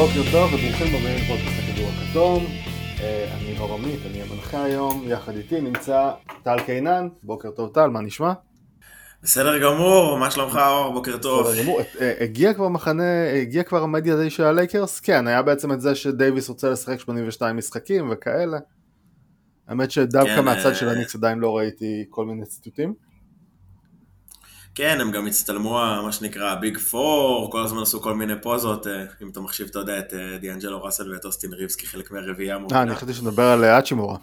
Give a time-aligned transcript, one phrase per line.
[0.00, 2.44] בוקר טוב וברוכים הבאים לפודקאסט הכדור הכתום.
[3.00, 6.10] אה, אני אור עמית, אני המנחה היום, יחד איתי נמצא
[6.42, 7.08] טל קינן.
[7.22, 8.32] בוקר טוב טל, מה נשמע?
[9.22, 10.92] בסדר גמור, מה שלומך אור?
[10.92, 11.48] בוקר טוב.
[11.48, 11.80] בסדר גמור.
[12.00, 15.00] אה, הגיע כבר מחנה, הגיע כבר המדיה די של הלייקרס?
[15.00, 18.58] כן, היה בעצם את זה שדייוויס רוצה לשחק 82 משחקים וכאלה.
[19.68, 23.09] האמת שדווקא כן, מהצד אה, של הניקס עדיין לא ראיתי כל מיני ציטוטים.
[24.74, 25.70] כן, הם גם הצטלמו,
[26.04, 29.78] מה שנקרא, ביג פור, כל הזמן עשו כל מיני פוזות, אה, אם אתה מחשיב, אתה
[29.78, 32.82] יודע, את אה, דיאנג'לו ראסל ואת אוסטין ריבס כחלק מהרביעייה אה, המובילה.
[32.82, 34.16] אני חשבתי שנדבר על אה, אצ'ימורה.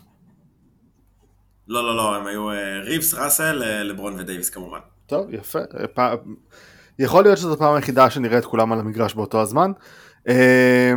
[1.67, 4.79] לא, לא, לא, הם היו אה, ריבס, ראסל, אה, לברון ודייוויס כמובן.
[5.05, 5.59] טוב, יפה.
[5.97, 6.15] אה,
[6.99, 9.71] יכול להיות שזו הפעם היחידה שנראה את כולם על המגרש באותו הזמן.
[10.27, 10.93] אה,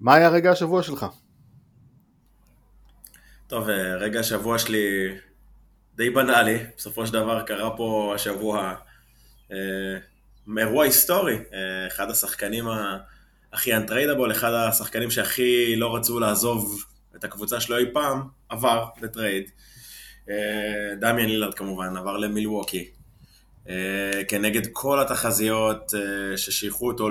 [0.00, 1.06] מה היה רגע השבוע שלך?
[3.46, 5.08] טוב, אה, רגע השבוע שלי
[5.96, 8.74] די בנאלי, בסופו של דבר קרה פה השבוע
[9.52, 9.56] אה,
[10.58, 12.64] אירוע היסטורי, אה, אחד השחקנים
[13.52, 16.84] הכי untradeable, אחד השחקנים שהכי לא רצו לעזוב
[17.16, 19.50] את הקבוצה שלו אי פעם, עבר לטרייד.
[20.30, 22.90] אה, דמיאן לילארד כמובן, עבר למילווקי.
[23.68, 27.08] אה, כנגד כל התחזיות אה, ששייכו אותו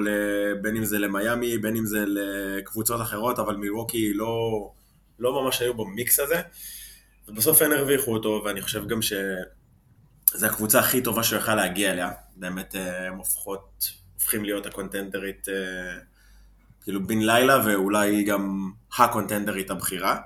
[0.62, 4.72] בין אם זה למיאמי, בין אם זה לקבוצות אחרות, אבל מילווקי לא,
[5.20, 6.42] לא ממש היו במיקס הזה.
[7.28, 12.12] ובסוף הם הרוויחו אותו, ואני חושב גם שזו הקבוצה הכי טובה שהוא יכל להגיע אליה.
[12.36, 15.54] באמת אה, הם הופכות, הופכים להיות הקונטנדרית אה,
[16.84, 20.18] כאילו בן לילה, ואולי גם הקונטנדרית הבכירה.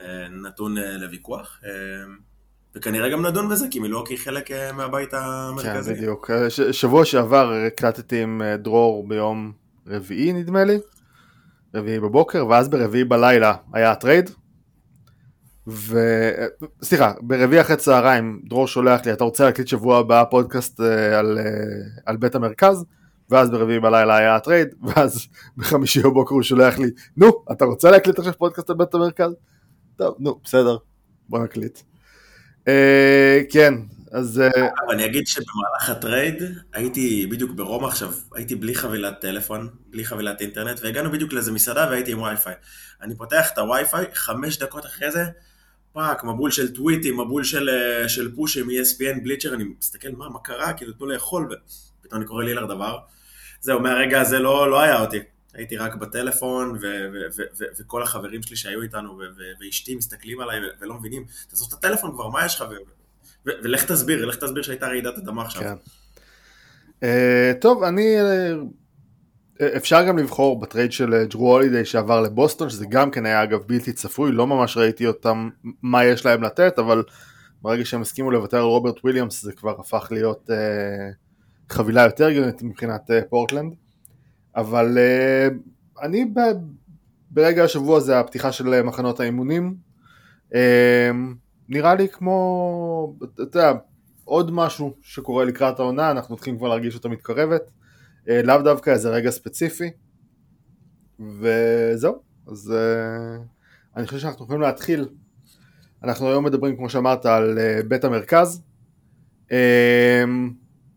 [0.00, 1.60] אה, נתון לוויכוח.
[1.64, 1.70] אה,
[2.76, 5.94] וכנראה גם נדון בזה, כי מילואוקי חלק מהבית כן, המרכזי.
[5.94, 6.30] בדיוק.
[6.30, 9.52] אה, ש- שבוע שעבר הקלטתי עם דרור ביום
[9.86, 10.78] רביעי נדמה לי,
[11.74, 14.30] רביעי בבוקר, ואז ברביעי בלילה היה הטרייד.
[15.66, 15.98] ו...
[16.38, 16.46] אה,
[16.82, 21.38] סליחה, ברביעי אחרי צהריים דרור שולח לי, אתה רוצה להקליט שבוע הבא פודקאסט אה, על,
[21.38, 21.44] אה,
[22.06, 22.84] על בית המרכז?
[23.30, 25.26] ואז ברביעי בלילה היה הטרייד, ואז
[25.56, 29.32] בחמישי בבוקר הוא שולח לי, נו, אתה רוצה להקליט עכשיו פודקאסט על בית המרכז?
[29.96, 30.76] טוב, נו, בסדר,
[31.28, 31.78] בוא נקליט.
[32.68, 33.74] אה, כן,
[34.12, 34.40] אז...
[34.40, 36.42] אה, אבל אני אגיד שבמהלך הטרייד
[36.72, 41.86] הייתי בדיוק ברומא עכשיו, הייתי בלי חבילת טלפון, בלי חבילת אינטרנט, והגענו בדיוק לאיזה מסעדה
[41.90, 42.54] והייתי עם וי-פיי.
[43.02, 45.24] אני פותח את הווי-פיי, חמש דקות אחרי זה,
[45.94, 50.38] fuck, מבול של טוויטים, מבול של, אה, של פושים, ESPN, Bleacher, אני מסתכל מה, מה
[50.38, 51.48] קרה, כאילו תנו לאכול,
[52.00, 52.98] ופתאום אני קורא לילארד.
[53.60, 55.18] זהו, מהרגע הזה לא, לא היה אותי.
[55.54, 56.78] הייתי רק בטלפון,
[57.78, 59.20] וכל החברים שלי שהיו איתנו,
[59.60, 62.64] ואשתי מסתכלים עליי ולא מבינים, תעזוב את הטלפון כבר, מה יש לך?
[63.46, 65.62] ולך תסביר, לך תסביר שהייתה רעידת אדמה עכשיו.
[65.62, 65.74] כן.
[67.02, 68.16] אה, טוב, אני...
[69.62, 73.62] אפשר גם לבחור בטרייד של אה, ג'רו הולידיי שעבר לבוסטון, שזה גם כן היה אגב
[73.66, 75.48] בלתי צפוי, לא ממש ראיתי אותם,
[75.82, 77.02] מה יש להם לתת, אבל
[77.62, 81.10] ברגע שהם הסכימו לוותר על רוברט וויליאמס זה כבר הפך להיות אה,
[81.70, 83.74] חבילה יותר הגיונית מבחינת אה, פורטלנד.
[84.56, 85.48] אבל אה,
[86.02, 86.40] אני ב,
[87.30, 89.76] ברגע השבוע זה הפתיחה של אה, מחנות האימונים.
[90.54, 91.10] אה,
[91.68, 93.72] נראה לי כמו, אתה יודע,
[94.24, 97.62] עוד משהו שקורה לקראת העונה, אנחנו מתחילים כבר להרגיש אותה מתקרבת.
[98.28, 99.90] אה, לאו דווקא איזה רגע ספציפי.
[101.20, 102.14] וזהו,
[102.46, 103.42] אז אה,
[103.96, 105.08] אני חושב שאנחנו יכולים להתחיל.
[106.02, 108.62] אנחנו היום מדברים, כמו שאמרת, על אה, בית המרכז.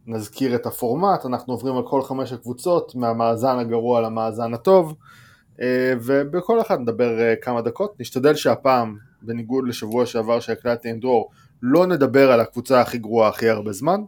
[0.07, 4.95] נזכיר את הפורמט, אנחנו עוברים על כל חמש הקבוצות, מהמאזן הגרוע למאזן הטוב,
[6.01, 7.99] ובכל אחד נדבר כמה דקות.
[7.99, 11.29] נשתדל שהפעם, בניגוד לשבוע שעבר שהקלטתי עם דרור,
[11.61, 14.01] לא נדבר על הקבוצה הכי גרועה הכי הרבה זמן.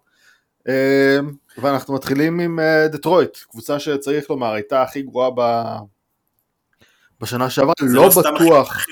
[0.70, 1.20] אה,
[1.58, 5.64] ואנחנו מתחילים עם אה, דטרויט, קבוצה שצריך לומר הייתה הכי גרועה ב...
[7.22, 8.86] בשנה שעברה, לא לא בטוח,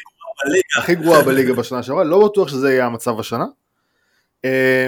[0.80, 1.54] הכי גרועה בליגה.
[1.54, 3.46] בשנה שעברה, לא בטוח שזה יהיה המצב השנה.
[4.46, 4.88] אה,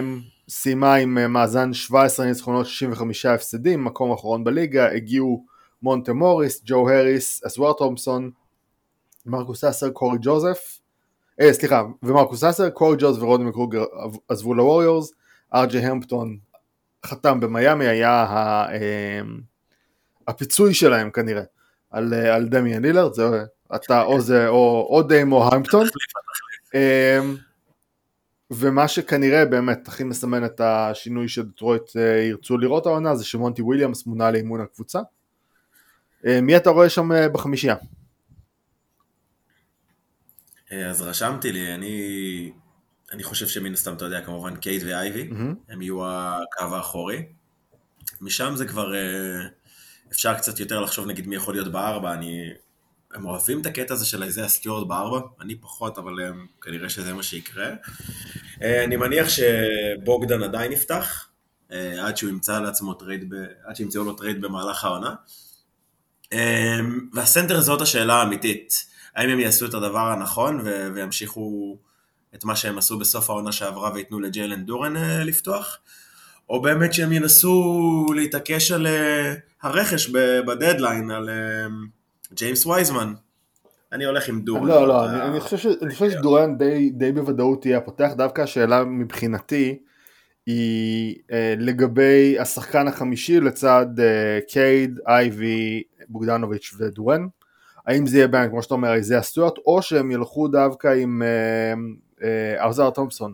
[0.49, 5.45] סיימה עם אה, מאזן 17 ניצחונות 65 הפסדים, מקום אחרון בליגה, הגיעו
[5.81, 8.31] מונטה מוריס, ג'ו הריס, אסוואר תומפסון,
[9.25, 10.79] מרקוס אסר, קורי ג'וזף,
[11.41, 13.83] אה, סליחה, ומרקוס אסר, קורי ג'וזף ורודני מקרוגר
[14.27, 15.11] עזבו לווריורס,
[15.53, 16.37] ארג'י המפטון
[17.05, 19.21] חתם במיאמי, היה ה, אה,
[20.27, 21.43] הפיצוי שלהם כנראה
[21.89, 23.23] על, על דמיאן לילארד, זה
[23.75, 25.87] אתה או זה או, או דיים או המפטון.
[26.75, 27.19] אה,
[28.51, 34.05] ומה שכנראה באמת הכי מסמן את השינוי שדטרויט אה, ירצו לראות העונה זה שמונטי וויליאמס
[34.05, 34.99] מונה לאימון הקבוצה.
[36.25, 37.75] אה, מי אתה רואה שם אה, בחמישייה?
[40.71, 42.51] אז רשמתי לי, אני,
[43.11, 45.55] אני חושב שמן הסתם, אתה יודע, כמובן קייד ואייבי, מהמם.
[45.69, 47.25] הם יהיו הקו האחורי.
[48.21, 49.47] משם זה כבר, אה,
[50.11, 52.49] אפשר קצת יותר לחשוב נגיד מי יכול להיות בארבע, אני...
[53.13, 57.13] הם אוהבים את הקטע הזה של אייזאה סטיוארט בארבע, אני פחות, אבל הם, כנראה שזה
[57.13, 57.73] מה שיקרה.
[58.61, 61.29] אה, אני מניח שבוגדן עדיין יפתח,
[61.71, 63.35] אה, עד שהוא ימצא לעצמו טרייד, ב...
[63.63, 65.15] עד שימצאו לו טרייד במהלך העונה.
[67.13, 68.85] והסנטר זאת השאלה האמיתית.
[69.15, 70.61] האם הם יעשו את הדבר הנכון
[70.95, 71.77] וימשיכו
[72.35, 74.93] את מה שהם עשו בסוף העונה שעברה וייתנו לג'יילן דורן
[75.25, 75.77] לפתוח?
[76.49, 78.87] או באמת שהם ינסו להתעקש על
[79.61, 80.09] הרכש
[80.45, 81.29] בדדליין, על
[82.33, 83.13] ג'יימס וייזמן.
[83.91, 84.67] אני הולך עם דורן.
[84.67, 89.79] לא, לא, אני, אני חושב, חושב שדורן די, די בוודאות תהיה הפותח, דווקא השאלה מבחינתי
[90.45, 97.27] היא אה, לגבי השחקן החמישי לצד אה, קייד, אייבי, בוגדנוביץ' ודורן.
[97.87, 101.73] האם זה יהיה בין, כמו שאתה אומר, איזיה סטוארט, או שהם ילכו דווקא עם אה,
[102.23, 103.33] אה, תומפסון,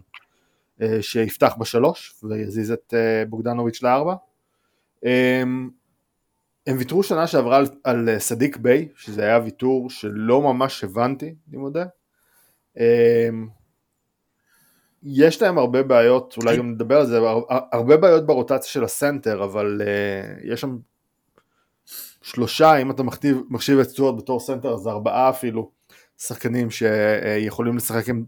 [0.81, 4.15] אה, שיפתח בשלוש ויזיז את אה, בוגדנוביץ' לארבע.
[5.05, 5.43] אה,
[6.67, 11.57] הם ויתרו שנה שעברה על, על סדיק ביי, שזה היה ויתור שלא ממש הבנתי, אני
[11.57, 11.85] מודה.
[12.77, 13.47] אמ,
[15.03, 17.19] יש להם הרבה בעיות, אולי גם נדבר על זה,
[17.71, 20.77] הרבה בעיות ברוטציה של הסנטר, אבל אה, יש שם
[22.21, 25.71] שלושה, אם אתה מחשיב, מחשיב את סטוארט בתור סנטר, אז ארבעה אפילו
[26.17, 28.23] שחקנים שיכולים לשחק עם,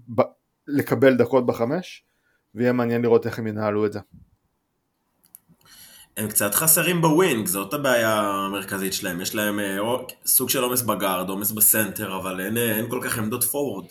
[0.67, 2.03] לקבל דקות בחמש,
[2.55, 3.99] ויהיה מעניין לראות איך הם ינהלו את זה.
[6.17, 9.21] הם קצת חסרים ב wing, זאת הבעיה המרכזית שלהם.
[9.21, 9.77] יש להם אה,
[10.25, 13.85] סוג של עומס בגארד, עומס בסנטר, אבל אין, אה, אין כל כך עמדות פורוורד.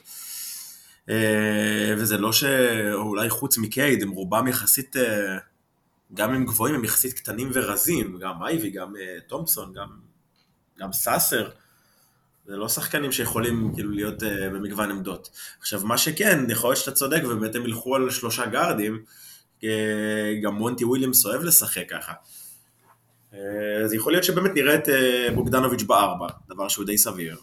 [1.08, 4.96] אה, וזה לא שאולי חוץ מקייד, הם רובם יחסית,
[6.14, 8.18] גם אם גבוהים, הם יחסית קטנים ורזים.
[8.18, 8.94] גם אייבי, גם
[9.26, 9.88] תומפסון, גם,
[10.78, 11.48] גם סאסר.
[12.46, 15.30] זה לא שחקנים שיכולים כאילו להיות במגוון עמדות.
[15.60, 19.02] עכשיו, מה שכן, יכול להיות שאתה צודק, ובאמת הם ילכו על שלושה גארדים.
[20.42, 22.12] גם מונטי וויליאמס אוהב לשחק ככה.
[23.84, 27.36] אז יכול להיות שבאמת נראה את אה, בוגדנוביץ' בארבע, דבר שהוא די סביר.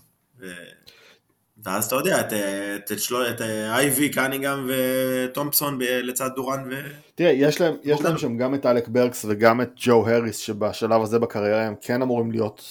[1.64, 6.82] ואז אתה יודע, את, את, את, את אה, אייבי, קניגם וטומפסון לצד דורן ו...
[7.16, 11.02] תראה, יש להם, יש להם שם גם את אלק ברקס וגם את ג'ו הריס, שבשלב
[11.02, 12.64] הזה בקריירה הם כן אמורים להיות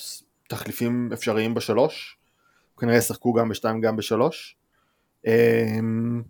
[0.48, 2.16] תחליפים אפשריים בשלוש.
[2.78, 4.56] כנראה ישחקו גם בשתיים גם בשלוש.
[5.26, 6.22] אמ,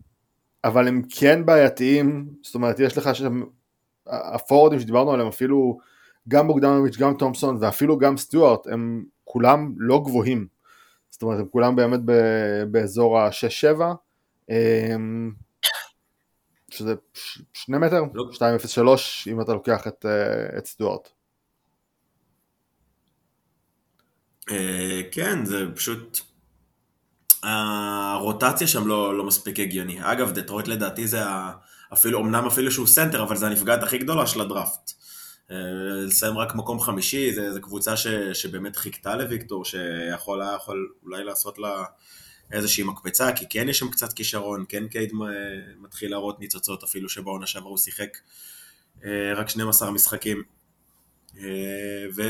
[0.64, 3.42] אבל הם כן בעייתיים, זאת אומרת יש לך שם,
[4.06, 5.78] הפורורדים שדיברנו עליהם אפילו
[6.28, 10.46] גם בוגדנוביץ', גם תומפסון ואפילו גם סטיוארט, הם כולם לא גבוהים,
[11.10, 12.00] זאת אומרת הם כולם באמת
[12.70, 13.80] באזור ה-6-7,
[14.50, 15.32] אמ,
[16.70, 16.94] שזה
[17.52, 18.24] שני מטר, לא.
[18.32, 21.08] 2.03 אם אתה לוקח את, אה, את סטיוארט.
[24.50, 26.31] אה, כן, זה פשוט
[27.42, 29.98] הרוטציה שם לא, לא מספיק הגיוני.
[30.00, 31.22] אגב, דטרויט לדעתי זה
[31.92, 34.92] אפילו, אמנם אפילו שהוא סנטר, אבל זה הנפגעת הכי גדולה של הדראפט.
[35.50, 35.56] אה,
[36.06, 41.58] לסיים רק מקום חמישי, זו קבוצה ש, שבאמת חיכתה לוויקטור, שיכול היה יכול אולי לעשות
[41.58, 41.84] לה
[42.52, 45.12] איזושהי מקפצה, כי כן יש שם קצת כישרון, כן קייד
[45.80, 48.18] מתחיל להראות ניצוצות, אפילו שבעונה שעברה הוא שיחק
[49.04, 50.42] אה, רק 12 משחקים.
[51.38, 52.22] אה, ו...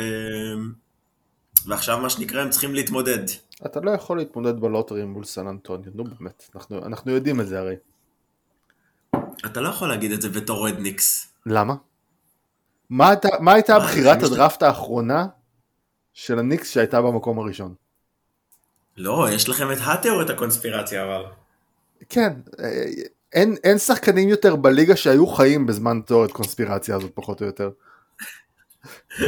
[1.67, 3.25] ועכשיו מה שנקרא הם צריכים להתמודד.
[3.67, 7.59] אתה לא יכול להתמודד בלוטרי מול סן אנטוניו, נו באמת, אנחנו, אנחנו יודעים את זה
[7.59, 7.77] הרי.
[9.47, 11.35] אתה לא יכול להגיד את זה בתור אוהד ניקס.
[11.47, 11.75] למה?
[12.91, 15.27] מה, הייתה, מה הייתה בחירת הדראפט האחרונה
[16.13, 17.75] של הניקס שהייתה במקום הראשון?
[18.97, 21.25] לא, יש לכם את התיאוריית הקונספירציה אבל.
[22.09, 22.85] כן, אה,
[23.33, 27.71] אין, אין שחקנים יותר בליגה שהיו חיים בזמן תיאוריית קונספירציה הזאת פחות או יותר.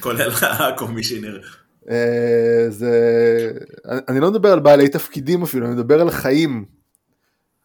[0.00, 1.40] כולל הקומישיונר.
[1.88, 3.52] אה, זה...
[4.08, 6.64] אני לא מדבר על בעלי תפקידים אפילו, אני מדבר על חיים.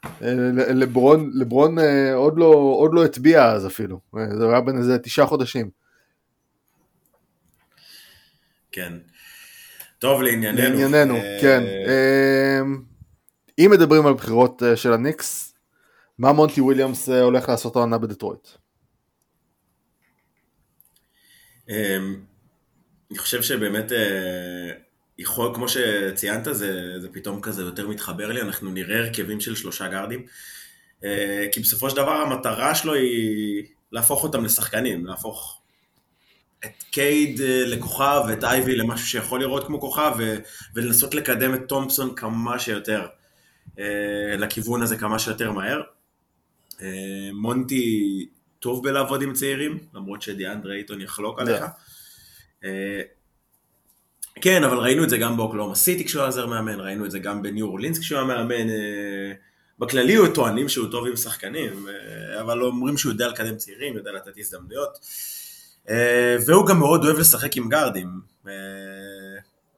[0.06, 0.34] אה,
[0.74, 2.46] לברון, לברון אה, עוד לא,
[2.80, 4.00] עוד לא הטביע אז אפילו,
[4.38, 5.70] זה היה בין איזה תשעה חודשים.
[8.72, 8.94] כן.
[10.00, 10.62] טוב, לענייננו.
[10.62, 11.64] לענייננו, כן.
[13.60, 15.54] אם מדברים על בחירות של הניקס,
[16.20, 18.48] מה מונטי וויליאמס הולך לעשות העונה בדטרויט?
[23.12, 24.72] אני חושב שבאמת, אה,
[25.18, 29.88] יכול, כמו שציינת, זה, זה פתאום כזה יותר מתחבר לי, אנחנו נראה הרכבים של שלושה
[29.88, 30.26] גארדים,
[31.04, 35.62] אה, כי בסופו של דבר המטרה שלו היא להפוך אותם לשחקנים, להפוך
[36.66, 40.36] את קייד אה, לכוכב ואת אייבי למשהו שיכול לראות כמו כוכב, ו,
[40.76, 43.08] ולנסות לקדם את תומפסון כמה שיותר
[44.38, 45.82] לכיוון הזה כמה שיותר מהר.
[47.34, 48.26] מונטי
[48.60, 51.62] טוב בלעבוד עם צעירים, למרות שדיאנדרה אייטון יחלוק עליך.
[51.62, 51.68] אה,
[54.42, 57.42] כן, אבל ראינו את זה גם באוקלאומה סיטי כשהוא עזר מאמן, ראינו את זה גם
[57.42, 58.70] בניו אורלינס כשהוא היה מאמן.
[58.70, 59.34] אה,
[59.80, 64.12] בכללי הוא טוענים שהוא טוב עם שחקנים, אה, אבל אומרים שהוא יודע לקדם צעירים, יודע
[64.12, 65.00] לתת הזדמנויות.
[66.46, 68.10] והוא גם מאוד אוהב לשחק עם גארדים.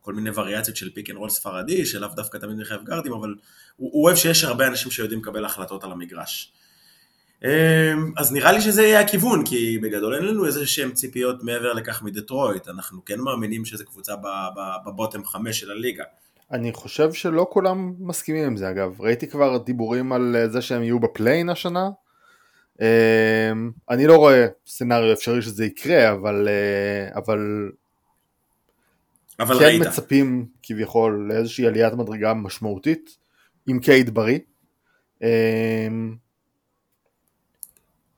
[0.01, 3.35] כל מיני וריאציות של פיק אנד רול ספרדי, שלאו דווקא תמיד מחייב גארדים, אבל
[3.75, 6.51] הוא אוהב שיש הרבה אנשים שיודעים לקבל החלטות על המגרש.
[8.17, 12.03] אז נראה לי שזה יהיה הכיוון, כי בגדול אין לנו איזה שהם ציפיות מעבר לכך
[12.03, 14.13] מדטרויט, אנחנו כן מאמינים שזו קבוצה
[14.85, 16.03] ב-bottom חמש של הליגה.
[16.51, 20.99] אני חושב שלא כולם מסכימים עם זה אגב, ראיתי כבר דיבורים על זה שהם יהיו
[20.99, 21.89] בפליי-אין השנה,
[23.89, 26.47] אני לא רואה סצנריו אפשרי שזה יקרה, אבל,
[27.15, 27.71] אבל,
[29.39, 29.81] אבל כן ראית.
[29.81, 33.17] מצפים כביכול לאיזושהי עליית מדרגה משמעותית,
[33.67, 34.39] עם קייד בריא.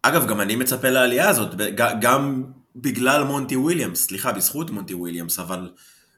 [0.02, 1.56] אגב, גם אני מצפה לעלייה הזאת,
[2.02, 2.44] גם
[2.76, 5.72] בגלל מונטי וויליאמס, סליחה, בזכות מונטי וויליאמס, אבל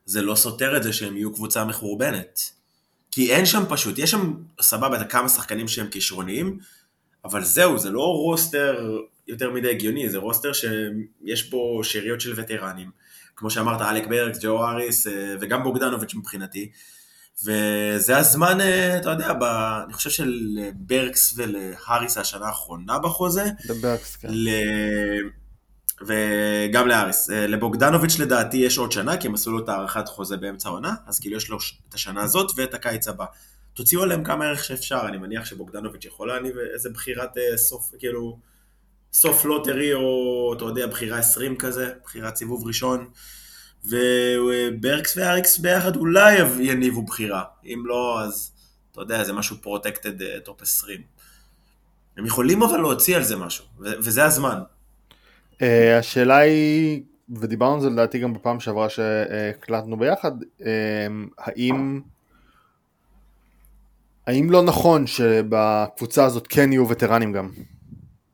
[0.05, 2.39] זה לא סותר את זה שהם יהיו קבוצה מחורבנת.
[3.11, 6.59] כי אין שם פשוט, יש שם, סבבה, כמה שחקנים שהם כישרוניים,
[7.25, 8.97] אבל זהו, זה לא רוסטר
[9.27, 12.89] יותר מדי הגיוני, זה רוסטר שיש בו שאריות של וטרנים.
[13.35, 16.71] כמו שאמרת, אלק ברקס, ג'ו אריס אה, וגם בוגדנוביץ' מבחינתי.
[17.45, 19.43] וזה הזמן, אה, אתה יודע, ב...
[19.86, 23.45] אני חושב שלברקס ולהאריס השנה האחרונה בחוזה.
[23.69, 24.27] לברקס, כן.
[24.31, 24.50] ל...
[26.07, 27.29] וגם להאריס.
[27.29, 30.93] אה, לבוגדנוביץ' לדעתי יש עוד שנה, כי הם עשו לו את הארכת חוזה באמצע העונה,
[31.07, 31.57] אז כאילו יש לו
[31.89, 33.25] את השנה הזאת ואת הקיץ הבא.
[33.74, 38.39] תוציאו עליהם כמה ערך שאפשר, אני מניח שבוגדנוביץ' יכול להניב איזה בחירת אה, סוף, כאילו,
[39.13, 43.10] סוף לוטרי, או אתה יודע, בחירה 20 כזה, בחירת סיבוב ראשון.
[43.85, 48.51] וברקס ואריקס ביחד אולי יניבו בחירה, אם לא אז
[48.91, 51.01] אתה יודע זה משהו protected top 20.
[52.17, 54.59] הם יכולים אבל להוציא על זה משהו, וזה הזמן.
[55.53, 55.63] אה,
[56.00, 60.63] השאלה היא, ודיברנו על זה לדעתי גם בפעם שעברה שהקלטנו ביחד, אה,
[61.38, 62.01] האם
[64.27, 67.50] האם לא נכון שבקבוצה הזאת כן יהיו וטרנים גם?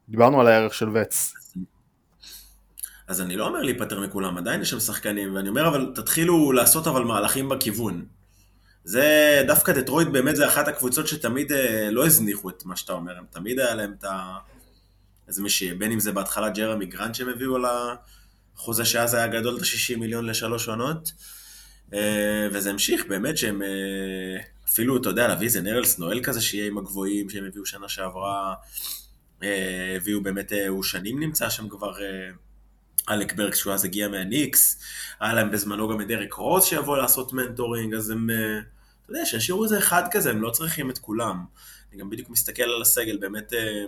[0.09, 1.33] דיברנו על הערך של וצ.
[3.07, 6.87] אז אני לא אומר להיפטר מכולם, עדיין יש שם שחקנים, ואני אומר אבל תתחילו לעשות
[6.87, 8.05] אבל מהלכים בכיוון.
[8.83, 13.17] זה דווקא דטרויט באמת זה אחת הקבוצות שתמיד אה, לא הזניחו את מה שאתה אומר,
[13.17, 14.37] הם תמיד היה להם את ה...
[15.27, 17.65] איזה מישהי, בין אם זה בהתחלה ג'רמי גרנט שהם הביאו על
[18.55, 21.11] החוזה שאז היה גדול את ה-60 מיליון לשלוש עונות,
[21.93, 26.67] אה, וזה המשיך באמת שהם אה, אפילו, אתה יודע, להביא איזה נרלס נואל כזה שיהיה
[26.67, 28.53] עם הגבוהים שהם הביאו שנה שעברה,
[29.95, 31.93] הביאו באמת, הוא שנים נמצא שם כבר
[33.09, 34.79] אלק ברקס שהוא אז הגיע מהניקס,
[35.19, 38.59] היה להם בזמנו גם את דרק רוס שיבוא לעשות mentoring, אז הם, אה,
[39.05, 41.45] אתה יודע, שישאירו איזה אחד כזה, הם לא צריכים את כולם.
[41.91, 43.85] אני גם בדיוק מסתכל על הסגל, באמת הם, אה,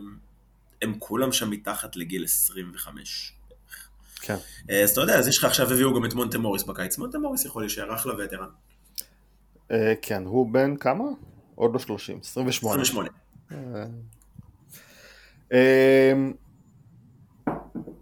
[0.82, 3.34] הם כולם שם מתחת לגיל 25.
[4.22, 4.36] כן.
[4.70, 7.20] אה, אז אתה יודע, אז יש לך עכשיו הביאו גם את מונטה מוריס בקיץ, מונטה
[7.20, 8.50] מוריס יכול להישאר אחלה veteran.
[10.02, 11.04] כן, הוא בן כמה?
[11.56, 12.82] עוד לא 30, 28.
[12.82, 13.10] 28.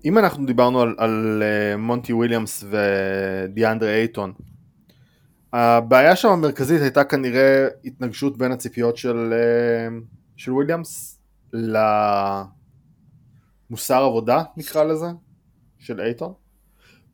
[0.08, 4.34] אם אנחנו דיברנו על, על אה, מונטי וויליאמס ודיאנדרה אייטון,
[5.54, 9.94] הבעיה שם המרכזית הייתה כנראה התנגשות בין הציפיות של, אה,
[10.36, 11.20] של וויליאמס
[13.70, 15.08] למוסר עבודה נקרא לזה,
[15.80, 16.34] של אייטון.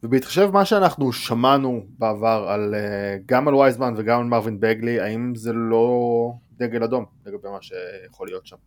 [0.03, 2.77] ובהתחשב מה שאנחנו שמענו בעבר על, uh,
[3.25, 8.27] גם על וייזמן וגם על מרווין בגלי, האם זה לא דגל אדום לגבי מה שיכול
[8.27, 8.57] להיות שם?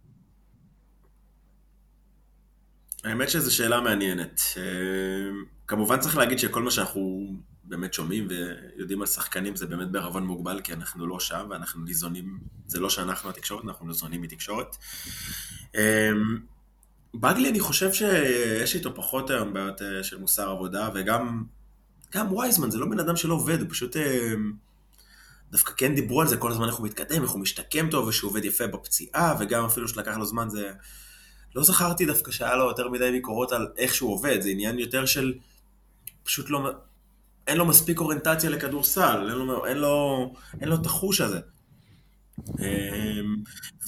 [3.06, 4.40] האמת שזו שאלה מעניינת.
[4.56, 4.62] אה,
[5.66, 7.32] כמובן צריך להגיד שכל מה שאנחנו
[7.64, 12.38] באמת שומעים ויודעים על שחקנים זה באמת בערבון מוגבל, כי אנחנו לא שם ואנחנו ניזונים,
[12.66, 14.76] זה לא שאנחנו התקשורת, אנחנו ניזונים מתקשורת.
[15.74, 16.10] אה,
[17.14, 21.44] בגלי אני חושב שיש איתו פחות היום בעיות אה, של מוסר עבודה, וגם
[22.14, 23.96] גם וייזמן זה לא בן אדם שלא עובד, הוא פשוט...
[25.50, 28.30] דווקא כן דיברו על זה כל הזמן איך הוא מתקדם, איך הוא משתקם טוב, ושהוא
[28.30, 30.72] עובד יפה בפציעה, וגם אפילו שלקח לו זמן זה...
[31.56, 35.06] לא זכרתי דווקא שהיה לו יותר מדי ביקורות על איך שהוא עובד, זה עניין יותר
[35.06, 35.34] של
[36.24, 36.70] פשוט לא,
[37.46, 41.40] אין לו מספיק אוריינטציה לכדורסל, אין לו, אין לו, אין לו את החוש הזה.
[42.48, 43.36] אמ,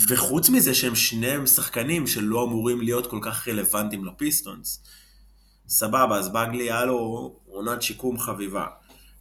[0.08, 4.82] וחוץ מזה שהם שניהם שחקנים שלא אמורים להיות כל כך רלוונטיים לפיסטונס.
[5.68, 8.66] סבבה, אז בגלי היה לו עונת שיקום חביבה.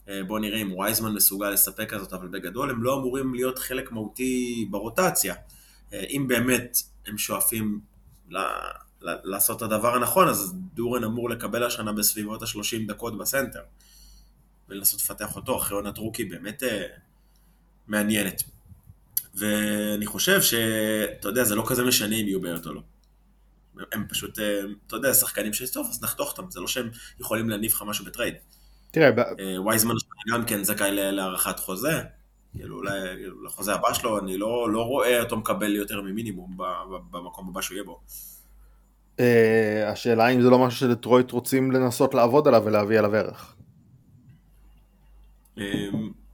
[0.08, 3.92] אה, בואו נראה אם וייזמן מסוגל לספק כזאת, אבל בגדול הם לא אמורים להיות חלק
[3.92, 5.34] מהותי ברוטציה.
[5.92, 7.80] אה, אם באמת הם שואפים
[9.00, 13.60] לעשות את הדבר הנכון, אז דורן אמור לקבל השנה בסביבות ה-30 דקות בסנטר.
[14.68, 16.66] ולנסות לפתח אותו אחרי עונת רוקי באמת uh,
[17.86, 18.42] מעניינת.
[19.34, 22.80] ואני חושב שאתה יודע, זה לא כזה משנה אם יהיו בעיות או לא.
[23.92, 24.42] הם פשוט, uh,
[24.86, 28.04] אתה יודע, שחקנים שיש טוב, אז נחתוך אותם, זה לא שהם יכולים להניב לך משהו
[28.04, 28.34] בטרייד.
[28.90, 29.94] תראה, uh, וייזמן
[30.32, 32.02] גם כן זכאי להארכת חוזה,
[32.52, 32.92] כאילו אולי
[33.44, 36.56] לחוזה הבא שלו, אני לא, לא רואה אותו מקבל יותר ממינימום
[37.10, 38.00] במקום הבא שהוא יהיה בו.
[39.16, 39.20] Uh,
[39.86, 43.54] השאלה אם זה לא משהו שדטרויט רוצים לנסות לעבוד עליו ולהביא עליו ערך.
[45.56, 45.60] אמ,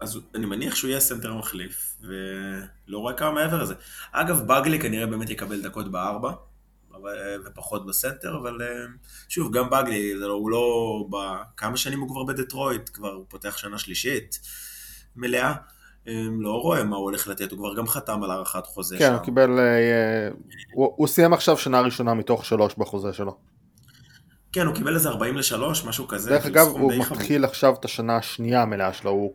[0.00, 3.74] אז אני מניח שהוא יהיה סנטר מחליף, ולא רואה כמה מעבר לזה.
[4.12, 6.32] אגב, בגלי כנראה באמת יקבל דקות בארבע,
[7.46, 8.58] ופחות בסנטר, אבל
[9.28, 13.78] שוב, גם בגלי, לא, הוא לא, בכמה שנים הוא כבר בדטרויט, כבר הוא פותח שנה
[13.78, 14.40] שלישית
[15.16, 15.54] מלאה.
[16.40, 19.10] לא רואה מה הוא הולך לתת, הוא כבר גם חתם על הארכת חוזה כן, שם.
[19.10, 19.58] כן, הוא קיבל,
[20.74, 23.36] הוא, הוא סיים עכשיו שנה ראשונה מתוך שלוש בחוזה שלו.
[24.52, 26.30] כן, הוא קיבל איזה 40 ל-3, משהו כזה.
[26.30, 27.44] דרך אגב, הוא מתחיל.
[27.44, 29.32] עכשיו את השנה השנייה המלאה שלו, הוא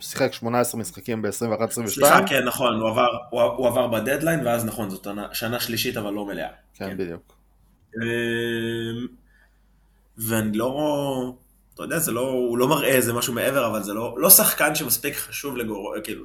[0.00, 1.86] שיחק 18 משחקים ב-21-22.
[1.86, 6.12] סליחה, כן, נכון, הוא עבר, הוא, הוא עבר בדדליין, ואז נכון, זאת שנה שלישית אבל
[6.12, 6.48] לא מלאה.
[6.74, 6.96] כן, כן.
[6.96, 7.32] בדיוק.
[7.96, 9.06] אמ,
[10.18, 11.34] ואני לא,
[11.74, 14.74] אתה יודע, זה לא, הוא לא מראה איזה משהו מעבר, אבל זה לא, לא שחקן
[14.74, 16.24] שמספיק חשוב לגור, כאילו,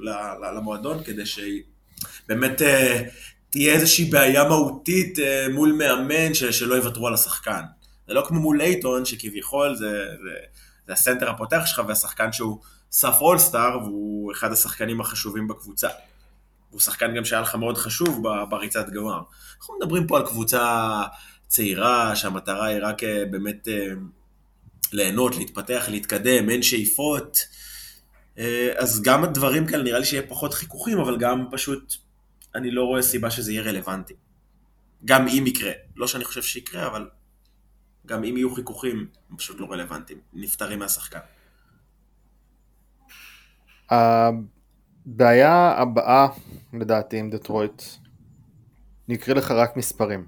[0.56, 3.02] למועדון, כדי שבאמת אה,
[3.50, 7.62] תהיה איזושהי בעיה מהותית אה, מול מאמן שלא יוותרו על השחקן.
[8.08, 9.90] זה לא כמו מול לייטון, שכביכול זה,
[10.22, 10.34] זה,
[10.86, 15.88] זה הסנטר הפותח שלך והשחקן שהוא סף אולסטאר, והוא אחד השחקנים החשובים בקבוצה.
[16.70, 19.20] הוא שחקן גם שהיה לך מאוד חשוב בריצת גמר.
[19.58, 21.02] אנחנו מדברים פה על קבוצה
[21.46, 23.68] צעירה, שהמטרה היא רק אה, באמת
[24.92, 27.38] ליהנות, להתפתח, להתקדם, אין שאיפות.
[28.38, 31.94] אה, אז גם הדברים כאלה נראה לי שיהיה פחות חיכוכים, אבל גם פשוט
[32.54, 34.14] אני לא רואה סיבה שזה יהיה רלוונטי.
[35.04, 35.72] גם אם יקרה.
[35.96, 37.08] לא שאני חושב שיקרה, אבל
[38.06, 41.18] גם אם יהיו חיכוכים, הם פשוט לא רלוונטיים, נפטרים מהשחקן.
[43.90, 46.28] הבעיה הבאה,
[46.72, 47.82] לדעתי, עם דטרויט,
[49.08, 50.26] אני אקריא לך רק מספרים.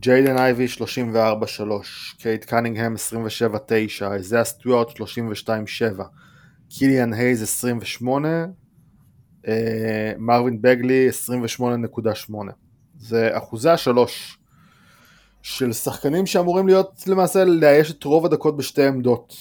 [0.00, 0.66] ג'יידן אייבי
[1.14, 1.60] 34-3,
[2.18, 2.94] קייד קנינגהם
[4.00, 5.00] 27-9, איזיה סטוארט 32-7,
[6.68, 8.28] קיליאן הייז 28,
[9.48, 12.34] אה, מרווין בגלי 28.8.
[12.98, 14.38] זה אחוזי השלוש
[15.42, 19.34] של שחקנים שאמורים להיות למעשה לאייש את רוב הדקות בשתי עמדות.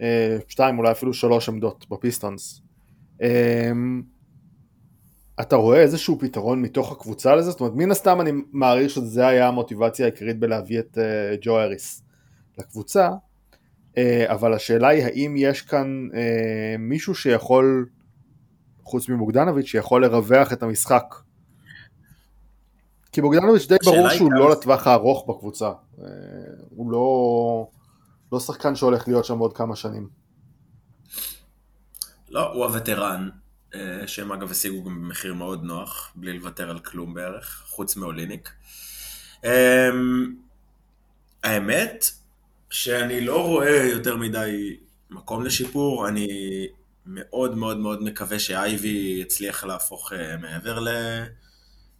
[0.00, 2.62] אה, שתיים, אולי אפילו שלוש עמדות בפיסטונס.
[3.22, 3.72] אה,
[5.40, 7.50] אתה רואה איזשהו פתרון מתוך הקבוצה לזה?
[7.50, 12.02] זאת אומרת, מן הסתם אני מעריך שזה היה המוטיבציה העיקרית בלהביא את uh, ג'ו אריס
[12.58, 16.14] לקבוצה, uh, אבל השאלה היא האם יש כאן uh,
[16.78, 17.86] מישהו שיכול,
[18.84, 21.14] חוץ ממוקדנוביץ', שיכול לרווח את המשחק
[23.12, 25.72] כי בוגדנוביץ' די ברור שהוא לא לטווח הארוך בקבוצה.
[26.02, 26.06] אה,
[26.70, 27.68] הוא לא,
[28.32, 30.08] לא שחקן שהולך להיות שם עוד כמה שנים.
[32.28, 33.28] לא, הוא הווטרן,
[34.06, 38.50] שהם אגב השיגו גם במחיר מאוד נוח, בלי לוותר על כלום בערך, חוץ מאוליניק.
[39.44, 39.90] אה,
[41.44, 42.04] האמת,
[42.70, 44.76] שאני לא רואה יותר מדי
[45.10, 46.26] מקום לשיפור, אני
[47.06, 50.88] מאוד מאוד מאוד מקווה שאייבי יצליח להפוך מעבר ל...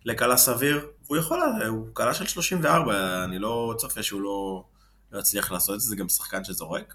[0.05, 4.65] לקלה סביר, הוא יכול, הוא קלה של 34, אני לא צופה שהוא לא,
[5.13, 6.95] לא יצליח לעשות את זה, זה גם שחקן שזורק.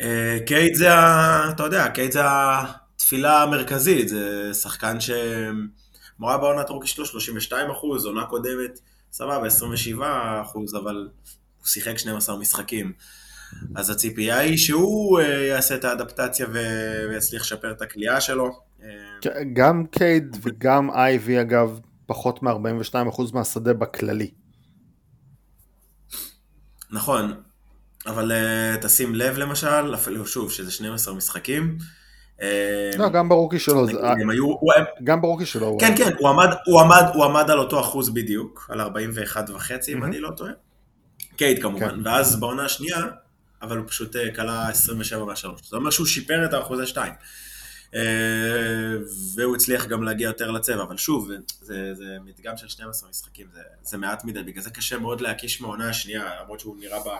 [0.00, 0.88] אה, קייד זה,
[1.50, 2.20] אתה יודע, קייד זה
[3.12, 8.80] התפילה המרכזית, זה שחקן שמורה בעונת רוקי שלו 32 אחוז, עונה קודמת,
[9.12, 11.08] סבבה, 27 אחוז, אבל
[11.58, 12.92] הוא שיחק 12 משחקים.
[13.74, 16.46] אז הציפייה היא שהוא אה, יעשה את האדפטציה
[17.08, 18.60] ויצליח לשפר את הקליעה שלו.
[19.52, 24.30] גם קייד וגם אייבי אגב פחות מ-42% מהשדה בכללי.
[26.90, 27.32] נכון,
[28.06, 31.78] אבל uh, תשים לב למשל, אפילו שוב שזה 12 משחקים.
[32.42, 33.86] אה, לא, גם ברוקי שלו.
[34.02, 34.54] הם היו,
[35.04, 35.76] גם ברוקי שלו.
[35.80, 39.92] כן, כן, הוא עמד, הוא, עמד, הוא עמד על אותו אחוז בדיוק, על 41 וחצי,
[39.92, 40.52] אם אני לא טועה.
[41.36, 42.00] קייד כמובן, כן.
[42.04, 42.98] ואז בעונה השנייה,
[43.62, 45.60] אבל הוא פשוט כלה 27 מהשלוש.
[45.70, 47.12] זה אומר שהוא שיפר את האחוזי 2.
[47.94, 48.00] אה,
[49.36, 53.60] והוא הצליח גם להגיע יותר לצבע, אבל שוב, זה, זה מדגם של 12 משחקים, זה,
[53.82, 57.16] זה מעט מדי, בגלל זה קשה מאוד להקיש מהעונה השנייה, למרות שהוא נראה בה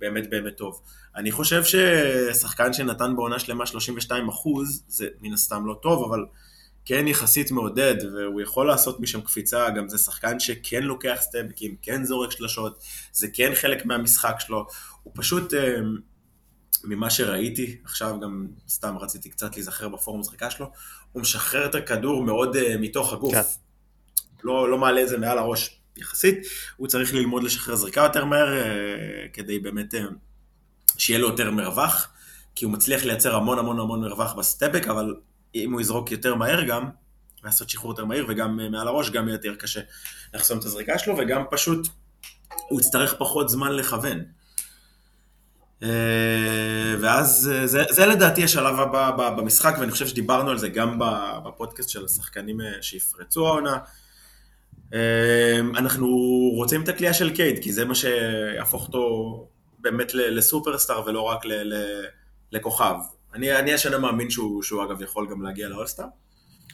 [0.00, 0.80] באמת באמת טוב.
[1.16, 6.26] אני חושב ששחקן שנתן בעונה שלמה 32 אחוז, זה מן הסתם לא טוב, אבל
[6.84, 12.04] כן יחסית מעודד, והוא יכול לעשות משם קפיצה, גם זה שחקן שכן לוקח סטמפקים, כן
[12.04, 14.66] זורק שלשות, זה כן חלק מהמשחק שלו,
[15.02, 15.54] הוא פשוט...
[15.54, 15.76] אה,
[16.84, 20.70] ממה שראיתי, עכשיו גם סתם רציתי קצת להיזכר בפורום זריקה שלו,
[21.12, 23.34] הוא משחרר את הכדור מאוד uh, מתוך הגוף.
[23.34, 23.40] כן.
[24.44, 26.46] לא, לא מעלה את זה מעל הראש יחסית,
[26.76, 29.94] הוא צריך ללמוד לשחרר זריקה יותר מהר, uh, כדי באמת
[30.98, 32.08] שיהיה לו יותר מרווח,
[32.54, 35.14] כי הוא מצליח לייצר המון המון המון מרווח בסטפק, אבל
[35.54, 36.90] אם הוא יזרוק יותר מהר גם,
[37.44, 39.80] לעשות שחרור יותר מהיר, וגם uh, מעל הראש, גם יהיה יותר קשה
[40.34, 41.88] לחסום את הזריקה שלו, וגם פשוט
[42.68, 44.20] הוא יצטרך פחות זמן לכוון.
[45.82, 50.98] אה, ואז אה, זה, זה לדעתי השלב הבא במשחק, ואני חושב שדיברנו על זה גם
[51.44, 53.78] בפודקאסט של השחקנים אה, שיפרצו העונה.
[55.76, 56.06] אנחנו
[56.54, 59.48] רוצים את הקליעה של קייד, כי זה מה שיהפוך אותו
[59.84, 61.40] באמת לסופרסטאר ולא רק
[62.52, 62.94] לכוכב.
[63.34, 66.06] אני, אני השנה מאמין שהוא, שהוא אגב יכול גם להגיע לאולסטאר.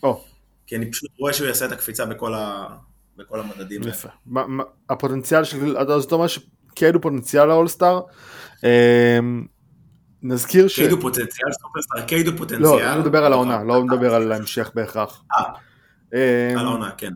[0.02, 0.24] או.
[0.66, 2.66] כי אני פשוט רואה שהוא יעשה את הקפיצה בכל, ה...
[3.16, 3.82] בכל המדדים.
[3.88, 4.08] יפה.
[4.26, 8.00] מה, מה, הפוטנציאל של, זאת אומרת שקייד הוא פוטנציאל לאולסטאר.
[8.64, 9.46] אמ,
[10.22, 10.76] נזכיר ש...
[10.76, 12.62] קייד הוא פוטנציאל סופרסטאר, קייד הוא פוטנציאל.
[12.62, 15.22] לא, אני מדבר על העונה, לא מדבר על ההמשך בהכרח.
[15.32, 15.44] אה,
[16.14, 17.12] אמ, על העונה, כן.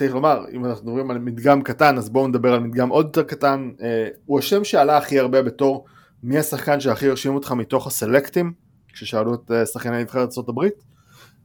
[0.00, 3.22] צריך לומר, אם אנחנו מדברים על מדגם קטן, אז בואו נדבר על מדגם עוד יותר
[3.22, 3.70] קטן.
[3.82, 5.84] אה, הוא השם שעלה הכי הרבה בתור
[6.22, 8.52] מי השחקן שהכי הרשים אותך מתוך הסלקטים,
[8.92, 10.68] כששאלו את אה, שחקני נבחרת ארה"ב.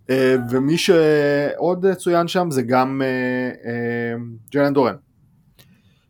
[0.10, 3.02] אה, ומי שעוד צוין שם זה גם
[4.52, 4.96] ג'לן דורן,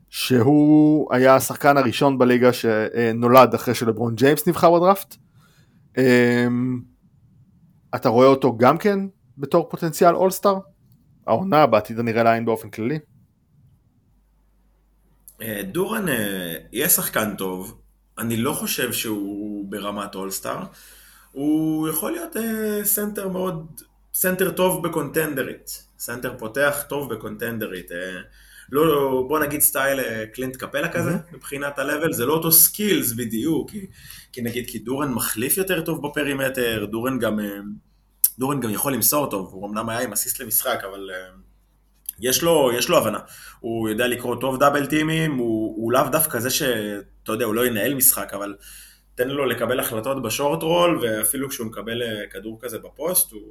[0.09, 5.15] שהוא היה השחקן הראשון בליגה שנולד אחרי שלברון ג'יימס נבחר בדראפט.
[7.95, 8.99] אתה רואה אותו גם כן
[9.37, 10.59] בתור פוטנציאל אולסטאר?
[11.27, 12.99] העונה בעתיד הנראה לעין באופן כללי?
[15.41, 17.81] אה, דורן אה, יהיה שחקן טוב,
[18.17, 20.63] אני לא חושב שהוא ברמת אולסטאר,
[21.31, 23.81] הוא יכול להיות אה, סנטר מאוד,
[24.13, 27.91] סנטר טוב בקונטנדרית, סנטר פותח טוב בקונטנדרית,
[28.71, 31.35] לא, בוא נגיד style קלינט קפלה כזה, אהמ.
[31.35, 33.87] מבחינת ה-level, זה לא אותו skills בדיוק, כי,
[34.31, 37.39] כי נגיד, כי דורן מחליף יותר טוב ב perimeter, דורן גם
[38.39, 41.39] דורן גם יכול למסור טוב, הוא אמנם היה עם אסיסט למשחק, אבל uh,
[42.19, 43.19] יש, לו, יש לו הבנה.
[43.59, 47.55] הוא יודע לקרוא טוב double team ים, הוא, הוא לאו דווקא זה שאתה יודע, הוא
[47.55, 48.55] לא ינהל משחק, אבל
[49.15, 53.41] תן לו לקבל החלטות ב short roll, ואפילו כשהוא מקבל uh, כדור כזה בפוסט, הוא,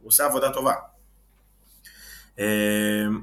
[0.00, 0.74] הוא עושה עבודה טובה.
[2.36, 2.40] Uh,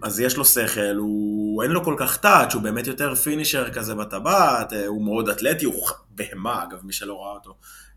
[0.03, 3.95] אז יש לו שכל, הוא אין לו כל כך touch, הוא באמת יותר finisher כזה
[3.95, 7.55] בטבעת, הוא מאוד אתלטי, הוא בהמה אגב, מי שלא ראה אותו.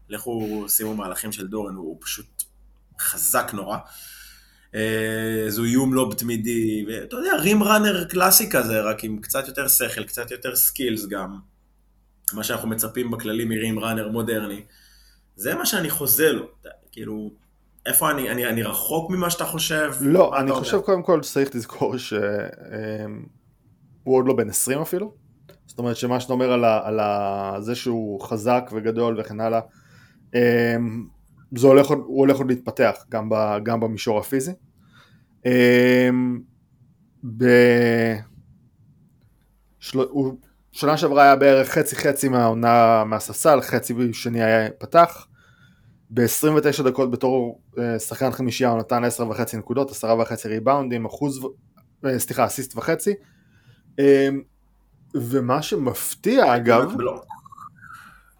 [0.08, 2.42] לכו שימו מהלכים של דורן, הוא פשוט
[3.00, 3.78] חזק נורא.
[4.74, 9.68] אה, זו איום lob תמידי, ואתה יודע, rim runner קלאסי כזה, רק עם קצת יותר
[9.68, 11.38] שכל, קצת יותר skills גם.
[12.32, 14.62] מה שאנחנו מצפים בכללי מ rim runner מודרני.
[15.36, 16.48] זה מה שאני חוזה לו,
[16.92, 17.30] כאילו,
[17.86, 19.92] איפה אני, אני, אני רחוק ממה שאתה חושב?
[20.00, 20.86] לא, אני חושב יודע?
[20.86, 22.18] קודם כל שצריך לזכור שהוא
[24.04, 25.14] עוד לא בן 20 אפילו.
[25.66, 29.60] זאת אומרת שמה שאתה אומר על, ה, על ה, זה שהוא חזק וגדול וכן הלאה,
[31.56, 34.52] זה הולך, הוא הולך עוד להתפתח גם, ב, גם במישור הפיזי.
[35.46, 36.40] אמ,
[37.24, 38.22] בשנה
[40.96, 45.26] שעברה היה בערך חצי חצי מהעונה מהספסל, חצי שני היה פתח.
[46.10, 51.40] ב-29 דקות בתור אה, שחקן חמישייה הוא נתן 10 וחצי נקודות, 10 וחצי ריבאונדים, אחוז,
[52.04, 53.14] אה, סליחה, אסיסט וחצי.
[53.98, 54.42] אמ,
[55.14, 56.92] ומה שמפתיע אגב,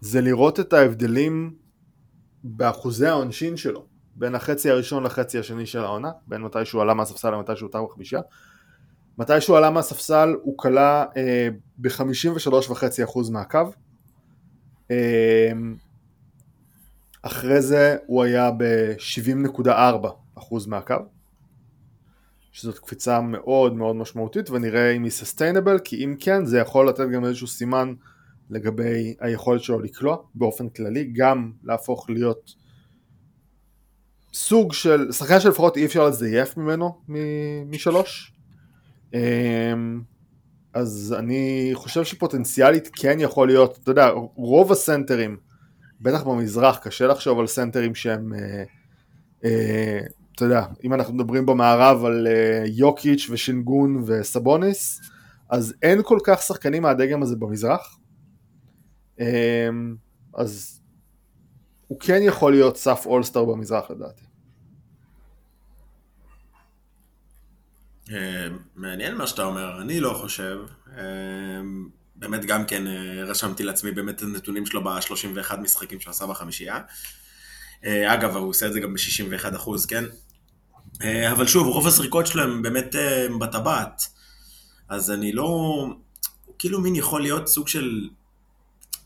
[0.01, 1.62] זה לראות את ההבדלים
[2.43, 7.31] באחוזי העונשין שלו בין החצי הראשון לחצי השני של העונה, בין מתי שהוא עלה מהספסל
[7.31, 8.19] למתי שהוא הותר בחמישה.
[9.17, 13.59] מתי שהוא עלה מהספסל הוא כלה אה, ב-53.5% מהקו.
[14.91, 15.51] אה,
[17.21, 19.67] אחרי זה הוא היה ב-70.4%
[20.67, 20.95] מהקו.
[22.51, 27.09] שזאת קפיצה מאוד מאוד משמעותית ונראה אם היא סוסטיינבל כי אם כן זה יכול לתת
[27.13, 27.93] גם איזשהו סימן
[28.49, 32.55] לגבי היכולת שלו לקלוע באופן כללי, גם להפוך להיות
[34.33, 36.97] סוג של, שחקן שלפחות אי אפשר לזייף ממנו
[37.65, 38.33] משלוש.
[39.13, 40.01] אמ,
[40.73, 45.37] אז אני חושב שפוטנציאלית כן יכול להיות, אתה יודע, רוב הסנטרים,
[46.01, 48.63] בטח במזרח, קשה לחשוב על סנטרים שהם, אה,
[49.45, 49.99] אה,
[50.35, 55.01] אתה יודע, אם אנחנו מדברים במערב על אה, יוקיץ' ושינגון וסבוניס,
[55.49, 57.97] אז אין כל כך שחקנים מהדגם הזה במזרח,
[60.33, 60.81] אז
[61.87, 64.23] הוא כן יכול להיות סף אולסטאר במזרח לדעתי.
[68.11, 70.59] אה, מעניין מה שאתה אומר, אני לא חושב.
[70.97, 71.03] אה,
[72.15, 76.79] באמת גם כן אה, רשמתי לעצמי באמת את הנתונים שלו ב-31 משחקים שהוא עשה בחמישייה.
[78.07, 80.03] אגב, הוא עושה את זה גם ב-61 אחוז, כן?
[81.31, 82.95] אבל שוב, רוב הזריקות שלו הם באמת
[83.39, 84.01] בטבעת.
[84.89, 85.85] אז אני לא...
[86.59, 88.09] כאילו מין יכול להיות סוג של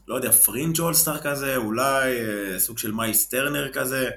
[0.08, 4.10] לא יודע, פרינג' אולסטאר כזה, אולי אה, סוג של מיילס טרנר כזה,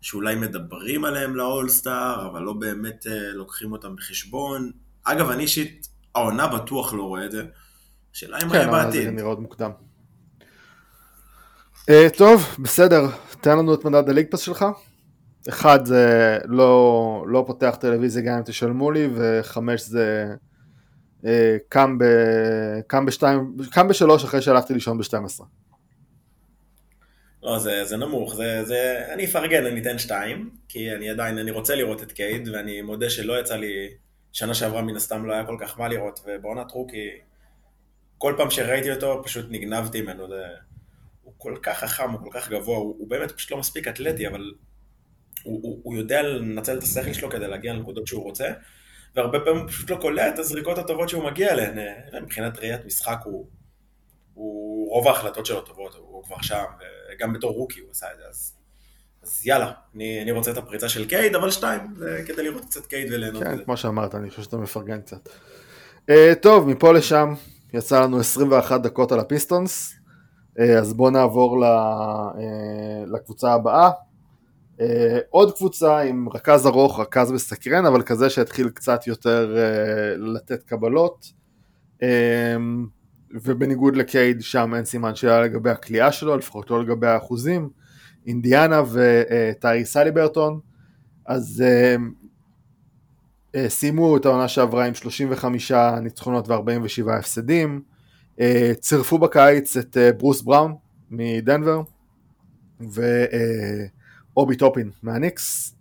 [0.00, 4.70] שאולי מדברים עליהם לאולסטאר, אבל לא באמת אה, לוקחים אותם בחשבון.
[5.04, 7.42] אגב, אני אישית, העונה בטוח לא רואה את זה.
[8.14, 9.02] השאלה אם היה בעתיד.
[9.02, 9.70] כן, זה נראה עוד מוקדם.
[11.90, 13.06] Uh, טוב, בסדר,
[13.40, 14.64] תן לנו את מדד הליג פס שלך.
[15.48, 20.34] אחד זה לא, לא פותח טלוויזיה גם אם תשלמו לי, וחמש זה אה,
[21.68, 22.04] קם, ב,
[22.86, 25.42] קם, בשתיים, קם בשלוש אחרי שהלכתי לישון ב-12.
[27.42, 31.50] לא, זה, זה נמוך, זה, זה, אני אפרגן, אני אתן שתיים, כי אני עדיין, אני
[31.50, 33.88] רוצה לראות את קייד, ואני מודה שלא יצא לי,
[34.32, 37.10] שנה שעברה מן הסתם לא היה כל כך מה לראות, ובעונת רוקי,
[38.18, 40.44] כל פעם שראיתי אותו פשוט נגנבתי ממנו, זה,
[41.22, 44.28] הוא כל כך חכם, הוא כל כך גבוה, הוא, הוא באמת פשוט לא מספיק אתלטי,
[44.28, 44.52] אבל
[45.42, 48.52] הוא, הוא, הוא יודע לנצל את השכל שלו כדי להגיע לנקודות שהוא רוצה,
[49.16, 51.78] והרבה פעמים הוא פשוט לא קולע את הזריקות הטובות שהוא מגיע אליהן.
[51.78, 53.46] אה, מבחינת ראיית משחק הוא,
[54.34, 56.64] הוא רוב ההחלטות שלו טובות, הוא כבר שם,
[57.12, 58.54] וגם בתור רוקי הוא עשה את זה, אז,
[59.22, 62.86] אז יאללה, אני, אני רוצה את הפריצה של קייד, אבל שתיים, זה כדי לראות קצת
[62.86, 65.28] קייד וליהנות כן, כמו שאמרת, אני חושב שאתה מפרגן קצת.
[66.10, 67.34] Uh, טוב, מפה לשם
[67.74, 69.94] יצא לנו 21 דקות על הפיסטונס,
[70.58, 72.36] uh, אז בואו נעבור ל, uh,
[73.14, 73.90] לקבוצה הבאה.
[74.82, 74.84] Uh,
[75.30, 81.32] עוד קבוצה עם רכז ארוך, רכז מסקרן, אבל כזה שהתחיל קצת יותר uh, לתת קבלות.
[82.00, 82.04] Uh,
[83.30, 87.70] ובניגוד לקייד שם אין סימן שאלה לגבי הכלייה שלו, לפחות לא לגבי האחוזים.
[88.26, 90.60] אינדיאנה וטיירי סליברטון,
[91.26, 92.00] אז uh,
[93.56, 97.82] uh, סיימו את העונה שעברה עם 35 ניצחונות ו-47 הפסדים,
[98.36, 98.42] uh,
[98.80, 100.74] צירפו בקיץ את uh, ברוס בראון
[101.10, 101.82] מדנבר
[102.80, 104.01] ואובי uh,
[104.58, 105.74] טופין מהניקס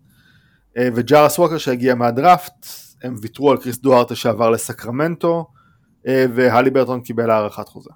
[0.78, 2.66] uh, וג'ראס ווקר שהגיע מהדראפט,
[3.04, 5.48] הם ויתרו על קריס דוארטה שעבר לסקרמנטו
[6.06, 7.90] והליברטון קיבל הארכת חוזה.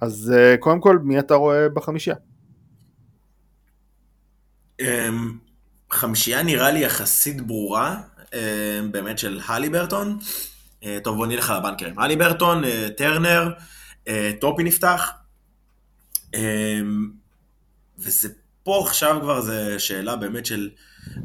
[0.00, 2.16] אז קודם כל מי אתה רואה בחמישייה?
[4.80, 5.38] אמ,
[5.90, 8.00] חמישייה נראה לי יחסית ברורה,
[8.34, 10.18] אמ, באמת של הליברטון.
[10.84, 11.98] אה, טוב, בוא נלך על ה bankers.
[11.98, 13.52] הליברטון, אה, טרנר,
[14.08, 15.12] אה, טופין יפתח.
[16.34, 17.10] אמ,
[17.98, 18.28] וזה
[18.64, 20.70] פה עכשיו כבר זה שאלה באמת של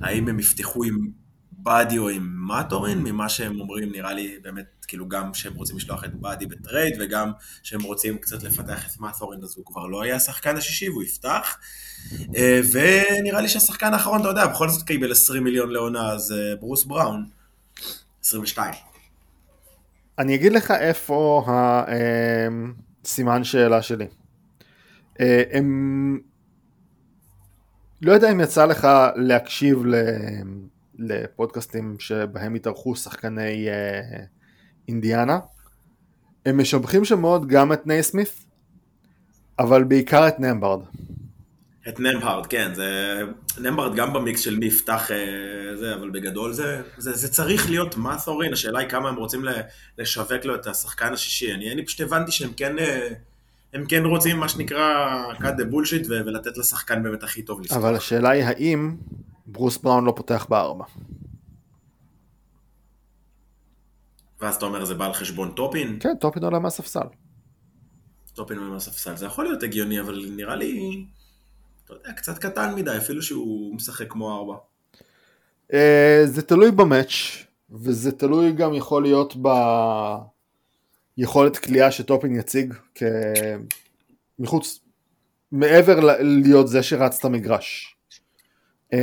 [0.01, 1.07] האם הם יפתחו עם
[1.51, 6.03] באדי או עם מאטורין, ממה שהם אומרים נראה לי באמת, כאילו גם שהם רוצים לשלוח
[6.03, 7.31] את באדי בטרייד וגם
[7.63, 11.57] שהם רוצים קצת לפתח את מאטורין אז הוא כבר לא יהיה השחקן השישי והוא יפתח.
[12.35, 16.55] אה, ונראה לי שהשחקן האחרון, אתה יודע, בכל זאת קיבל 20 מיליון לעונה, אז אה,
[16.55, 17.25] ברוס בראון,
[18.23, 18.73] 22.
[20.19, 21.45] אני אגיד לך איפה
[23.05, 24.07] הסימן אה, שאלה שלי.
[25.51, 26.28] הם...
[28.01, 29.83] לא יודע אם יצא לך להקשיב
[30.99, 33.67] לפודקאסטים שבהם התארחו שחקני
[34.87, 35.39] אינדיאנה.
[36.45, 38.45] הם משבחים שם מאוד גם את נייסמית,
[39.59, 40.79] אבל בעיקר את נמברד.
[41.89, 43.21] את נמברד, כן, זה...
[43.57, 47.97] נמברד גם במיקס של מי יפתח אה, זה, אבל בגדול זה, זה, זה צריך להיות
[47.97, 49.45] מאת'ורין, השאלה היא כמה הם רוצים
[49.97, 51.53] לשווק לו את השחקן השישי.
[51.53, 53.09] אני, אני פשוט הבנתי שהם כן, אה,
[53.73, 57.77] הם כן רוצים מה שנקרא cut the bullshit ולתת לשחקן באמת הכי טוב לשחק.
[57.77, 58.95] אבל השאלה היא האם
[59.45, 60.85] ברוס בראון לא פותח בארבע.
[64.41, 65.97] ואז אתה אומר זה בא על חשבון טופין?
[65.99, 67.07] כן, טופין עולה מהספסל.
[68.33, 71.05] טופין עולה מהספסל, זה יכול להיות הגיוני, אבל נראה לי...
[71.85, 74.55] אתה יודע, קצת קטן מדי, אפילו שהוא משחק כמו ארבע.
[75.71, 75.75] Uh,
[76.25, 79.35] זה תלוי במאץ', וזה תלוי גם יכול להיות
[81.19, 83.03] ביכולת כליאה שטופין יציג כ...
[84.39, 84.79] מחוץ,
[85.51, 86.11] מעבר ל...
[86.21, 87.97] להיות זה שרץ את המגרש.
[88.93, 88.97] Uh,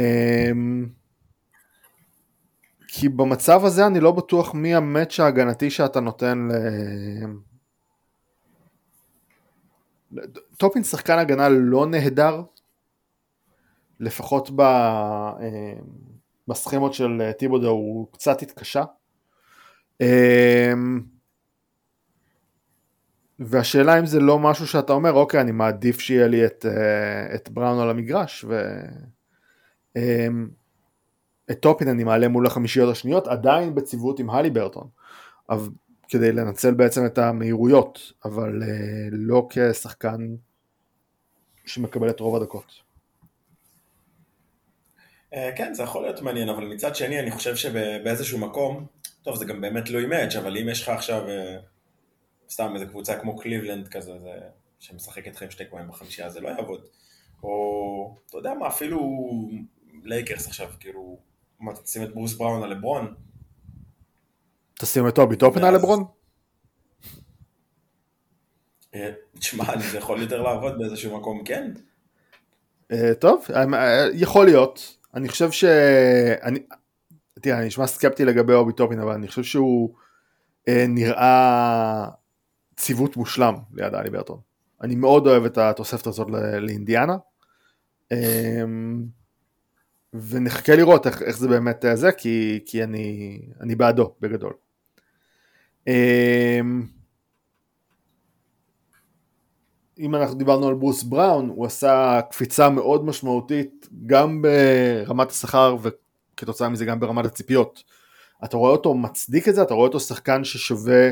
[2.88, 6.48] כי במצב הזה אני לא בטוח מי המאץ' ההגנתי שאתה נותן
[10.12, 10.18] ל...
[10.56, 12.42] טופין שחקן הגנה לא נהדר,
[14.00, 15.72] לפחות ב, אה,
[16.48, 18.84] בסכמות של טיבודו הוא קצת התקשה.
[23.40, 27.34] אה, והשאלה אם זה לא משהו שאתה אומר, אוקיי, אני מעדיף שיהיה לי את, אה,
[27.34, 28.44] את בראון על המגרש,
[29.94, 34.88] ואת טופין אני מעלה מול החמישיות השניות, עדיין בציוות עם הלי ברטון,
[36.08, 38.62] כדי לנצל בעצם את המהירויות, אבל
[39.12, 40.36] לא כשחקן
[41.66, 42.86] שמקבל את רוב הדקות.
[45.34, 48.86] אה, כן, זה יכול להיות מעניין, אבל מצד שני אני חושב שבאיזשהו מקום,
[49.22, 51.56] טוב זה גם באמת תלוי match, אבל אם יש לך עכשיו אה,
[52.50, 54.40] סתם איזה קבוצה כמו קליבלנד כזה, זה,
[54.78, 56.80] שמשחק אתכם שני גבוהים בחמישייה, זה לא יעבוד.
[57.42, 59.00] או, אתה יודע מה, אפילו
[60.02, 61.18] לייקרס עכשיו, כאילו,
[61.60, 63.14] מה, תשים את ברוס בראון על לברון?
[64.80, 66.04] תשים את טובי טופן על לברון?
[68.94, 71.72] אה, תשמע, זה יכול יותר לעבוד באיזשהו מקום, כן.
[73.18, 73.46] טוב,
[74.12, 74.96] יכול להיות.
[75.14, 75.64] אני חושב ש...
[76.42, 76.58] אני...
[77.40, 79.94] תראה, אני נשמע סקפטי לגבי אובי טופין, אבל אני חושב שהוא
[80.68, 82.08] אה, נראה
[82.76, 84.38] ציוות מושלם ליד אלי ברטון.
[84.82, 86.28] אני מאוד אוהב את התוספת הזאת
[86.60, 87.16] לאינדיאנה.
[88.12, 88.62] אה,
[90.14, 94.52] ונחכה לראות איך, איך זה באמת אה, זה, כי, כי אני, אני בעדו בגדול.
[95.88, 96.60] אה,
[99.98, 106.68] אם אנחנו דיברנו על ברוס בראון, הוא עשה קפיצה מאוד משמעותית גם ברמת השכר וכתוצאה
[106.68, 107.82] מזה גם ברמת הציפיות.
[108.44, 109.62] אתה רואה אותו מצדיק את זה?
[109.62, 111.10] אתה רואה אותו שחקן ששווה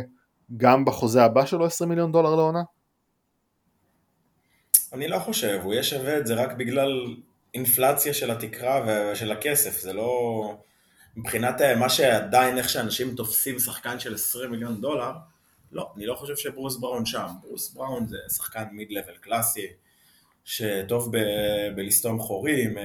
[0.56, 2.62] גם בחוזה הבא שלו 20 מיליון דולר לעונה?
[4.92, 7.16] אני לא חושב, הוא יהיה שווה את זה רק בגלל
[7.54, 10.56] אינפלציה של התקרה ושל הכסף, זה לא...
[11.16, 15.12] מבחינת אה, מה שעדיין, איך שאנשים תופסים שחקן של 20 מיליון דולר,
[15.72, 17.26] לא, אני לא חושב שברוס בראון שם.
[17.42, 19.66] ברוס בראון זה שחקן מיד לבל קלאסי,
[20.44, 22.84] שטוב ב- בלסתום חורים, אה,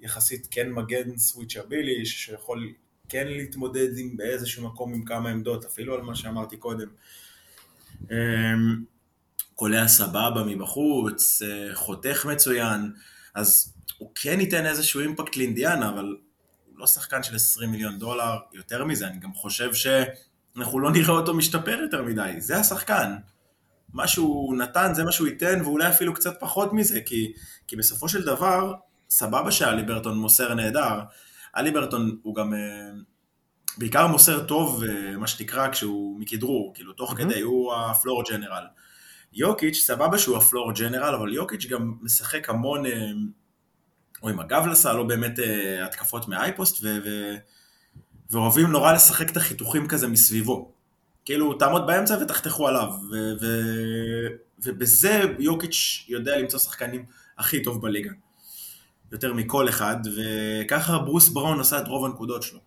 [0.00, 2.72] יחסית כן מגן סוויצ'בילי, שיכול
[3.08, 6.88] כן להתמודד עם באיזשהו מקום עם כמה עמדות, אפילו על מה שאמרתי קודם.
[8.10, 8.84] אמ,
[9.54, 12.92] קולע סבבה מבחוץ, אה, חותך מצוין,
[13.34, 16.16] אז הוא כן ייתן איזשהו אימפקט לאינדיאנה, אבל
[16.66, 21.14] הוא לא שחקן של 20 מיליון דולר, יותר מזה, אני גם חושב שאנחנו לא נראה
[21.14, 23.12] אותו משתפר יותר מדי, זה השחקן.
[23.92, 27.32] מה שהוא נתן זה מה שהוא ייתן, ואולי אפילו קצת פחות מזה, כי,
[27.66, 28.74] כי בסופו של דבר,
[29.10, 31.00] סבבה שאלי ברטון מוסר נהדר,
[31.56, 32.90] אלי ברטון הוא גם אה,
[33.78, 37.16] בעיקר מוסר טוב, אה, מה שנקרא, כשהוא מכדרור, כאילו תוך mm-hmm.
[37.16, 38.64] כדי, הוא הפלור ג'נרל.
[39.32, 43.10] יוקיץ', סבבה שהוא הפלור ג'נרל, אבל יוקיץ' גם משחק המון, אה,
[44.22, 45.38] או עם הגב לסל, או באמת
[45.84, 46.26] התקפות
[46.82, 47.36] ו-
[48.30, 50.72] ואוהבים נורא לשחק את החיתוכים כזה מסביבו.
[51.24, 52.92] כאילו, תעמוד באמצע ותחתכו עליו,
[54.64, 57.04] ובזה יוקיץ' יודע למצוא שחקנים
[57.38, 58.10] הכי טוב בליגה.
[59.12, 62.60] יותר מכל אחד, וככה ברוס בראון עשה את רוב הנקודות שלו.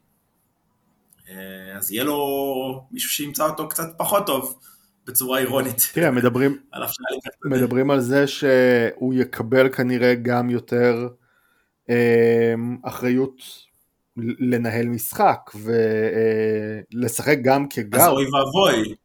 [1.30, 4.60] אה, אז יהיה לו מישהו שימצא אותו קצת פחות טוב,
[5.08, 5.90] בצורה אירונית.
[5.94, 6.58] תראה, מדברים,
[7.46, 11.08] מדברים על זה שהוא יקבל כנראה גם יותר
[11.90, 13.42] אה, אחריות
[14.40, 15.52] לנהל משחק
[16.94, 18.02] ולשחק גם כגר.
[18.02, 18.96] אז אוי ואבוי,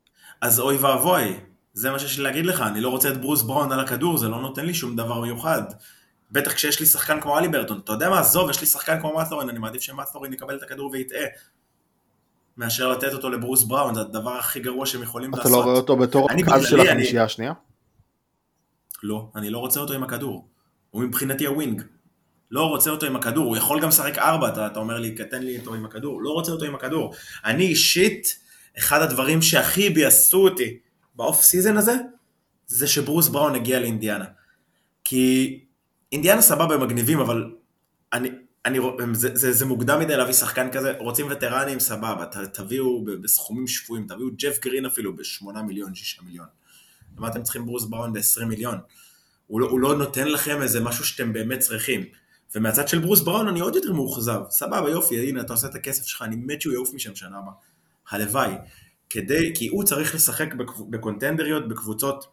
[0.40, 1.37] אז אוי ואבוי,
[1.72, 4.29] זה מה שיש לי להגיד לך, אני לא רוצה את ברוס בראון על הכדור, זה
[4.29, 5.62] לא נותן לי שום דבר מיוחד.
[6.30, 9.48] בטח כשיש לי שחקן כמו הליברטון, אתה יודע מה, עזוב, יש לי שחקן כמו מאת'ורין,
[9.48, 11.26] אני מעדיף שמאת'ורין יקבל את הכדור ויטעה.
[12.56, 15.52] מאשר לתת אותו לברוס בראון, זה הדבר הכי גרוע שהם יכולים אתה לעשות.
[15.52, 17.52] אתה לא רואה אותו בתור הקו של החמישייה השנייה?
[19.02, 20.48] לא, אני לא רוצה אותו עם הכדור.
[20.90, 21.83] הוא מבחינתי ה wing.
[22.50, 25.42] לא רוצה אותו עם הכדור, הוא יכול גם לשחק ארבע, אתה, אתה אומר לי, תן
[25.42, 26.22] לי אותו עם הכדור.
[26.22, 27.14] לא רוצה אותו עם הכדור.
[27.44, 28.38] אני אישית,
[28.78, 30.78] אחד הדברים שהכי ביאסו אותי
[31.14, 31.94] ב off season הזה,
[32.66, 34.24] זה שברוס בראון הגיע לאינדיאנה.
[35.04, 35.64] כי
[36.12, 37.55] אינדיאנה סבבה הם מגניבים, אבל
[38.12, 38.31] אני,
[38.66, 38.79] אני,
[39.12, 44.07] זה, זה, זה מוקדם מדי להביא שחקן כזה, רוצים וטרנים, סבבה, ת, תביאו בסכומים שפויים,
[44.07, 46.47] תביאו ג'ף גרין אפילו ב-8 מיליון, 6 מיליון.
[47.19, 48.79] למה אתם צריכים ברוס בראון ב-20 מיליון?
[49.47, 52.05] הוא לא, הוא לא נותן לכם איזה משהו שאתם באמת צריכים.
[52.55, 56.07] ומהצד של ברוס בראון אני עוד יותר מאוכזב, סבבה יופי, הנה אתה עושה את הכסף
[56.07, 57.53] שלך, אני מת שהוא יעוף משם שנה הבאה.
[58.11, 58.55] הלוואי.
[59.11, 60.55] כדי, כי הוא צריך לשחק
[60.90, 62.27] בקונטנדריות, בקבוצות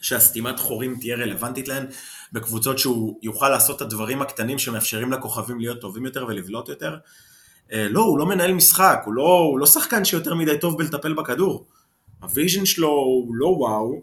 [0.00, 1.86] שהסתימת חורים תהיה רלוונטית להן,
[2.32, 6.96] בקבוצות שהוא יוכל לעשות את הדברים הקטנים שמאפשרים לכוכבים להיות טובים יותר ולבלוט יותר.
[7.72, 11.14] אה, לא, הוא לא מנהל משחק, הוא לא, הוא לא שחקן שיותר מדי טוב בלטפל
[11.14, 11.66] בכדור.
[12.22, 14.02] ה vision שלו הוא לא וואו,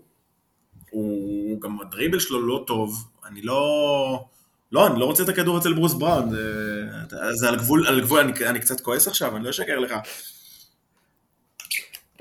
[0.89, 4.26] הוא גם הדריבל שלו לא טוב, אני לא...
[4.72, 6.30] לא, אני לא רוצה את הכדור אצל ברוס בראון,
[7.32, 9.94] זה, על גבול, על גבול, אני, אני קצת כועס עכשיו, אני לא אשקר לך.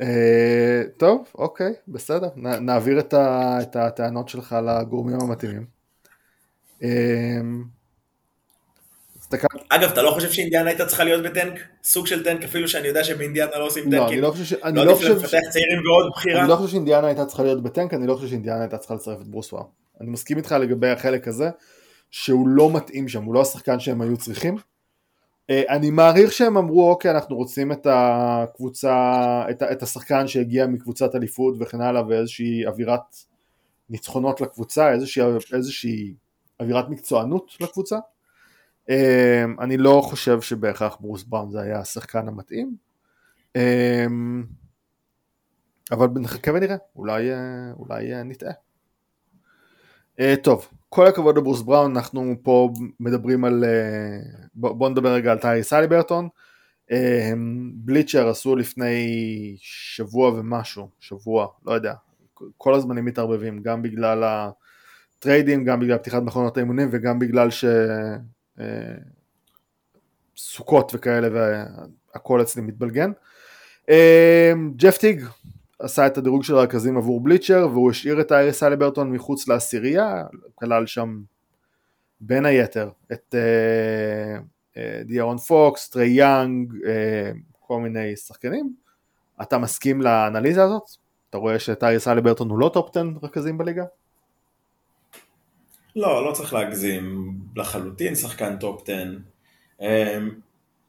[0.01, 5.78] אה, טוב, אוקיי, בסדר, נעביר את הטענות שלך לגורמים המתאימים.
[6.83, 6.89] אה,
[9.69, 11.59] אגב, אתה לא חושב שאינדיאנה הייתה צריכה להיות בטנק?
[11.85, 13.99] סוג של טנק, אפילו שאני יודע שבאינדיאנה לא עושים טנקים.
[13.99, 14.53] לא, אני לא חושב ש...
[14.53, 16.41] לא עדיף לא לפתח צעירים ועוד בחירה?
[16.41, 19.21] אני לא חושב שאינדיאנה הייתה צריכה להיות בטנק, אני לא חושב שאינדיאנה הייתה צריכה לצרף
[19.21, 19.65] את ברוס וואו.
[20.01, 21.51] אני מסכים איתך לגבי החלק הזה,
[22.11, 24.57] שהוא לא מתאים שם, הוא לא השחקן שהם היו צריכים.
[25.51, 28.95] אה, אני מעריך שהם אמרו אוקיי אנחנו רוצים את הקבוצה,
[29.51, 33.17] את, את השחקן שהגיע מקבוצת אליפות וכן הלאה ואיזושהי אווירת
[33.91, 36.15] ניצחונות לקבוצה, איזושהי, איזושהי
[36.61, 37.99] אווירת מקצוענות לקבוצה.
[38.91, 42.77] אה, אני לא חושב שבהכרח ברוס בראון זה היה השחקן המתאים.
[43.57, 44.07] אה,
[45.93, 47.31] אבל נחכה ונראה, אולי,
[47.79, 48.53] אולי נטעה.
[50.43, 54.19] טוב, כל הכבוד לברוס בראון, אנחנו פה מדברים על, אה,
[54.55, 56.29] בוא נדבר רגע על טיירי סליברטון.
[56.91, 57.33] אה,
[57.75, 61.95] בליצ'ר עשו לפני שבוע ומשהו, שבוע, לא יודע,
[62.57, 64.49] כל הזמנים מתערבבים, גם בגלל
[65.19, 67.65] הטריידים, גם בגלל פתיחת מכונות האימונים וגם בגלל ש...
[68.61, 68.65] אה,
[70.37, 71.29] סוכות וכאלה
[72.15, 73.11] והכל אצלי מתבלגן.
[74.77, 75.25] ג'ף טיג
[75.79, 80.87] עשה את הדירוג של הרכזים עבור בליצ'ר והוא השאיר את טייריס הליברטון מחוץ לעשירייה, כלל
[80.87, 81.21] שם
[82.21, 86.73] בין היתר את uh, דיארון פוקס, טרי יאנג,
[87.61, 88.75] כל מיני שחקנים.
[89.43, 90.83] אתה מסכים לאנליזה הזאת?
[91.31, 93.85] אתה רואה שאת טייריס הליברטון הוא לא top 10 רכזים בליגה?
[95.99, 99.17] לא, לא צריך להגזים, לחלוטין שחקן top 10.
[99.81, 99.85] Um,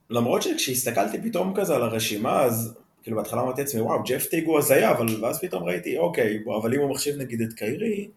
[0.10, 4.60] למרות שכשהסתכלתי פתאום כזה על הרשימה אז כאילו בהתחלה אמרתי לעצמי, וואו, ג'ף טיג הוא
[4.60, 8.07] הזיה, אבל ואז פתאום ראיתי, אוקיי, אבל אם הוא מחשיב נגיד את קיירי,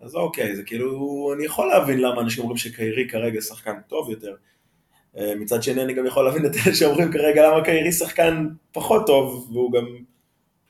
[0.00, 4.34] אז אוקיי, זה כאילו, אני יכול להבין למה אנשים אומרים שקיירי כרגע שחקן טוב יותר.
[5.18, 9.06] אה, מצד שני, אני גם יכול להבין את אלה שאומרים כרגע למה קיירי שחקן פחות
[9.06, 9.86] טוב, והוא גם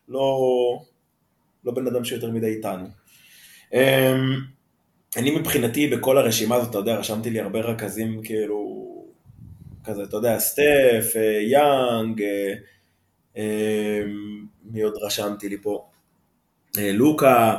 [0.09, 0.39] לא,
[1.65, 2.87] לא בן אדם שיותר מדי איתנו.
[5.17, 8.83] אני מבחינתי בכל הרשימה הזאת, אתה יודע, רשמתי לי הרבה רכזים כאילו,
[9.85, 12.55] כזה, אתה יודע, סטף, אה, יאנג, אה,
[13.37, 15.89] אמ, מי עוד רשמתי לי פה?
[16.79, 17.57] לוקה,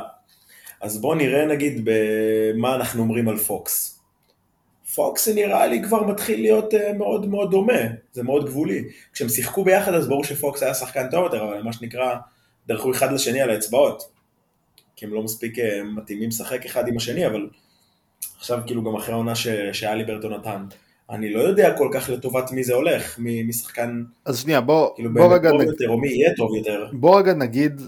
[0.80, 4.00] אז בואו נראה נגיד במה אנחנו אומרים על פוקס.
[4.94, 7.80] פוקס נראה לי כבר מתחיל להיות מאוד מאוד דומה,
[8.12, 8.84] זה מאוד גבולי.
[9.12, 12.14] כשהם שיחקו ביחד אז ברור שפוקס היה שחקן טוב יותר, אבל מה שנקרא,
[12.66, 14.13] דרכו אחד לשני על האצבעות.
[14.96, 15.62] כי הם לא מספיק uh,
[15.96, 17.48] מתאימים לשחק אחד עם השני, אבל
[18.38, 19.34] עכשיו כאילו גם אחרי העונה
[19.72, 20.64] שהליברטון נתן.
[21.10, 24.04] אני לא יודע כל כך לטובת מי זה הולך, מי, מי שחקן...
[24.24, 25.50] אז שנייה, בוא, כאילו בוא רגע...
[25.50, 25.66] טוב נג...
[25.66, 26.86] יותר, או מי יהיה טוב יותר.
[26.92, 27.80] בוא רגע נגיד...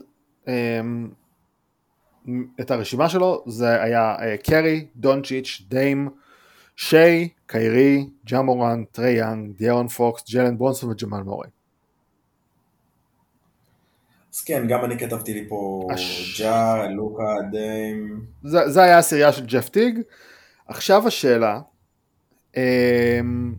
[0.49, 1.09] אמ...
[2.61, 6.09] את הרשימה שלו, זה היה uh, קרי, דונצ'יץ', דיים,
[6.77, 11.49] שיי, קיירי, ג'מורן, טרי יאנג, דיארון פוקס, ג'לן ברונסון וג'מאל מורי.
[14.37, 16.41] אז כן, גם אני כתבתי לי פה הש...
[16.41, 18.25] ג'ה, לוקה, דיים.
[18.43, 20.01] זה, זה היה הסירייה של ג'ף טיג.
[20.69, 21.61] עכשיו השאלה,
[22.57, 23.55] אמ,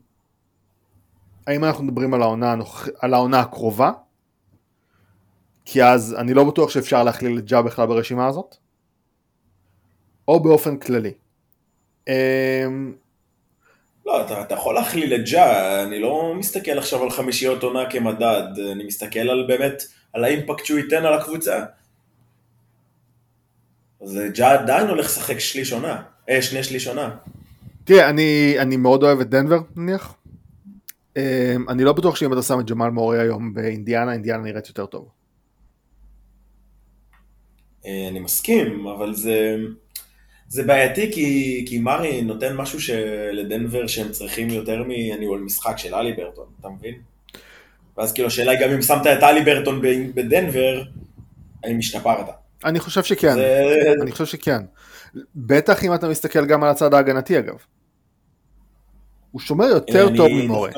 [1.47, 2.55] האם אנחנו מדברים על העונה,
[2.99, 3.91] על העונה הקרובה?
[5.65, 8.55] כי אז אני לא בטוח שאפשר להכליל את ג'ה בכלל ברשימה הזאת,
[10.27, 11.13] או באופן כללי.
[12.07, 12.93] אמ,
[14.05, 18.43] לא, אתה, אתה יכול להכליל את ג'ה, אני לא מסתכל עכשיו על חמישיות עונה כמדד,
[18.71, 19.83] אני מסתכל על באמת,
[20.17, 21.65] על האימפקט שהוא ייתן על הקבוצה.
[24.01, 27.15] אז ג'ה עדיין הולך לשחק שליש עונה, אה, שני שליש עונה.
[27.83, 30.15] תראה, אני, אני מאוד אוהב את דנבר, נניח.
[31.17, 31.21] אמ,
[31.69, 35.09] אני לא בטוח שאם אתה שם את ג'מאל מורי היום באינדיאנה, אינדיאנה נראית יותר טוב.
[37.85, 39.55] אה, אני מסכים, אבל זה,
[40.47, 42.79] זה בעייתי כי, כי מארי נותן משהו
[43.33, 47.16] לדנבר שהם צריכים יותר מניהול משחק של אלי ברטון, אתה מבין?
[47.97, 49.81] ואז כאילו השאלה היא גם אם שמת את הליברטון
[50.15, 50.81] בדנבר,
[51.63, 52.25] האם השתפרת?
[52.65, 53.93] אני חושב שכן, זה...
[54.01, 54.61] אני חושב שכן.
[55.35, 57.55] בטח אם אתה מסתכל גם על הצד ההגנתי אגב.
[59.31, 60.17] הוא שומר יותר אני...
[60.17, 60.71] טוב ממורי.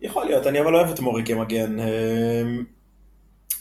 [0.00, 1.76] יכול להיות, אני אבל אוהב את מורי כמגן.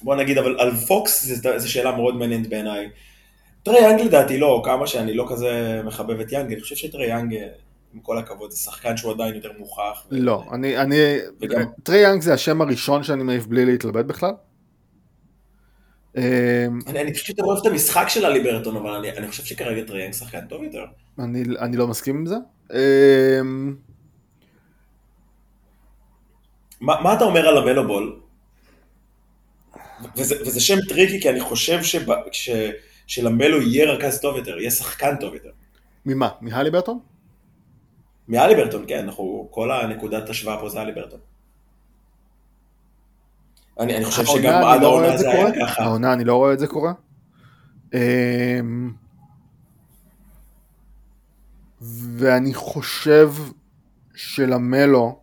[0.01, 1.26] בוא נגיד, אבל על פוקס
[1.57, 2.89] זו שאלה מאוד מעניינת בעיניי.
[3.63, 7.36] טרי יאנג לדעתי לא, כמה שאני לא כזה מחבב את יאנג, אני חושב שטרי יאנג,
[7.94, 10.06] עם כל הכבוד, זה שחקן שהוא עדיין יותר מוכח.
[10.12, 10.54] לא, ו...
[10.56, 10.96] אני, אני,
[11.42, 11.62] וגם...
[11.84, 14.32] טרי יאנג זה השם הראשון שאני מעיף בלי להתלבט בכלל.
[16.18, 16.24] אמ,
[16.88, 20.14] אני, אני פשוט אוהב את המשחק של הליברטון, אבל אני, אני חושב שכרגע טרי יאנג
[20.14, 20.86] שחקן טוב יותר.
[21.20, 22.36] אני, אני לא מסכים עם זה.
[22.74, 23.76] אמ,
[26.82, 28.20] מה, מה אתה אומר על למלו בול?
[30.18, 32.50] וזה, וזה שם tricky, כי אני חושב שבא, ש,
[33.08, 35.50] שלמלו יהיה רכז טוב יותר, יהיה שחקן טוב יותר.
[36.06, 36.30] ממה?
[36.42, 36.72] מהלי
[38.30, 38.41] ברטון?
[38.41, 41.19] מהלי ברטון, כן, אנחנו, כל הנקודת השוואה פה זה הלי ברטון.
[43.80, 45.84] אני, אני חושב שגם עד לא העונה זה היה ככה.
[45.84, 46.93] העונה, אני לא רואה את זה קורה.
[47.93, 48.91] אמ,
[52.17, 53.32] ואני חושב
[54.15, 55.19] שלמלו,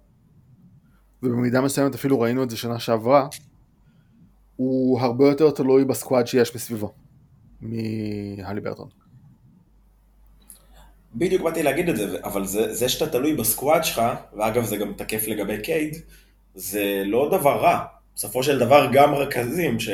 [1.23, 3.29] ובמידה מסוימת אפילו ראינו את זה שנה שעברה,
[4.57, 6.93] הוא הרבה יותר תלוי בסקואד שיש מסביבו
[7.61, 8.89] מהלי ברטון.
[11.19, 14.03] בדיוק באתי להגיד את זה, אבל זה, זה שאתה תלוי בסקואד שלך,
[14.33, 15.97] ואגב זה גם תקף לגבי קייד,
[16.55, 17.85] זה לא דבר רע.
[18.17, 19.89] בסופו של דבר גם רכזים, ש...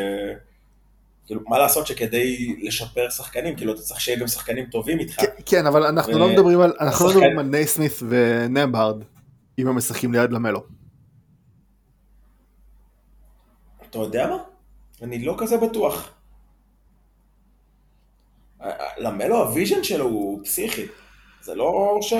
[1.26, 5.16] כאילו, מה לעשות שכדי לשפר שחקנים, כאילו, אתה צריך שיהיה גם שחקנים טובים איתך.
[5.46, 6.18] כן, אבל אנחנו ו...
[6.18, 7.24] לא מדברים על, אנחנו לא השחקן...
[7.24, 8.96] לא מדברים על נייסמית ונמברד,
[9.58, 10.62] אם הם משחקים ליד למלו.
[13.90, 14.36] אתה יודע מה?
[15.02, 16.10] אני לא כזה בטוח.
[18.98, 20.86] למלו ה vision שלו הוא פסיכי.
[21.42, 22.12] זה לא ש...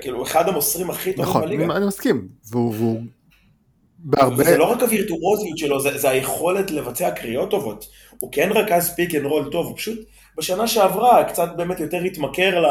[0.00, 1.64] כאילו, אחד המוסרים הכי טובים נכון, בליגה.
[1.64, 2.28] נכון, אני מסכים.
[2.50, 2.74] והוא...
[2.74, 3.00] והוא...
[3.98, 4.44] בהרבה...
[4.44, 7.86] זה לא רק הווירטואוזיות שלו, זה, זה היכולת לבצע קריאות טובות.
[8.20, 9.98] הוא כן רכז pick and roll טוב, הוא פשוט
[10.36, 12.66] בשנה שעברה קצת באמת יותר התמכר ל...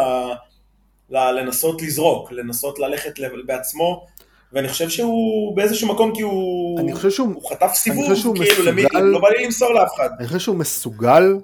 [1.10, 1.32] ל...
[1.32, 4.05] לנסות לזרוק, לנסות ללכת בעצמו
[4.53, 8.70] ואני חושב שהוא באיזשהו מקום כי הוא, אני חושב שהוא, הוא חטף סיבוב, כאילו מסוגל,
[8.70, 10.10] למי, לא בא לי למסור לאף אחד.
[10.20, 11.38] אני חושב שהוא מסוגל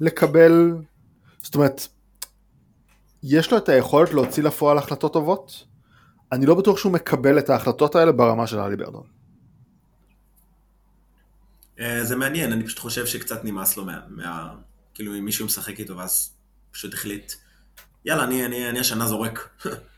[0.00, 0.72] לקבל,
[1.42, 1.88] זאת אומרת,
[3.22, 5.64] יש לו את היכולת להוציא לפועל החלטות טובות,
[6.32, 9.06] אני לא בטוח שהוא מקבל את ההחלטות האלה ברמה של אלי ברדון.
[11.80, 14.00] אה, זה מעניין, אני פשוט חושב שקצת נמאס לו מה...
[14.08, 14.54] מה
[14.94, 16.30] כאילו אם מישהו משחק איתו ואז
[16.70, 17.32] פשוט החליט,
[18.04, 19.48] יאללה, אני, אני, אני השנה זורק.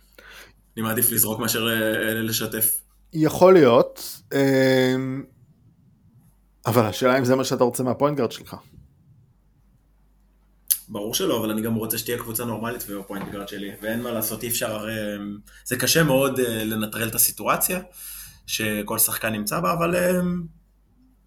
[0.77, 2.81] אני מעדיף לזרוק מאשר אה, לשתף.
[3.13, 4.23] יכול להיות,
[6.67, 8.57] אבל השאלה אם זה מה שאתה רוצה מה point guard שלך.
[10.89, 14.11] ברור שלא, אבל אני גם רוצה שתהיה קבוצה נורמלית וה point guard שלי, ואין מה
[14.13, 14.93] לעשות, אי אפשר הרי...
[15.65, 17.81] זה קשה מאוד אה, לנטרל את הסיטואציה
[18.47, 20.21] שכל שחקן נמצא בה, אבל אה,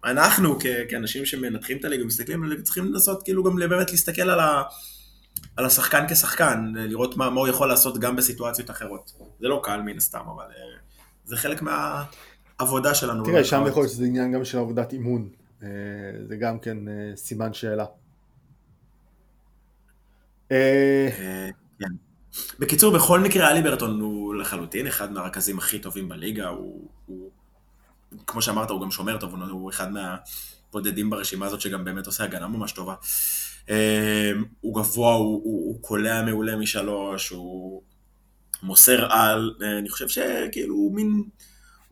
[0.04, 4.22] אנחנו כ- כאנשים שמנתחים את הליגה, מסתכלים על הליגה, צריכים לנסות כאילו גם באמת להסתכל
[4.30, 4.62] על, ה-
[5.56, 9.12] על השחקן כשחקן, לראות מה, מה הוא יכול לעשות גם בסיטואציות אחרות.
[9.40, 10.78] זה לא קל מן הסתם, אבל אה,
[11.24, 13.24] זה חלק מהעבודה שלנו.
[13.24, 15.28] תראה, שם יכול להיות שזה עניין גם של עבודת אימון.
[15.62, 15.68] אה,
[16.28, 17.84] זה גם כן אה, סימן שאלה.
[20.52, 21.48] אה,
[21.78, 21.86] כן.
[22.58, 26.88] בקיצור, בכל מקרה, אלי ברטון הוא לחלוטין אחד מהרכזים הכי טובים בליגה, הוא,
[28.26, 32.48] כמו שאמרת, הוא גם שומר טוב, הוא- אחד מהבודדים ברשימה הזאת שגם באמת עושה הגנה
[32.48, 32.94] ממש טובה.
[33.70, 37.82] אה, הוא גבוה, הוא קולע מעולה משלוש, הוא
[38.62, 41.22] מוסר על, אה, אני חושב שכאילו הוא מין,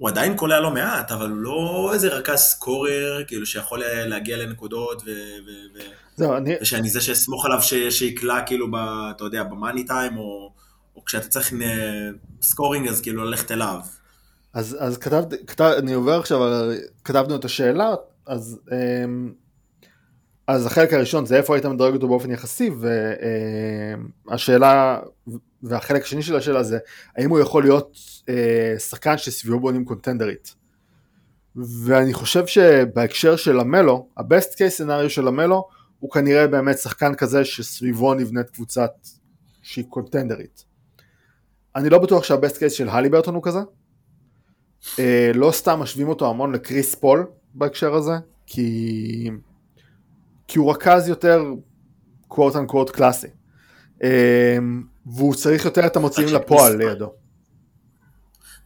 [0.00, 5.10] הוא עדיין קולע לא מעט, אבל לא איזה רכז סקורר, כאילו שיכול להגיע לנקודות, ו...
[5.10, 5.78] ו,
[6.16, 8.74] זהו, אני, ושאני זה שאסמוך עליו ש, שיקלע כאילו, ב,
[9.16, 10.52] אתה יודע, במאני טיים, או,
[10.96, 12.08] או כשאתה צריך אה,
[12.42, 13.78] סקורינג, אז כאילו ללכת אליו.
[14.54, 17.94] אז, אז כתבתי, כתב, אני עובר עכשיו, על- כתבנו את השאלה,
[18.26, 19.32] אז, אמ,
[20.46, 22.70] אז החלק הראשון זה איפה היית מדרג אותו באופן יחסי,
[24.26, 24.98] והשאלה,
[25.62, 26.78] והחלק השני של השאלה זה,
[27.16, 27.98] האם הוא יכול להיות
[28.28, 30.54] אה, שחקן שסביבו בונים קונטנדרית.
[31.56, 35.68] ואני חושב שבהקשר של המלו, ה-best case scenario של המלו,
[36.00, 38.90] הוא כנראה באמת שחקן כזה שסביבו נבנית קבוצת
[39.62, 40.64] שהיא קונטנדרית.
[41.76, 43.58] אני לא בטוח שה-best case של הליברטון הוא כזה,
[44.98, 48.12] אה, לא סתם משווים אותו המון לקריס פול בהקשר הזה,
[48.46, 49.30] כי,
[50.48, 51.44] כי הוא רכז יותר
[52.28, 53.26] quote unquote קלאסי.
[54.02, 54.58] אה,
[55.16, 57.12] והוא צריך יותר את המוציאים לפועל לידו.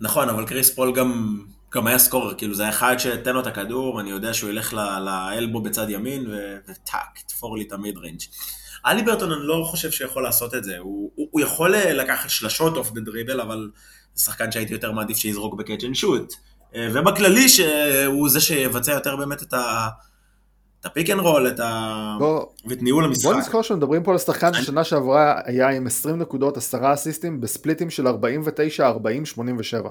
[0.00, 1.40] נכון, אבל קריס פול גם,
[1.74, 4.72] גם היה scorer, כאילו זה היה אחד שתן לו את הכדור, אני יודע שהוא ילך
[5.00, 6.26] ל elbow בצד ימין,
[6.68, 8.20] וטאק, תפור לי את ה mid range.
[8.86, 12.76] הליברטון אני לא חושב שיכול לעשות את זה, הוא, הוא, הוא יכול אה, לקחת שלשות
[12.76, 13.70] off the dribble, אבל
[14.14, 16.34] זה שחקן שהייתי יותר מעדיף שיזרוק ב catch and shoot.
[16.74, 19.88] אה, ובכללי שהוא זה שיבצע יותר באמת את ה...
[20.84, 22.16] את ה pick and roll, את ה...
[22.18, 23.24] בוא, ואת ניהול המשחק.
[23.24, 27.40] בוא נזכור שמדברים פה על שחקן אני- ששנה שעברה היה עם 20 נקודות, 10 אסיסטים,
[27.40, 29.90] בספליטים של 49, 40, 87.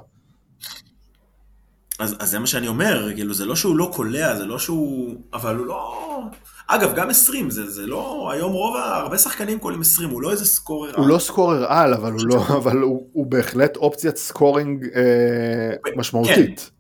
[2.00, 5.16] אז, אז זה מה שאני אומר, כאילו זה לא שהוא לא קולע, זה לא שהוא...
[5.34, 6.22] אבל הוא לא...
[6.68, 8.32] אגב, גם 20, זה, זה לא...
[8.34, 10.96] היום רוב, הרבה שחקנים קולעים 20, הוא לא איזה scorer.
[10.98, 16.72] הוא לא scorer על, אבל הוא, לא, אבל הוא, הוא בהחלט אופציית scoring אה, משמעותית.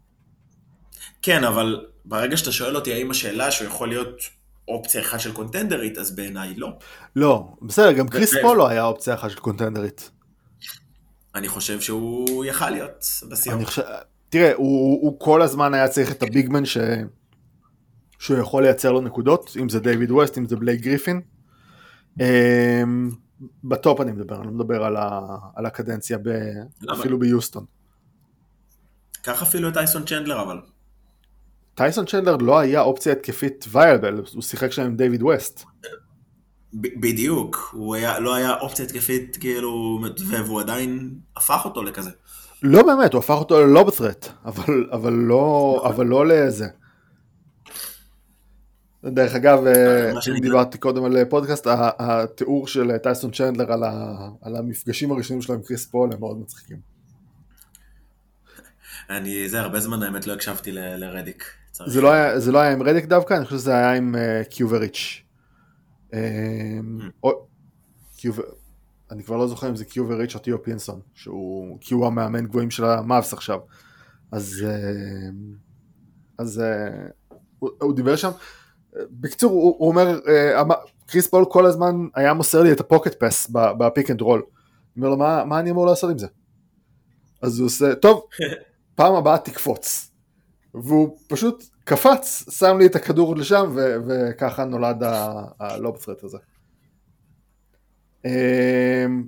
[1.22, 4.22] כן, אבל ברגע שאתה שואל אותי האם השאלה שהוא יכול להיות
[4.68, 6.78] אופציה אחת של קונטנדרית, אז בעיניי לא.
[7.16, 10.12] לא, בסדר, גם קריס פול לא היה אופציה אחת של קונטנדרית.
[11.36, 13.66] אני חושב שהוא יכל להיות בסיום.
[13.66, 13.82] חושב,
[14.30, 16.78] תראה, הוא, הוא, כל הזמן היה צריך את ה big man ש...
[18.20, 21.22] שהוא יכול לייצר לו נקודות, אם זה דיוויד ווסט, אם זה בלייק גריפין.
[22.20, 23.10] אמ,
[23.64, 25.20] ב top אני מדבר, אני לא מדבר על, ה...
[25.56, 26.28] על הקדנציה ב...
[26.82, 26.99] למה?
[26.99, 27.66] אפילו ביוסטון.
[29.22, 30.58] קח אפילו את טייסון צ'נדלר, אבל.
[31.76, 35.63] טייסון צ'נדלר לא היה אופציה התקפית viable, הוא שיחק שם עם דיוויד ווסט.
[36.74, 39.99] בדיוק, הוא היה, לא היה אופציה התקפית, כאילו,
[40.45, 42.09] והוא עדיין הפך אותו לכזה.
[42.63, 46.67] לא באמת, הוא הפך אותו ל lob threat, אבל, אבל, לא, אבל לא לזה.
[49.03, 51.67] דרך אגב, אה, אם דיברתי קודם על פודקאסט,
[51.99, 56.38] התיאור של טייסון צ'נדלר על, ה- על המפגשים הראשונים שלו עם קריס פול הם מאוד
[56.38, 56.78] מצחיקים.
[59.09, 61.45] אני, זה הרבה זמן האמת לא הקשבתי לרדיק.
[61.74, 64.49] זה לא, היה, זה לא היה עם רדיק דווקא, אני חושב שזה היה עם אה,
[64.49, 65.24] קיו ריץ'.
[67.24, 67.47] או,
[68.17, 68.39] קיוב...
[69.11, 72.45] אני כבר לא זוכר אם זה קיו ריץ' או תיאו פינסון, שהוא, כי הוא המאמן
[72.45, 73.59] גבוהים של המאבס עכשיו.
[74.32, 75.34] אז, אה,
[76.38, 76.61] אז
[77.59, 78.32] הוא, הוא דיבר שם.
[79.11, 80.19] בקיצור, הוא, הוא אומר,
[81.05, 84.39] קריס פול כל הזמן היה מוסר לי את ה pocket pass ב pick and roll.
[84.39, 86.28] אני אומר לו, מה, מה אני אמור לעשות עם זה?
[87.41, 88.24] אז הוא עושה, טוב,
[88.95, 90.12] פעם הבאה תקפוץ.
[90.74, 96.24] והוא פשוט קפץ, שם לי את הכדור לשם, ו- וככה נולד ה- ה lob threat
[96.24, 96.38] הזה.
[98.26, 98.32] אמ,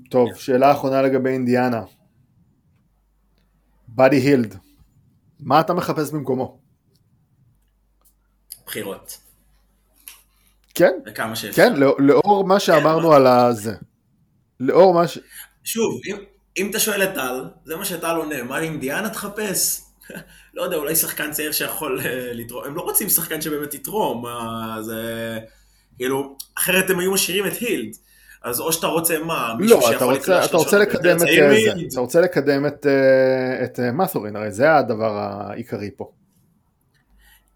[0.10, 1.84] טוב, שאלה אחרונה לגבי אינדיאנה.
[3.88, 4.56] באדי הילד,
[5.40, 6.60] מה אתה מחפש במקומו?
[8.66, 9.18] בחירות.
[10.76, 11.62] כן, וכמה שאפשר.
[11.70, 13.76] כן, לא- לאור מה שאמרנו על הזה.
[14.60, 15.20] לאור מה ש...
[15.64, 16.16] שוב, אם,
[16.58, 19.82] אם אתה שואל את טל, זה מה שטל עונה, מה אינדיאנה תחפש?
[20.56, 22.64] לא יודע, אולי שחקן צעיר שיכול אה, לתרום.
[22.66, 25.40] הם לא רוצים שחקן שבאמת יתרום, אה, זה...
[25.98, 27.96] כאילו, אחרת הם היו משאירים את הילד.
[28.46, 31.56] אז או שאתה רוצה מה, מישהו לא, אתה שיכול רוצה, אתה רוצה לקדם את אה?
[31.66, 36.12] זה, אתה רוצה לקדם את, אה, את אה, מסורין, הרי זה הדבר העיקרי פה.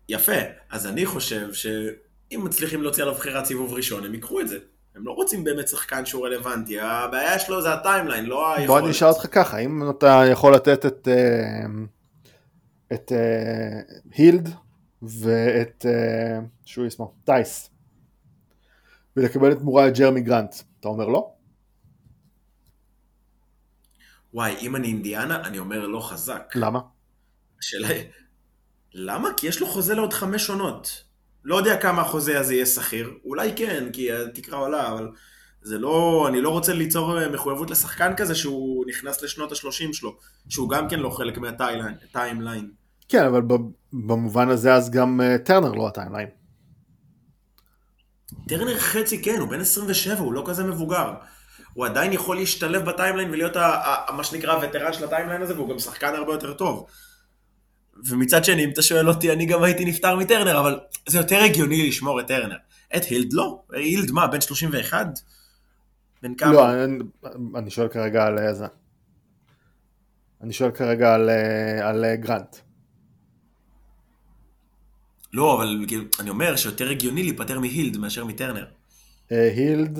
[0.10, 0.32] יפה,
[0.72, 4.58] אז אני חושב שאם מצליחים להוציא עליו בחירת סיבוב ראשון, הם ייקחו את זה.
[4.96, 8.68] הם לא רוצים באמת שחקן שהוא רלוונטי, הבעיה שלו זה הטיימליין, לא היכולת.
[8.68, 11.66] בוא אני אשאל אותך ככה, האם אתה יכול לתת את, אה,
[12.94, 14.50] את אה, הילד
[15.02, 17.70] ואת, אה, שהוא ישמו, טייס,
[19.18, 21.32] ולקבל את מורה את ג'רמי גרנט, אתה אומר לא?
[24.34, 26.54] וואי, אם אני אינדיאנה, אני אומר לא חזק.
[26.56, 26.80] למה?
[27.60, 28.04] השאלה היא,
[28.94, 29.30] למה?
[29.38, 31.04] כי יש לו חוזה לעוד חמש עונות.
[31.44, 35.12] לא יודע כמה החוזה הזה יהיה שכיר, אולי כן, כי התקרה עולה, אבל
[35.62, 40.18] זה לא, אני לא רוצה ליצור מחויבות לשחקן כזה שהוא נכנס לשנות ה-30 שלו,
[40.50, 42.72] שהוא גם כן לא חלק מה timeline.
[43.10, 43.42] כן, אבל
[43.94, 46.28] במובן הזה אז גם אה, טרנר לא ה timeline.
[48.48, 51.14] טרנר חצי כן, הוא בן 27, הוא לא כזה מבוגר.
[51.74, 53.56] הוא עדיין יכול להשתלב ב timeline ולהיות
[54.14, 56.86] מה שנקרא ה veteran של ה timeline הזה, והוא גם שחקן הרבה יותר טוב.
[58.06, 61.88] ומצד שני, אם אתה שואל אותי, אני גם הייתי נפטר מטרנר, אבל זה יותר הגיוני
[61.88, 62.58] לשמור את טרנר.
[62.96, 63.62] את הילד לא.
[63.74, 65.08] הילד מה, בן 31?
[66.22, 66.54] בן כמה?
[66.54, 67.00] לא, אני,
[67.56, 68.66] אני שואל כרגע על איזה.
[70.42, 71.30] אני שואל כרגע על,
[71.82, 72.56] על גרנט.
[75.34, 78.66] לא, אבל כאילו, אני אומר שיותר הגיוני להיפטר מהילד מאשר מטרנר.
[79.32, 80.00] אה, הילד,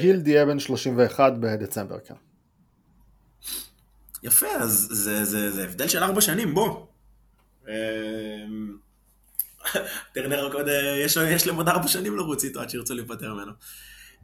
[0.00, 2.14] הילד יהיה בן 31 בדצמבר, כן.
[4.22, 6.86] יפה, אז זה, זה, זה הבדל של ארבע שנים, בוא.
[7.68, 7.72] אמ,
[10.14, 10.66] טרנר עוד,
[11.04, 13.52] יש, יש להם עוד ארבע שנים לרוץ איתו עד שירצו להיפטר ממנו.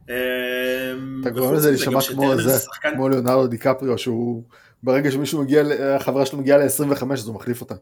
[0.09, 2.65] אמ, אתה גורם לזה להישמע כמו זה,
[2.95, 4.43] כמו ליאונרדו דיקפריו, שהוא
[4.83, 5.63] ברגע שמישהו מגיע,
[5.95, 7.75] החברה שלו מגיעה ל-25 אז הוא מחליף אותה.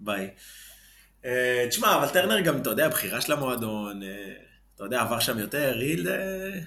[0.00, 0.30] ביי.
[1.28, 4.32] אה, תשמע, אבל טרנר גם, אתה יודע, בחירה של המועדון, אה,
[4.74, 6.60] אתה יודע, עבר שם יותר, ריל, אה,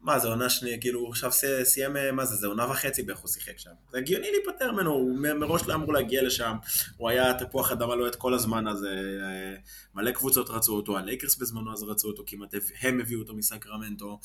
[0.00, 1.30] מה זה עונה שנייה, כאילו עכשיו
[1.62, 3.70] סיים, מה זה, זה עונה וחצי באיך הוא שיחק שם.
[3.90, 6.56] זה הגיוני להיפטר ממנו, הוא מראש לא אמור להגיע לשם,
[6.96, 9.18] הוא היה תפוח אדמה את כל הזמן הזה,
[9.94, 14.20] מלא קבוצות רצו אותו, הלייקרס בזמנו אז רצו אותו, כמעט הם הביאו אותו מסקרמנטו,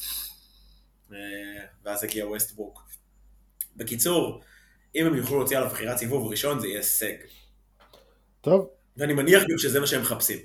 [1.86, 2.80] ואז הגיע ווסטבורק.
[3.76, 4.42] בקיצור,
[4.96, 7.16] אם הם יוכלו להוציא עליו בחירת סיבוב ראשון, זה יהיה הישג.
[8.42, 8.77] טוב.
[8.98, 10.38] ואני מניח גם שזה מה שהם מחפשים.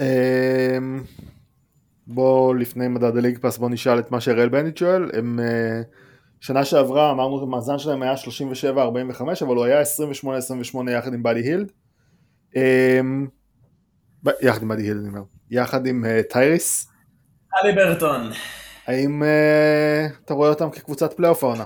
[0.00, 1.02] אמ,
[2.06, 5.82] בוא לפני מדד ה League Pass בוא נשאל את מה שאראל בנדיט שואל, הם אה,
[6.40, 11.72] שנה שעברה אמרנו המאזן שלהם היה 37-45 אבל הוא היה 28-28 יחד עם באדי הילד,
[12.56, 13.26] אמ,
[14.40, 16.88] יחד עם באדי הילד אני אומר, יחד עם אה, טייריס.
[17.64, 18.30] הליברטון.
[18.86, 21.64] האם אה, אתה רואה אותם כקבוצת פלייאוף העונה?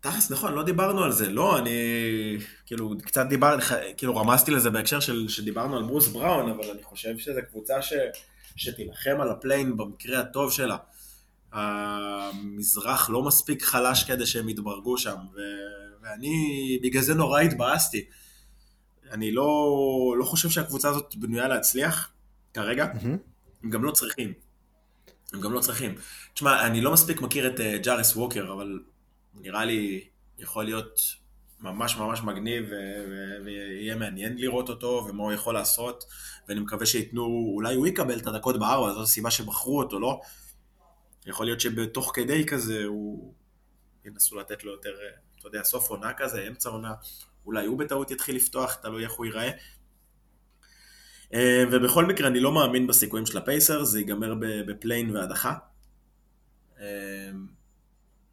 [0.00, 1.28] תכלס, נכון, לא דיברנו על זה.
[1.28, 1.70] לא, אני
[2.66, 3.64] כאילו קצת דיברתי,
[3.96, 7.92] כאילו רמזתי לזה בהקשר של שדיברנו על ברוס בראון, אבל אני חושב שזו קבוצה ש,
[8.56, 10.76] שתילחם על ה play-in במקרה הטוב שלה.
[11.52, 15.38] המזרח לא מספיק חלש כדי שהם יתברגו שם, ו,
[16.02, 18.04] ואני בגלל זה נורא התבאסתי.
[19.10, 22.10] אני לא, לא חושב שהקבוצה הזאת בנויה להצליח
[22.54, 23.06] כרגע, mm-hmm.
[23.62, 24.32] הם גם לא צריכים.
[25.32, 25.94] הם גם לא צריכים.
[26.34, 28.78] תשמע, אני לא מספיק מכיר את uh, ג'ארס ווקר, אבל
[29.40, 30.08] נראה לי
[30.38, 31.00] יכול להיות
[31.60, 32.64] ממש ממש מגניב
[33.44, 36.04] ויהיה מעניין לראות אותו ומה הוא יכול לעשות
[36.48, 40.20] ואני מקווה שייתנו, אולי הוא יקבל את הדקות בארבע, זאת הסיבה שבחרו אותו, לא?
[41.26, 43.34] יכול להיות שבתוך כדי כזה הוא
[44.04, 44.90] ינסו לתת לו יותר,
[45.38, 46.94] אתה יודע, סוף עונה כזה, אמצע עונה,
[47.46, 49.50] אולי הוא בטעות יתחיל לפתוח, תלוי איך הוא ייראה.
[51.34, 54.34] אה, ובכל מקרה אני לא מאמין בסיכויים של הפייסרס, זה ייגמר
[54.66, 55.54] ב play-in והדחה.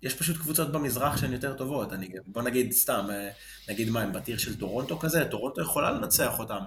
[0.05, 3.29] יש פשוט קבוצות במזרח שהן יותר טובות, אני, בוא נגיד סתם, אה,
[3.69, 6.59] נגיד מה, הם ב tier של טורונטו כזה, טורונטו יכולה לנצח אותם.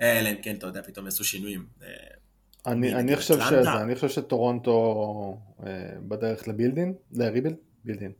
[0.00, 1.66] אה, אלא אם כן, אתה יודע, פתאום יעשו שינויים.
[1.82, 1.88] אה,
[2.66, 5.40] אני, אני, חושב שזה, אני חושב שטורונטו
[6.08, 8.12] בדרך ל building, ל rebuild, building.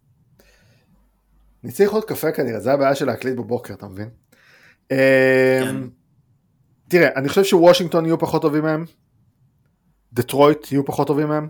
[1.65, 4.09] אני צריך עוד קפה כנראה, זה הבעיה של להקליט בבוקר, אתה מבין?
[4.89, 4.97] כן.
[6.89, 8.85] תראה, אני חושב שוושינגטון יהיו פחות טובים מהם,
[10.13, 11.49] דטרויט יהיו פחות טובים מהם,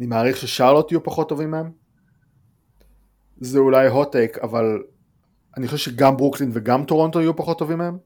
[0.00, 1.70] אני מעריך ששרלוט יהיו פחות טובים מהם.
[3.40, 4.82] זה אולי hot take, אבל
[5.56, 7.98] אני חושב שגם ברוקלין וגם טורונטו יהיו פחות טובים מהם.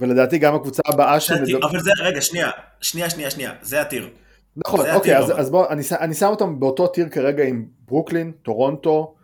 [0.00, 1.34] ולדעתי גם הקבוצה הבאה של...
[1.70, 4.10] אבל זה, רגע, שנייה, שנייה, שנייה, שנייה, זה ה tier.
[4.56, 8.32] נכון, זה אוקיי, אז, אז בוא, אני, אני שם אותם באותו tier כרגע עם ברוקלין,
[8.42, 9.14] טורונטו,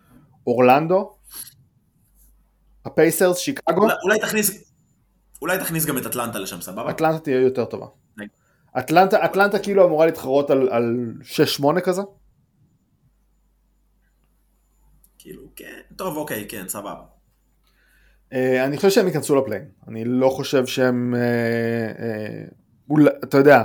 [0.46, 1.16] אורלנדו,
[2.84, 3.82] הפייסרס, שיקגו.
[3.82, 4.72] אולי, אולי תכניס,
[5.42, 6.90] אולי תכניס גם את אטלנטה לשם, סבבה?
[6.90, 7.86] אטלנטה תהיה יותר טובה.
[8.78, 11.14] אטלנטה, אטלנטה כאילו אמורה להתחרות על, על
[11.62, 12.02] 6-8 כזה?
[15.18, 17.02] כאילו, כן, טוב, אוקיי, כן, סבבה.
[18.30, 22.54] אה, אני חושב שהם ייכנסו ל play-in, אני לא חושב שהם, אה, אה,
[22.90, 23.64] אולי, אתה יודע,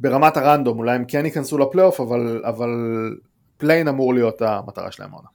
[0.00, 2.70] ברמת ה random, אולי הם כן ייכנסו לפלייאוף, אבל, אבל
[3.56, 5.28] play-in אמור להיות המטרה שלהם עונה.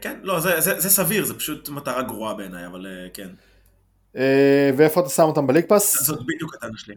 [0.00, 3.28] כן, לא, זה, זה, זה סביר, זה פשוט מטרה גרועה בעיניי, אבל כן.
[4.16, 6.02] אה, ואיפה אתה שם אותם ב League Pass?
[6.02, 6.94] זאת בדיוק הטענה שלי.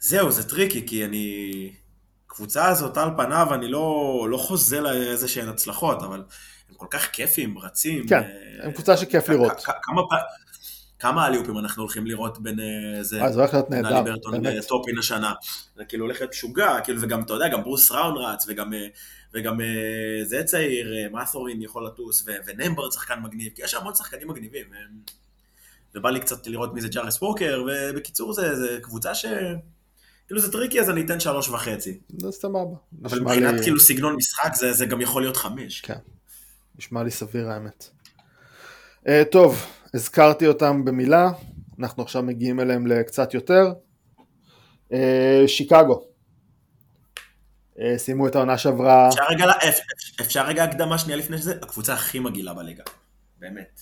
[0.00, 1.72] זהו, זה טריקי, כי אני...
[2.30, 6.22] הקבוצה הזאת על פניו, אני לא, לא חוזה לה איזה שהן הצלחות, אבל
[6.68, 8.08] הם כל כך כיפים, רצים.
[8.08, 8.22] כן,
[8.62, 9.52] הם קבוצה שכיף לראות.
[9.82, 10.02] כמה,
[10.98, 12.60] כמה אליופים אנחנו הולכים לראות בין.
[12.60, 15.32] אה, זה הולך להיות נהדר, הליברטון וטופין השנה.
[15.76, 18.72] זה כאילו הולך להיות משוגע, כאילו, וגם, אתה יודע, גם ברוס בראון רץ, וגם,
[19.34, 19.60] וגם
[20.24, 24.66] זה צעיר, מאת'ורין יכול לטוס, ונמהארד שחקן מגניב, כי יש המון שחקנים מגניבים.
[25.94, 29.26] ובא לי קצת לראות מי זה ג'ארס ווקר, ובקיצור, זה קבוצה ש...
[30.30, 32.00] כאילו זה טריקי אז אני אתן שלוש וחצי.
[32.18, 32.76] זה סבבה.
[33.04, 33.62] אבל מבחינת לי...
[33.62, 35.80] כאילו סגנון משחק זה, זה גם יכול להיות חמש.
[35.80, 35.98] כן,
[36.78, 37.88] נשמע לי סביר האמת.
[39.06, 41.30] Uh, טוב, הזכרתי אותם במילה,
[41.78, 43.72] אנחנו עכשיו מגיעים אליהם לקצת יותר.
[44.92, 44.94] Uh,
[45.46, 46.04] שיקגו.
[47.74, 49.08] Uh, סיימו את העונה שעברה.
[49.08, 49.46] אפשר רגע,
[50.20, 51.54] אפשר רגע הקדמה שנייה לפני שזה?
[51.62, 52.84] הקבוצה הכי מגעילה בליגה,
[53.38, 53.80] באמת.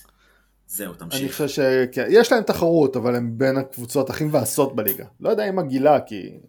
[0.69, 1.21] זהו, תמשיך.
[1.21, 5.05] אני חושב שכן, יש להם תחרות, אבל הם בין הקבוצות הכי מבאסות בליגה.
[5.19, 6.39] לא יודע אם מגעילה, כי...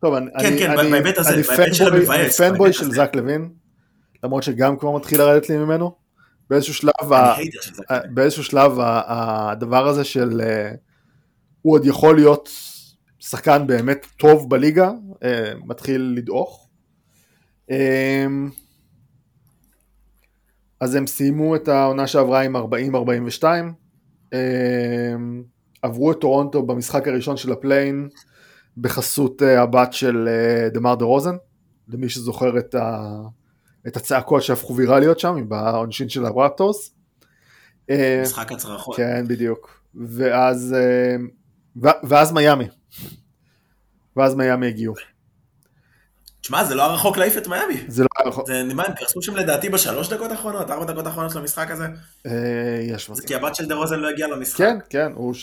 [0.00, 2.40] טוב, אני, כן, כן, אני, בהיבט הזה, אני בהיבט של המבאס.
[2.40, 3.50] אני פנבוי של זאק לוין,
[4.24, 5.94] למרות שגם כבר מתחיל לרדת לי ממנו.
[6.50, 7.34] באיזשהו שלב, ה...
[8.14, 10.72] באיזשהו שלב הדבר הזה של אה,
[11.62, 12.48] הוא עוד יכול להיות
[13.18, 14.90] שחקן באמת טוב בליגה,
[15.24, 16.68] אה, מתחיל לדעוך.
[20.80, 23.44] אמ, אז הם סיימו את העונה שעברה עם 40-42,
[24.32, 25.42] אמ,
[25.82, 28.08] עברו את טורונטו במשחק הראשון של ה play-in
[28.76, 31.36] בחסות אה, הבת של אה, דמר דה רוזן,
[31.88, 33.16] למי שזוכר את, ה...
[33.86, 36.94] את הצעקות שהפכו ויראליות שם בעונשין של הרפטורס.
[37.90, 38.96] אה, משחק הצרחות.
[38.96, 39.80] כן, בדיוק.
[39.94, 40.74] ואז,
[41.76, 42.68] ואז מיאמי.
[44.16, 44.94] ואז מיאמי הגיעו.
[46.50, 47.84] תשמע, זה לא היה רחוק להעיף את מיאמי.
[47.88, 48.46] זה לא היה רחוק.
[48.46, 51.86] זה נמאן, קרסו שם לדעתי בשלוש דקות האחרונות, ארבע דקות האחרונות של המשחק הזה.
[52.26, 54.58] אה, יש זה כי הבת של דה רוזן לא הגיעה למשחק.
[54.58, 55.34] כן, כן, הוא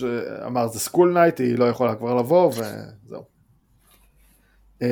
[0.46, 3.24] אמר זה school night, היא לא יכולה כבר לבוא, וזהו.
[4.82, 4.88] אמ,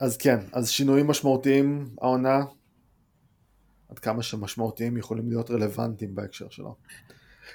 [0.00, 2.40] אז כן, אז שינויים משמעותיים העונה,
[3.90, 6.76] עד כמה שמשמעותיים יכולים להיות רלוונטיים בהקשר שלו.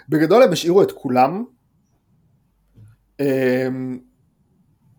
[0.09, 1.43] בגדול הם השאירו את כולם.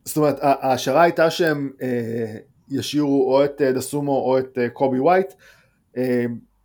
[0.04, 2.36] זאת אומרת, ההשערה הייתה שהם אה,
[2.68, 5.32] ישאירו או את אה, דסומו או את אה, קובי ווייט,
[5.96, 6.24] אה,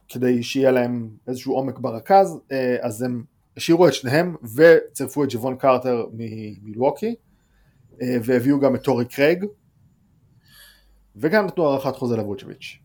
[0.10, 3.24] כדי שיהיה להם איזשהו עומק ברכז, אה, אז הם
[3.58, 7.16] השאירו את שניהם וצירפו את ג'וון קרטר ממילווקי,
[8.02, 9.46] אה, והביאו גם את טורי קרייג,
[11.16, 12.80] וגם נתנו הארכת חוזה לבוצ'ביץ'.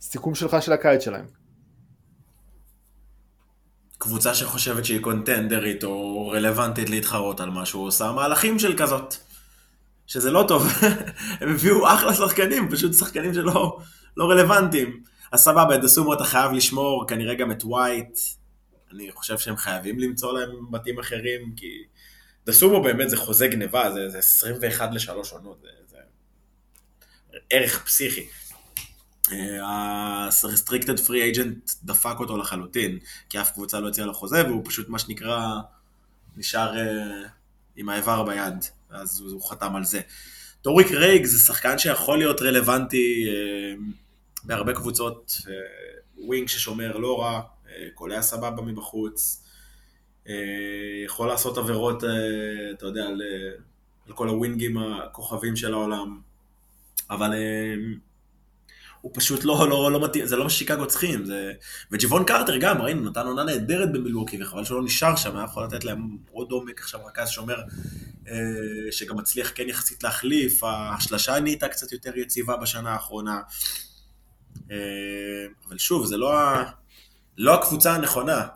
[0.00, 1.37] סיכום שלך של הקיץ שלהם.
[3.98, 9.14] קבוצה שחושבת שהיא קונטנדרית או רלוונטית להתחרות על משהו, עושה מהלכים של כזאת.
[10.08, 10.66] שזה לא טוב.
[11.40, 13.78] הם הביאו אחלה שחקנים, פשוט שחקנים שלא
[14.16, 15.02] לא רלוונטיים.
[15.32, 18.18] אז סבבה, את דסומו אתה חייב לשמור, כנראה גם את ווייט.
[18.92, 21.82] אני חושב שהם חייבים למצוא להם בתים אחרים, כי
[22.46, 25.96] דסומו באמת זה חוזה גניבה, זה, זה 21 לשלוש עונות, זה, זה
[27.50, 28.26] ערך פסיכי.
[29.62, 32.98] ה-restricted free agent דפק אותו לחלוטין,
[33.28, 35.48] כי אף קבוצה לא הציעה לו חוזה, והוא פשוט מה שנקרא
[36.36, 37.28] נשאר אה,
[37.76, 40.00] עם האיבר ביד, אז הוא, חתם על זה.
[40.62, 43.82] טורי קרייג זה שחקן שיכול להיות רלוונטי אה,
[44.44, 45.32] בהרבה קבוצות,
[46.18, 47.40] wing ששומר לא רע,
[47.94, 49.44] קולע סבבה מבחוץ,
[51.04, 52.04] יכול לעשות עבירות,
[52.72, 53.22] אתה יודע, על,
[54.06, 56.20] על כל הווינגים הכוכבים של העולם,
[57.10, 57.32] אבל...
[59.00, 61.24] הוא פשוט לא, לא, לא מתאים, זה לא מה ששיקגו צריכים.
[61.24, 61.52] זה...
[61.90, 65.84] וג'יוון קרטר גם, ראינו, נתן עונה נהדרת במילווקי, וחבל שלא נשאר שם, היה יכול לתת
[65.84, 67.56] להם עוד עומק עכשיו רכז שומר,
[68.28, 68.34] אה,
[68.90, 73.40] שגם מצליח כן יחסית להחליף, השלשה נהייתה קצת יותר יציבה בשנה האחרונה.
[74.70, 74.76] אה,
[75.68, 76.64] אבל שוב, זה לא, ה...
[77.38, 78.46] לא הקבוצה הנכונה.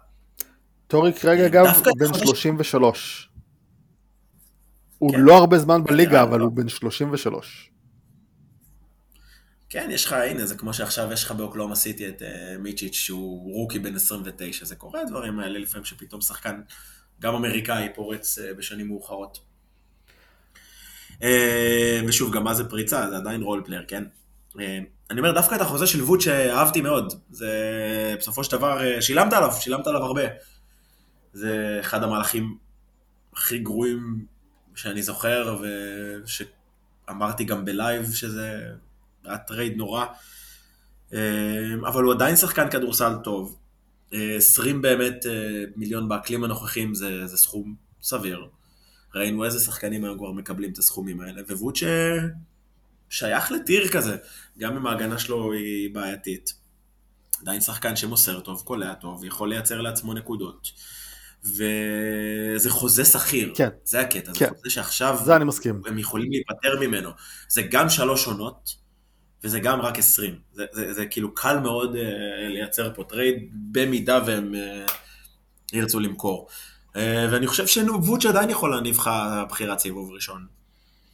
[0.87, 1.67] טוריק רגע אגב
[1.99, 3.29] בן 33.
[4.99, 5.21] הוא כן.
[5.21, 7.72] לא הרבה זמן בליגה, אבל הוא בן 33.
[9.73, 13.53] כן, יש לך, הנה, זה כמו שעכשיו יש לך באוקלהומה סיטי את אה, מיצ'יץ' שהוא
[13.53, 16.61] rookie בן 29, זה קורה הדברים האלה לפעמים שפתאום שחקן,
[17.21, 19.39] גם אמריקאי, פורץ אה, בשנים מאוחרות.
[21.11, 21.25] אה,
[22.07, 24.05] ושוב, גם מה זה פריצה, זה עדיין role player, כן?
[24.53, 24.59] אה,
[25.11, 27.51] אני אומר, דווקא את החוזה של ווצ' אהבתי מאוד, זה
[28.19, 30.23] בסופו של דבר, אה, שילמת עליו, שילמת עליו הרבה.
[31.33, 32.59] זה אחד המהלכים
[33.33, 34.27] הכי גרועים
[34.75, 35.59] שאני זוכר,
[36.25, 38.73] ושאמרתי גם ב live שזה
[39.25, 40.07] היה trade נורא,
[41.13, 41.19] אמ,
[41.87, 43.59] אבל הוא עדיין שחקן כדורסל טוב.
[44.13, 48.47] 20 אה, באמת אה, מיליון באקלים הנוכחי זה, זה סכום סביר.
[49.15, 51.77] ראינו איזה שחקנים היום כבר מקבלים את הסכומים האלה, וווצ'
[53.11, 54.17] שייך ל tier כזה,
[54.59, 56.55] גם אם ההגנה שלו היא בעייתית.
[57.41, 60.71] עדיין שחקן שמוסר טוב, קולע טוב, יכול לייצר לעצמו נקודות.
[61.45, 63.69] וזה חוזה סחיר, כן.
[63.85, 64.39] זה הקטע, כן.
[64.39, 65.83] זה חוזה שעכשיו זה אני מסכים.
[65.87, 67.11] הם יכולים להיפטר ממנו.
[67.49, 68.77] זה גם שלוש עונות,
[69.45, 70.39] וזה גם רק עשרים.
[70.53, 71.99] זה, זה, זה כאילו קל מאוד אה,
[72.49, 74.93] לייצר פה trade, במידה והם אה,
[75.73, 76.49] ירצו למכור.
[76.89, 76.99] אה,
[77.33, 79.11] ואני חושב שווצ' עדיין יכול להניב לך
[79.49, 80.47] בחירת סיבוב ראשון.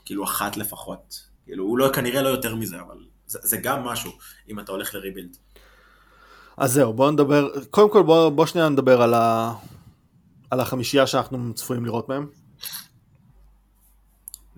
[0.05, 1.29] כאילו אחת לפחות.
[1.45, 4.13] כאילו, הוא לא, כנראה לא יותר מזה, אבל זה, זה גם משהו,
[4.49, 5.37] אם אתה הולך ל rebuild.
[6.57, 9.55] אז זהו, בואו נדבר, קודם כל בואו בוא שנייה נדבר על, ה,
[10.51, 12.27] על החמישייה שאנחנו צפויים לראות מהם.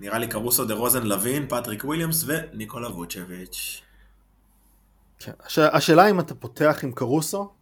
[0.01, 3.83] נראה לי קרוסו דה רוזן לוין, פטריק וויליאמס וניקולה ווצ'ביץ'.
[5.19, 5.33] כן.
[5.47, 7.53] הש, השאלה אם אתה פותח עם קרוסו,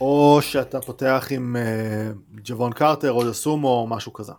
[0.00, 4.32] או שאתה פותח עם uh, ג'וון קרטר או דוסומו או משהו כזה.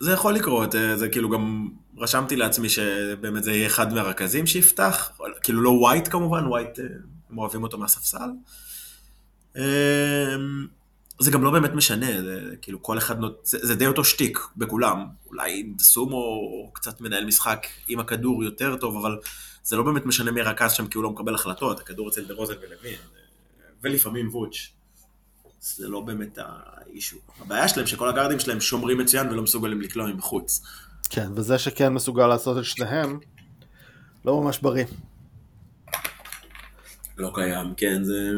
[0.00, 1.68] זה יכול לקרות, אה, זה כאילו גם
[1.98, 5.10] רשמתי לעצמי שבאמת זה יהיה אחד מהרכזים שיפתח,
[5.42, 6.84] כאילו לא ווייט כמובן, ווייט, אה,
[7.30, 8.30] הם אוהבים אותו מהספסל.
[11.20, 13.40] זה גם לא באמת משנה, זה כאילו כל אחד, נות...
[13.44, 15.06] זה, זה די אותו שטיק בכולם.
[15.26, 19.18] אולי דוסומו קצת מנהל משחק עם הכדור יותר טוב, אבל
[19.62, 22.34] זה לא באמת משנה מי רכז שם כי הוא לא מקבל החלטות, הכדור אצל דה
[22.34, 22.98] רוזן ולוין,
[23.82, 24.70] ולפעמים ווץ'.
[25.60, 27.16] זה לא באמת ה issue.
[27.40, 30.62] הבעיה שלהם שכל הגארדים שלהם שומרים מצוין ולא מסוגלים לקלוע מבחוץ.
[31.10, 33.18] כן, וזה שכן מסוגל לעשות את שניהם,
[34.24, 34.84] לא ממש בריא.
[37.16, 38.32] לא קיים, כן, זה...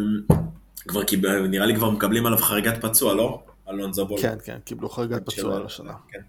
[0.88, 3.42] כבר קיבל, נראה לי כבר מקבלים עליו חריגת פצוע, לא?
[3.68, 4.20] אלון בול.
[4.20, 5.92] כן, כן, קיבלו חריגת פצוע על השנה.
[6.08, 6.20] כן.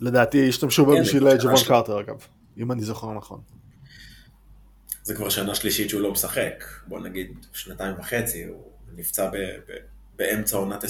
[0.00, 2.16] לדעתי השתמשו בו כן, בשביל ג'וון שנה קרטר אגב,
[2.58, 3.40] אם אני זוכר נכון.
[5.02, 9.72] זה כבר שנה שלישית שהוא לא משחק, בוא נגיד שנתיים וחצי, הוא נפצע ב, ב,
[10.16, 10.88] באמצע עונת 21-22.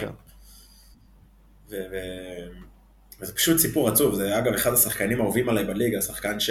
[0.00, 0.08] כן.
[1.70, 1.96] ו, ו,
[3.20, 6.50] וזה פשוט סיפור עצוב, זה אגב אחד השחקנים האהובים עליי בליגה, שחקן ש...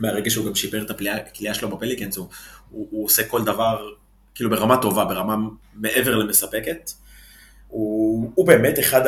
[0.00, 2.28] מהרגע שהוא גם שיפר את הקליעה שלו בפליקנס, הוא,
[2.74, 3.88] הוא, הוא עושה כל דבר,
[4.34, 5.36] כאילו ברמה טובה, ברמה
[5.74, 6.90] מעבר למספקת.
[7.68, 9.02] הוא, הוא באמת אחד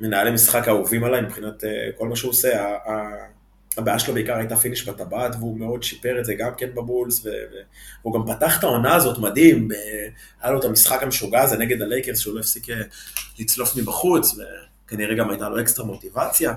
[0.00, 1.66] המנהלי משחק האהובים עליי מבחינת uh,
[1.98, 2.62] כל מה שהוא עושה.
[2.62, 3.36] ה- ה-
[3.76, 7.26] הבעיה שלו בעיקר הייתה finish בטבעת, והוא מאוד שיפר את זה גם כן בבולס,
[8.02, 9.68] והוא גם פתח את העונה הזאת מדהים,
[10.40, 12.80] היה לו את המשחק המשוגע הזה נגד הלייקרס, שהוא לא הפסיק אה,
[13.38, 14.38] לצלוף מבחוץ,
[14.86, 16.54] וכנראה גם הייתה לו אקסטרה מוטיבציה,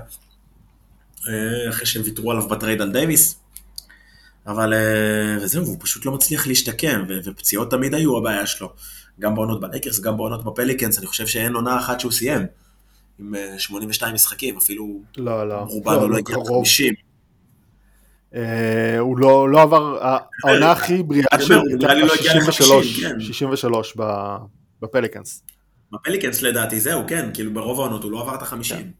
[1.28, 3.40] אה, אחרי שהם ויתרו עליו ב trade על דייוויס.
[4.46, 8.72] אבל אה, וזהו, הוא פשוט לא מצליח להשתקם, ופציעות תמיד היו הבעיה שלו.
[9.20, 12.46] גם בעונות בלייקרס, גם בעונות בפליקנס, אני חושב שאין עונה אחת שהוא סיים.
[13.18, 15.54] עם אה, 82 משחקים, אפילו לא, לא.
[15.54, 16.64] רובן הוא לא הגיע קרוב.
[16.64, 16.94] ל-50.
[18.34, 19.98] אה, הוא לא לא עבר,
[20.44, 23.20] העונה הכי בריאה שלו לא הגיע ל-50, 63, כן.
[23.20, 24.36] 63 ב-
[24.82, 25.42] בפליקנס.
[25.92, 28.90] בפליקנס לדעתי זהו, כן, כאילו ברוב העונות הוא לא עבר את החמישים.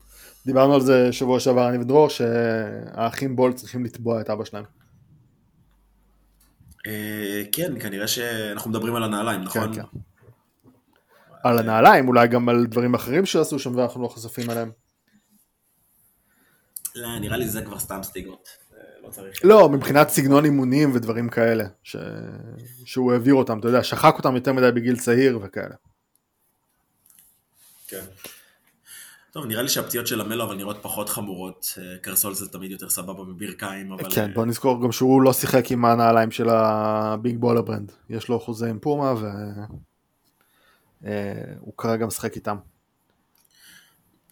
[0.47, 4.65] דיברנו על זה שבוע שעבר אני ודרור, שהאחים בול צריכים לתבוע את אבא שלהם.
[6.87, 9.75] אה, כן, כנראה שאנחנו מדברים על הנעליים, נכון?
[9.75, 9.99] כן, כן.
[11.43, 14.71] על הנעליים, אולי גם על דברים אחרים שעשו שם ואנחנו לא חשופים עליהם.
[16.95, 18.49] לא, נראה לי זה כבר סתם סטיגמות.
[18.73, 19.45] אה, לא צריך.
[19.45, 21.97] לא, מבחינת סגנון אימונים ודברים כאלה, ש...
[22.85, 25.75] שהוא העביר אותם, אתה יודע, שחק אותם יותר מדי בגיל צעיר וכאלה.
[27.89, 28.05] כן.
[29.33, 31.79] טוב, נראה לי שהפציעות של המלו אבל נראות פחות חמורות.
[31.79, 34.11] אה, קרסול זה תמיד יותר סבבה מברכיים, אבל...
[34.15, 37.93] כן, בוא נזכור גם שהוא לא שיחק עם הנעליים של הביג בולר ברנד.
[38.11, 39.15] יש לו חוזה עם פומה
[41.03, 42.57] והוא כרגע משחק איתם.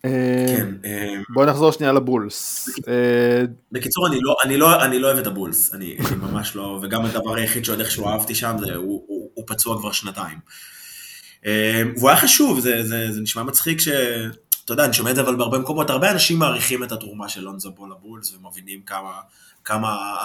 [0.05, 0.75] אה, כן.
[0.85, 2.69] אה, בוא נחזור שנייה לבולס.
[2.89, 3.43] אה,
[3.73, 7.05] בקיצור, אני לא, אני, לא, אני לא אוהב את הבולס, אני, אני ממש לא, וגם
[7.05, 10.39] הדבר היחיד שעוד איכשהו אהבתי שם, זה הוא, הוא, הוא פצוע כבר שנתיים.
[11.47, 13.89] אה, והוא היה חשוב, זה, זה, זה נשמע מצחיק ש...
[14.69, 17.41] אתה יודע, אני שומע את זה אבל בהרבה מקומות, הרבה אנשים מעריכים את התרומה של
[17.41, 19.21] לונזו בול לבולס, ומבינים כמה,
[19.65, 20.17] כמה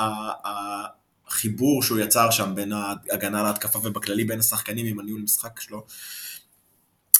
[1.27, 5.85] החיבור שהוא יצר שם בין ההגנה להתקפה ובכללי בין השחקנים עם הניהול משחק שלו.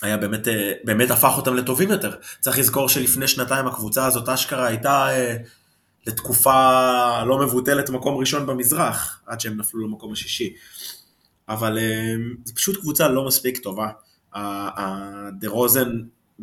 [0.02, 2.16] היה באמת, אה, באמת הפך אותם לטובים יותר.
[2.40, 5.38] צריך לזכור שלפני שנתיים הקבוצה הזאת אשכרה הייתה אה,
[6.08, 10.54] לתקופה לא מבוטלת מקום ראשון במזרח, עד שהם נפלו למקום השישי.
[11.50, 12.14] אבל אה,
[12.46, 13.90] זו פשוט קבוצה לא מספיק טובה.
[15.40, 15.90] דה רוזן,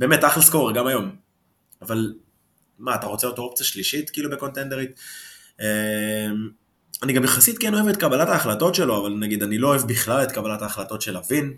[0.01, 1.11] באמת אחלה סקורר גם היום.
[1.83, 2.15] אבל
[2.79, 5.01] מה, אתה רוצה אותו אופציה שלישית כאילו בקונטנדרית?
[5.61, 6.27] אה,
[7.03, 10.23] אני גם יחסית כן אוהב את קבלת ההחלטות שלו, אבל נגיד אני לא אוהב בכלל
[10.23, 11.55] את קבלת ההחלטות של לוין.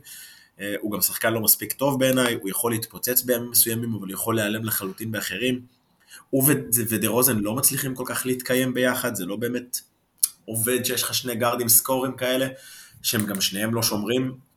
[0.60, 4.36] אה, הוא גם שחקן לא מספיק טוב בעיניי, הוא יכול להתפוצץ בימים מסוימים, אבל יכול
[4.36, 5.60] להיעלם לחלוטין באחרים.
[6.30, 6.44] הוא
[6.88, 9.80] ודה רוזן לא מצליחים כל כך להתקיים ביחד, זה לא באמת
[10.44, 12.48] עובד שיש לך שני גארדים סקוררים כאלה,
[13.02, 14.51] שהם גם שניהם לא שומרים.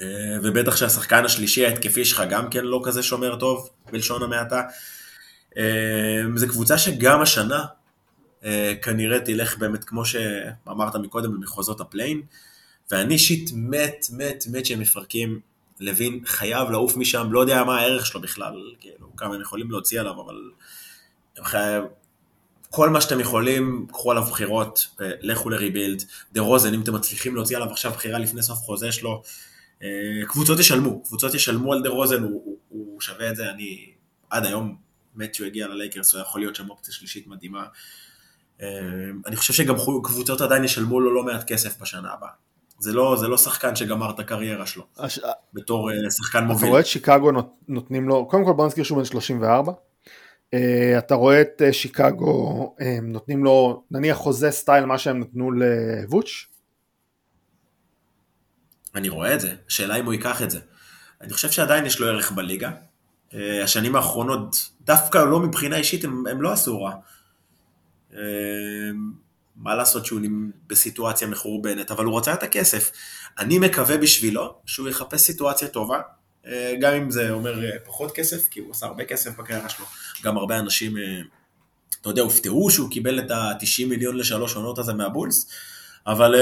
[0.00, 0.06] אה,
[0.42, 4.62] ובטח שהשחקן השלישי ההתקפי שלך גם כן לא כזה שומר טוב, בלשון המעטה.
[5.56, 7.64] אה, זו קבוצה שגם השנה
[8.44, 12.22] אה, כנראה תלך באמת, כמו שאמרת מקודם, למחוזות ה play-in,
[12.90, 15.40] ואני אישית מת, מת, מת שהם מפרקים.
[15.80, 20.00] לוין חייב לעוף משם, לא יודע מה הערך שלו בכלל, כאילו, כמה הם יכולים להוציא
[20.00, 20.34] עליו, אבל
[21.36, 21.84] הם חייב...
[22.70, 26.02] כל מה שאתם יכולים, קחו עליו בחירות, לכו לריבילד.
[26.32, 29.22] דה רוזן, אם אתם מצליחים להוציא עליו עכשיו בחירה לפני סוף חוזה שלו,
[30.26, 33.90] קבוצות ישלמו, קבוצות ישלמו על דה רוזן, הוא, הוא, הוא שווה את זה, אני
[34.30, 34.76] עד היום
[35.14, 37.66] מת שהוא הגיע ללייקרס, הוא יכול להיות שם אופציה שלישית מדהימה.
[38.62, 38.68] אה,
[39.26, 42.30] אני חושב שגם קבוצות עדיין ישלמו לו לא מעט כסף בשנה הבאה.
[42.80, 45.20] זה לא, זה לא שחקן שגמר את הקריירה שלו, הש...
[45.54, 46.58] בתור שחקן מוביל.
[46.58, 47.30] אתה רואה את שיקגו
[47.68, 49.72] נותנים לו, קודם כל בוא נזכיר שהוא בן 34,
[50.54, 55.50] Uh, אתה רואה את uh, שיקגו, uh, נותנים לו נניח חוזה סטייל מה שהם נתנו
[55.52, 56.46] לווץ'?
[58.94, 60.60] אני רואה את זה, השאלה אם הוא ייקח את זה.
[61.20, 62.70] אני חושב שעדיין יש לו ערך בליגה.
[63.30, 63.34] Uh,
[63.64, 66.92] השנים האחרונות, דווקא לא מבחינה אישית, הם, הם לא עשו רע.
[68.10, 68.16] Uh,
[69.58, 70.20] מה לעשות שהוא
[70.66, 72.90] בסיטואציה מחורבנת, אבל הוא רוצה את הכסף.
[73.38, 76.00] אני מקווה בשבילו שהוא יחפש סיטואציה טובה,
[76.46, 79.84] אה, גם אם זה אומר אה, פחות כסף, כי הוא עשה הרבה כסף בקריירה שלו.
[80.22, 81.02] גם הרבה אנשים, אה,
[82.00, 85.46] אתה יודע, הופתעו שהוא קיבל את ה-90 מיליון לשלוש עונות הזה מהבולס,
[86.06, 86.34] אבל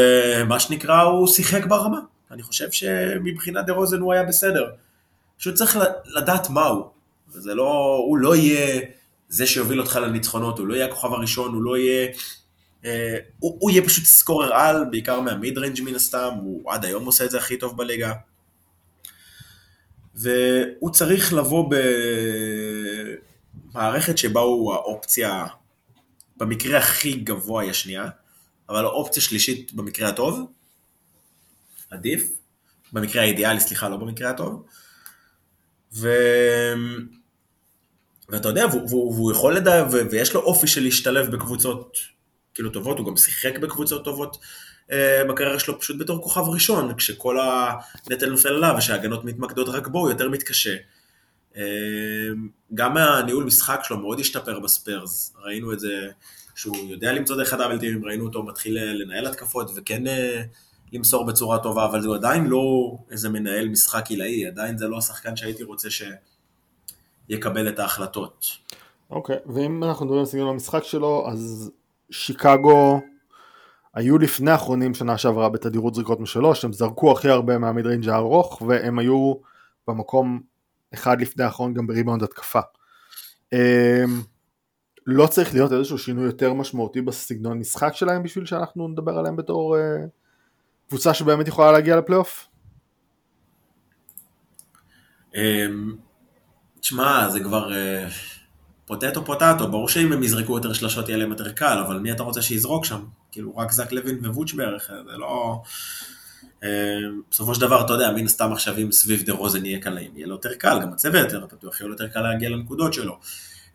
[0.49, 1.99] מה שנקרא, הוא שיחק ברמה.
[2.31, 4.71] אני חושב שמבחינת דה רוזן הוא היה בסדר.
[5.39, 5.79] פשוט צריך
[6.17, 6.85] לדעת מה הוא.
[7.29, 8.81] זה לא, הוא לא יהיה
[9.29, 12.09] זה שיוביל אותך לניצחונות, הוא לא יהיה הכוכב הראשון, הוא לא יהיה...
[13.39, 17.25] הוא, הוא יהיה פשוט scorer על, בעיקר מה mid-range מן הסתם, הוא עד היום עושה
[17.25, 18.13] את זה הכי טוב בליגה.
[20.15, 21.73] והוא צריך לבוא
[23.73, 25.47] במערכת שבה הוא האופציה,
[26.37, 28.09] במקרה הכי גבוה היא השנייה,
[28.69, 30.41] אבל האופציה שלישית במקרה הטוב,
[31.91, 32.31] עדיף,
[32.93, 34.67] במקרה האידיאלי, סליחה, לא במקרה הטוב.
[35.95, 36.09] ו...
[38.29, 41.97] ואתה יודע, והוא, והוא יכול לדע, ויש לו אופי של להשתלב בקבוצות
[42.55, 44.39] כאילו טובות, הוא גם שיחק בקבוצות טובות
[44.93, 49.99] אה, בקריירה שלו פשוט בתור כוכב ראשון, כשכל הנטל נופל עליו ושההגנות מתמקדות רק בו,
[49.99, 50.77] הוא יותר מתקשה.
[51.57, 51.63] אה,
[52.75, 56.09] גם הניהול משחק שלו מאוד השתפר בספיירס, ראינו את זה
[56.55, 60.43] שהוא יודע למצוא דרך ה double team, ראינו אותו מתחיל לנהל התקפות וכן אה,
[60.93, 65.37] למסור בצורה טובה, אבל זה עדיין לא איזה מנהל משחק עילאי, עדיין זה לא השחקן
[65.37, 65.89] שהייתי רוצה
[67.29, 68.47] שיקבל את ההחלטות.
[69.11, 71.71] אוקיי, okay, ואם אנחנו מדברים על סגנון המשחק שלו, אז
[72.11, 73.01] שיקגו
[73.95, 78.63] היו לפני האחרונים שנה שעברה בתדירות זריקות משלוש, הם זרקו הכי הרבה מה mid-range הארוך
[78.63, 79.35] והם היו
[79.89, 80.41] במקום
[80.95, 82.61] אחד לפני האחרון גם בריבאונד התקפה.
[83.53, 83.59] אמ,
[85.07, 89.79] לא צריך להיות איזשהו שינוי יותר משמעותי בסגנון משחק שלהם בשביל שאנחנו נדבר עליהם בתור
[89.79, 90.05] אה,
[90.89, 92.49] קבוצה שבאמת יכולה להגיע לפלייאוף?
[95.35, 95.97] אמ,
[96.81, 97.75] תשמע, זה כבר...
[97.75, 98.09] אה,
[98.87, 102.23] פוטטו פוטטו, ברור שאם הם יזרקו יותר שלשות יהיה להם יותר קל, אבל מי אתה
[102.23, 103.05] רוצה שיזרוק שם?
[103.33, 105.63] כאילו רק זק לוין ווץ' בערך, זה לא...
[106.65, 106.69] אה,
[107.31, 110.27] בסופו של דבר, אתה יודע, מן הסתם עכשיו אם סביב דה רוזן יהיה קלעים, יהיה
[110.27, 113.19] לו יותר קל, גם הצבע יותר פתוח, יהיה לו יותר קל להגיע לנקודות שלו.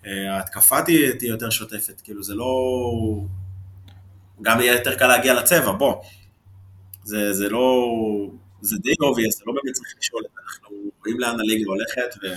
[0.05, 2.51] אה, ההתקפה תהיה יותר שוטפת, כאילו זה לא...
[4.41, 6.03] גם יהיה יותר קל להגיע לצבע, בוא.
[7.03, 7.85] זה, זה לא...
[8.61, 12.27] זה די obvious, זה לא באמת צריך לשאול, אנחנו רואים לאן הליגה הולכת, ו...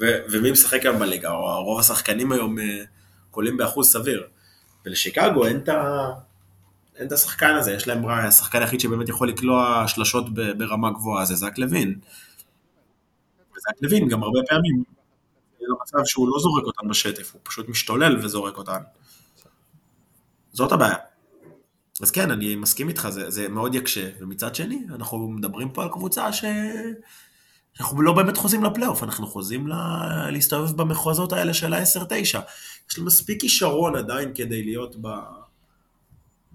[0.00, 2.84] ו- ומי משחק היום בליגה, או רוב השחקנים היום אה,
[3.30, 4.26] קולעים באחוז סביר.
[4.86, 6.10] ולשיקגו אין את ה...
[6.96, 11.34] אין את השחקן הזה, יש להם, השחקן היחיד שבאמת יכול לקלוע שלשות ברמה גבוהה זה
[11.34, 11.98] זק לוין.
[13.56, 14.84] וזק לוין גם הרבה פעמים,
[15.58, 18.80] זה מצב שהוא לא זורק אותן בשטף, הוא פשוט משתולל וזורק אותן.
[20.52, 20.96] זאת הבעיה.
[22.02, 25.88] אז כן, אני מסכים איתך, זה, זה מאוד יקשה, ומצד שני, אנחנו מדברים פה על
[25.88, 26.44] קבוצה ש...
[27.80, 29.76] אנחנו לא באמת חוזים לפלייאוף, אנחנו חוזים לה...
[30.30, 32.12] להסתובב במחוזות האלה של ה-10-9.
[32.90, 35.08] יש לו מספיק כישרון עדיין כדי להיות ב...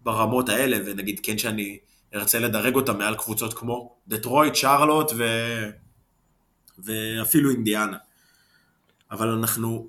[0.03, 1.77] ברמות האלה, ונגיד כן שאני
[2.15, 5.23] ארצה לדרג אותם מעל קבוצות כמו דטרויט, שרלוט ו...
[6.79, 7.97] ואפילו אינדיאנה.
[9.11, 9.87] אבל אנחנו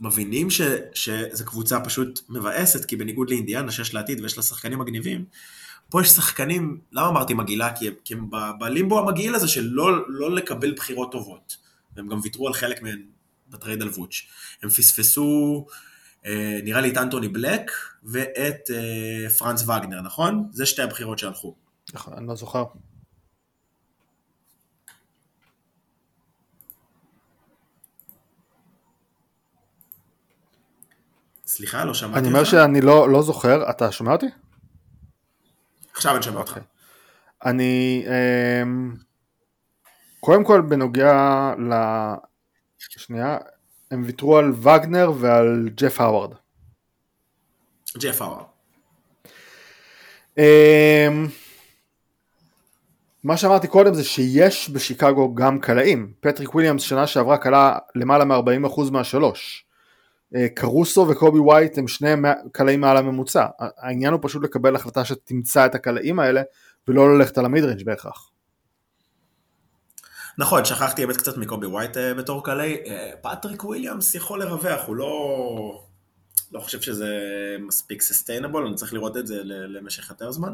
[0.00, 0.60] מבינים ש...
[0.94, 5.24] שזו קבוצה פשוט מבאסת, כי בניגוד לאינדיאנה שיש לה עתיד ויש לה שחקנים מגניבים,
[5.90, 7.76] פה יש שחקנים, למה אמרתי מגעילה?
[7.76, 11.56] כי, כי הם בלימבו המגעיל הזה של לא, לא לקבל בחירות טובות.
[11.96, 13.02] והם גם ויתרו על חלק מהן
[13.48, 14.22] ב trade על ווץ'.
[14.62, 15.66] הם פספסו,
[16.26, 17.70] אה, נראה לי את אנטוני בלק
[18.02, 20.48] ואת אה, פרנץ וגנר, נכון?
[20.52, 21.54] זה שתי הבחירות שהלכו.
[21.94, 22.64] נכון, אני לא זוכר.
[31.58, 32.18] סליחה, לא שמעתי.
[32.18, 34.26] אני אומר שאני לא, לא זוכר, אתה שומע אותי?
[35.94, 36.50] עכשיו אני שומע אותך.
[36.50, 36.62] אוקיי.
[37.44, 38.04] אני,
[38.62, 38.94] אמ,
[40.20, 41.12] קודם כל בנוגע
[41.58, 41.74] ל...
[42.78, 43.38] שנייה,
[43.90, 46.34] הם ויתרו על וגנר ועל ג'ט האווארד.
[47.98, 48.44] ג'ט האווארד.
[50.38, 51.26] אמ,
[53.24, 56.12] מה שאמרתי קודם זה שיש בשיקגו גם קלעים.
[56.20, 59.67] פטריק וויליאמס שנה שעברה קלע למעלה מ-40% מהשלוש.
[60.34, 62.08] אה, קרוסו וקובי ווייט הם שני
[62.52, 63.46] קלעים מעל הממוצע.
[63.58, 66.42] העניין הוא פשוט לקבל החלטה שתמצא את הקלעים האלה
[66.88, 68.30] ולא ללכת על ה mid-range בהכרח.
[70.38, 72.76] נכון, שכחתי באמת קצת מקובי ווייט אה, בתור קלעי.
[72.86, 75.84] אה, פטריק וויליאמס יכול לרווח, הוא לא...
[76.52, 77.16] לא חושב שזה
[77.60, 80.52] מספיק sustainable, אני צריך לראות את זה למשך יותר זמן.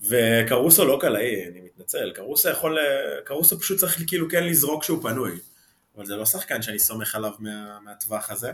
[0.00, 2.78] וקרוסו לא קלעי, אני מתנצל, קרוסו יכול,
[3.24, 5.32] קרוסו פשוט צריך כאילו כן לזרוק כשהוא פנוי.
[5.96, 8.50] אבל זה לא שחקן שאני סומך עליו מה, מהטווח הזה.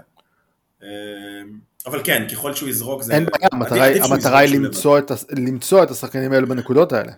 [0.82, 3.14] אמ, אבל כן, ככל שהוא יזרוק זה...
[3.14, 7.12] אין בעיה, המטרה, המטרה היא למצוא את, למצוא את השחקנים האלה בנקודות האלה.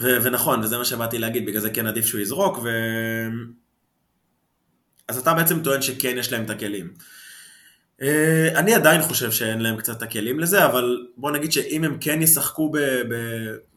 [0.00, 2.68] ו- ונכון, וזה מה שבאתי להגיד, בגלל זה כן עדיף שהוא יזרוק, ו...
[5.08, 6.94] אז אתה בעצם טוען שכן יש להם את הכלים.
[8.02, 11.96] אה, אני עדיין חושב שאין להם קצת את הכלים לזה, אבל בוא נגיד שאם הם
[12.00, 12.78] כן ישחקו ב...
[12.78, 13.14] ב...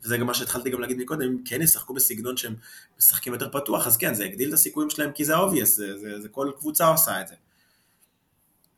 [0.04, 2.56] וזה גם מה שהתחלתי גם להגיד מקודם, אם כן ישחקו בסגנון שהם
[2.98, 6.22] משחקים יותר פתוח, אז כן, זה יגדיל את הסיכויים שלהם כי זה obvious, זה, זה,
[6.22, 7.36] זה כל קבוצה עושה את זה.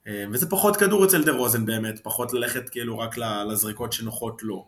[0.07, 3.15] אה, וזה פחות כדור אצל דה רוזן באמת, פחות ללכת כאילו רק
[3.49, 4.67] לזריקות שנוחות לו.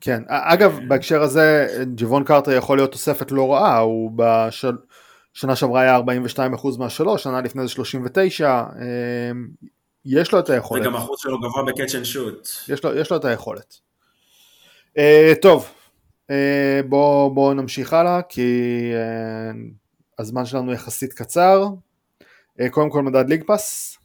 [0.00, 1.66] כן, אגב, בהקשר הזה,
[1.96, 4.76] ג'וון קרטר יכול להיות תוספת לא רעה, הוא בשל...
[5.34, 8.62] שנה שעברה היה 42% מהשלוש, שנה לפני זה 39,
[9.30, 9.48] אמ,
[10.04, 10.82] יש לו את היכולת.
[10.82, 12.48] וגם אחוז שלו גבוה בקאצ' אנד שוט.
[12.68, 13.74] יש לו, את היכולת.
[15.42, 15.68] טוב,
[16.88, 18.90] בואו בוא נמשיך הלאה, כי
[20.18, 21.66] הזמן שלנו יחסית קצר.
[22.60, 23.98] Uh, קודם כל מדד ליג פאס.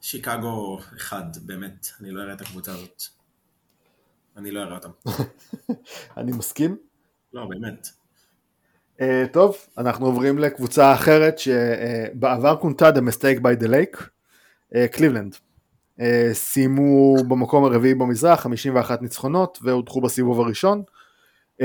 [0.00, 3.02] שיקגו אחד, באמת, אני לא אראה את הקבוצה הזאת.
[4.36, 4.90] אני לא אראה אותם.
[6.16, 6.76] אני מסכים.
[7.32, 7.88] לא, באמת.
[8.98, 14.02] Uh, טוב, אנחנו עוברים לקבוצה אחרת שבעבר uh, כונתה The Mistake by the Lake,
[14.92, 15.34] קליבלנד.
[15.98, 20.82] Uh, סיימו במקום הרביעי במזרח, 51 ניצחונות והודחו בסיבוב הראשון.
[21.62, 21.64] Uh,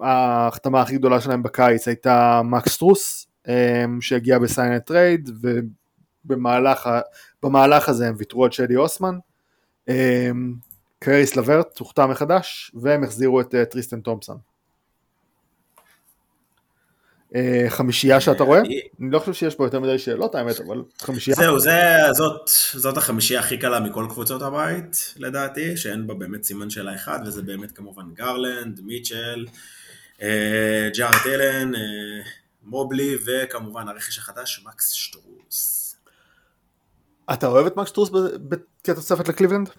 [0.00, 3.27] ההחתמה הכי גדולה שלהם בקיץ הייתה מקס סטרוס, uh,
[4.00, 5.30] שהגיע ב sign and trade,
[6.24, 9.18] ובמהלך הזה הם ויתרו על צ'די אוסמן.
[9.90, 9.92] Uh,
[10.98, 14.38] קריס לברט הוחתם מחדש, והם החזירו את uh, טריסטן תומפסון.
[17.34, 18.60] אה, חמישייה שאתה רואה?
[18.60, 21.36] אני לא חושב שיש פה יותר מדי שאלות האמת, אבל חמישייה.
[21.36, 21.58] זהו,
[22.12, 27.18] זאת, זאת החמישייה הכי קלה מכל קבוצות הבית, לדעתי, שאין בה באמת סימן שאלה אחד,
[27.26, 29.46] וזה באמת כמובן גרלנד, מיטשל,
[30.22, 31.80] אה, ג'ארד אלן, אה,
[32.68, 35.96] מובלי, וכמובן הרכש החדש, מקס שטרוס.
[37.32, 38.10] אתה אוהב את מקס שטרוס
[38.84, 39.70] כתוספת לקליבלנד?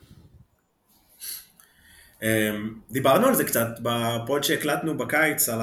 [2.24, 5.60] אמ, דיברנו על זה קצת בפוד שהקלטנו בקיץ על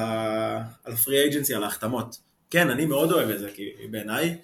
[0.87, 2.17] הפרי אייג'נסי, על ההחתמות.
[2.51, 4.39] כן, אני מאוד אוהב את זה, כי בעיניי,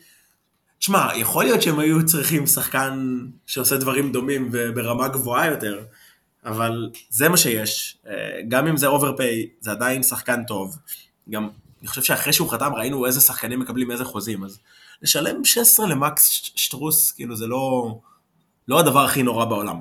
[0.79, 5.85] תשמע, יכול להיות שהם היו צריכים שחקן שעושה דברים דומים וברמה גבוהה יותר,
[6.45, 7.99] אבל זה מה שיש.
[8.07, 10.77] אה, גם אם זה overpay, זה עדיין שחקן טוב.
[11.31, 11.49] גם,
[11.83, 14.59] אני חושב שאחרי שהוא חתם ראינו איזה שחקנים מקבלים איזה חוזים, אז
[15.03, 17.95] לשלם 16 למקס שטרוס, כאילו זה לא,
[18.69, 19.81] לא הדבר הכי נורא בעולם.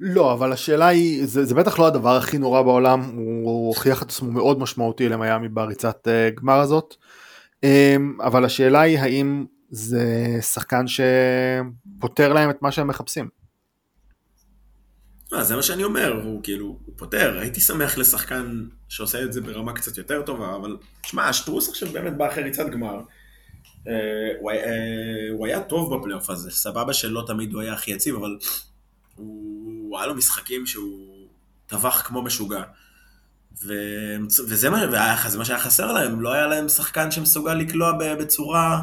[0.00, 4.08] לא, אבל השאלה היא, זה, זה בטח לא הדבר הכי נורא בעולם, הוא, הוכיח את
[4.08, 6.94] עצמו מאוד משמעותי למיאמי בריצת uh, גמר הזאת,
[7.64, 7.68] um,
[8.24, 13.41] אבל השאלה היא האם זה שחקן שפותר להם את מה שהם מחפשים.
[15.32, 19.40] לא, זה מה שאני אומר, הוא כאילו, הוא פותר, הייתי שמח לשחקן שעושה את זה
[19.40, 23.88] ברמה קצת יותר טובה, אבל שמע, שטרוס עכשיו באמת בא אחרי ריצת גמר, uh,
[24.40, 24.54] הוא, uh,
[25.32, 28.38] הוא היה טוב בפלייאוף הזה, סבבה שלא תמיד הוא היה הכי יציב, אבל
[29.16, 31.26] הוא, היה לו משחקים שהוא
[31.66, 32.62] טבח כמו משוגע.
[33.64, 33.74] ו...
[34.48, 34.84] וזה מה,
[35.26, 38.82] וזה מה שהיה חסר להם, לא היה להם שחקן שמסוגל לקלוע בצורה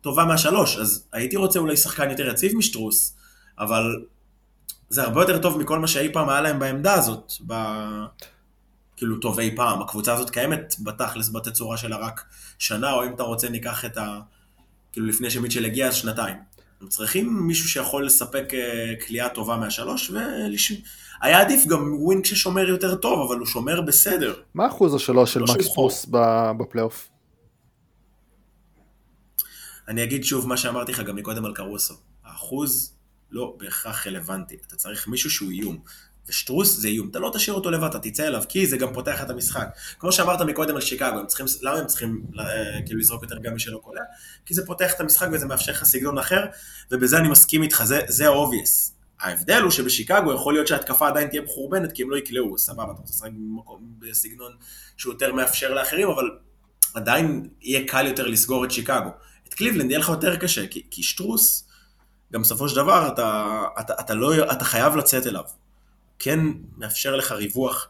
[0.00, 3.16] טובה מהשלוש, אז הייתי רוצה אולי שחקן יותר יציב משטרוס,
[3.58, 4.04] אבל
[4.88, 7.54] זה הרבה יותר טוב מכל מה שאי פעם היה להם בעמדה הזאת, ב...
[8.96, 12.24] כאילו טוב אי פעם, הקבוצה הזאת קיימת בתכלס בתצורה שלה רק
[12.58, 14.20] שנה, או אם אתה רוצה ניקח את ה...
[14.92, 16.36] כאילו לפני שמיטשל הגיע אז שנתיים.
[16.80, 18.44] הם צריכים מישהו שיכול לספק
[19.06, 24.34] קליעה אה, טובה מהשלוש, והיה עדיף גם wing ששומר יותר טוב, אבל הוא שומר בסדר.
[24.54, 26.06] מה אחוז השלוש של לא מקס סטרוס
[26.58, 27.08] בפלייאוף?
[29.88, 31.94] אני אגיד שוב מה שאמרתי לך גם מקודם על קרוסו.
[32.24, 32.97] האחוז
[33.30, 35.78] לא בהכרח רלוונטי, אתה צריך מישהו שהוא איום.
[36.28, 39.22] ושטרוס זה איום, אתה לא תשאיר אותו לבד, אתה תצא אליו, כי זה גם פותח
[39.22, 39.68] את המשחק.
[39.98, 41.18] כמו שאמרת מקודם על שיקגו,
[41.62, 42.44] למה הם צריכים אה,
[42.86, 44.02] כאילו לזרוק יותר גם מי קולע?
[44.46, 46.44] כי זה פותח את המשחק וזה מאפשר לך סגנון אחר,
[46.90, 48.98] ובזה אני מסכים איתך, זה ה-obvious.
[49.20, 53.00] ההבדל הוא שבשיקגו יכול להיות שההתקפה עדיין תהיה מחורבנת, כי הם לא יקלעו, סבבה, אתה
[53.00, 53.30] רוצה לשחק
[53.98, 54.52] בסגנון
[54.96, 56.30] שהוא יותר מאפשר לאחרים, אבל
[56.94, 59.10] עדיין יהיה קל יותר לסגור את שיקגו.
[59.48, 61.67] את קליבלנד יהיה לך יותר קשה, כי, כי שטרוס,
[62.32, 65.44] גם בסופו של דבר אתה, אתה, אתה, לא, אתה חייב לצאת אליו.
[66.18, 66.40] כן
[66.76, 67.88] מאפשר לך ריווח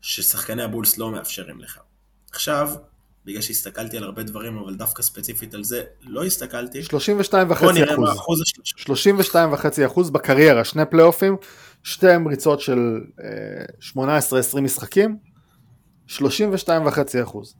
[0.00, 1.78] ששחקני הבולס לא מאפשרים לך.
[2.32, 2.70] עכשיו,
[3.24, 6.82] בגלל שהסתכלתי על הרבה דברים, אבל דווקא ספציפית על זה לא הסתכלתי.
[6.82, 8.42] 32 וחצי אחוז.
[8.64, 11.36] 32 וחצי אחוז בקריירה, שני פלייאופים,
[11.82, 13.00] שתי ריצות של
[13.92, 15.16] 18-20 אה, משחקים,
[16.06, 17.54] 32 וחצי אחוז.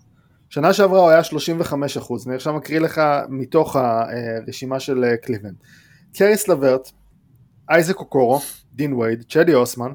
[0.52, 5.54] שנה שעברה הוא היה 35 אחוז, אני עכשיו מקריא לך מתוך הרשימה של אה, קליבלנד.
[6.14, 6.90] קריס לברט,
[7.70, 8.40] אייזק אוקורו,
[8.72, 9.92] דין וייד, צ'די אוסמן,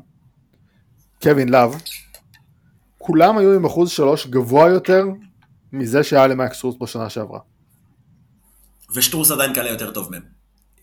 [1.22, 1.82] קווין לאב,
[2.98, 5.06] כולם היו עם אחוז שלוש גבוה יותר
[5.74, 7.40] מזה שהיה למקס סטרוס בשנה שעברה.
[8.96, 10.24] ושטרוס עדיין קלע יותר טוב מהם.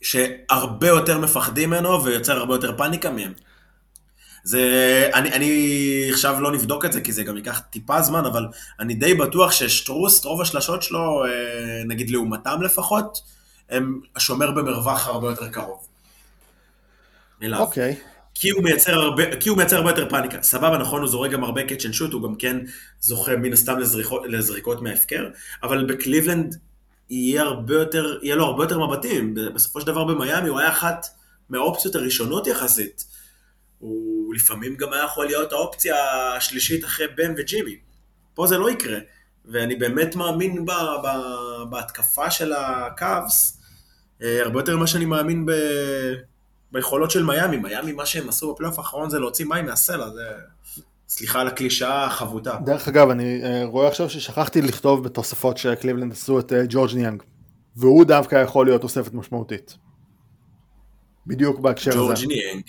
[0.02, 3.32] שהרבה יותר מפחדים ממנו ויוצר הרבה יותר פאניקה מהם.
[4.44, 8.46] זה, אני, אני עכשיו לא נבדוק את זה כי זה גם ייקח טיפה זמן, אבל
[8.80, 13.18] אני די בטוח ששטרוס, רוב השלשות שלו, אה, נגיד לעומתם לפחות,
[13.70, 15.86] הם השומר במרווח הרבה יותר קרוב.
[17.52, 17.92] אוקיי.
[17.92, 18.14] Okay.
[18.34, 20.42] כי הוא, מייצר הרבה, כי הוא מייצר הרבה יותר פאניקה.
[20.42, 22.56] סבבה, נכון, הוא זורק גם הרבה catch and shoot, הוא גם כן
[23.00, 25.28] זוכה מן הסתם לזריקות, לזריקות מההפקר,
[25.62, 26.56] אבל בקליבלנד
[27.10, 29.34] יהיה, הרבה יותר, יהיה לו הרבה יותר מבטים.
[29.54, 31.06] בסופו של דבר במיאמי הוא היה אחת
[31.48, 33.04] מהאופציות הראשונות יחסית.
[33.84, 35.96] הוא לפעמים גם היה יכול להיות האופציה
[36.36, 37.76] השלישית אחרי באם וג'ימי.
[38.34, 38.98] פה זה לא יקרה,
[39.44, 41.08] ואני באמת מאמין ב, ב,
[41.70, 43.60] בהתקפה של הקאבס,
[44.22, 45.52] אה, הרבה יותר ממה שאני מאמין ב...
[46.72, 47.56] ביכולות של מיאמי.
[47.56, 50.22] מיאמי, מה שהם עשו בפלייאוף האחרון זה להוציא מים מהסלע, זה...
[51.08, 52.58] סליחה על הקלישאה החבוטה.
[52.64, 57.22] דרך אגב, אני אה, רואה עכשיו ששכחתי לכתוב בתוספות שקליבלנד עשו את אה, ג'ורג' ניאנג,
[57.76, 59.76] והוא דווקא יכול להיות תוספת משמעותית.
[61.26, 61.98] בדיוק בהקשר הזה.
[61.98, 62.62] ג'ורג' ניאנג,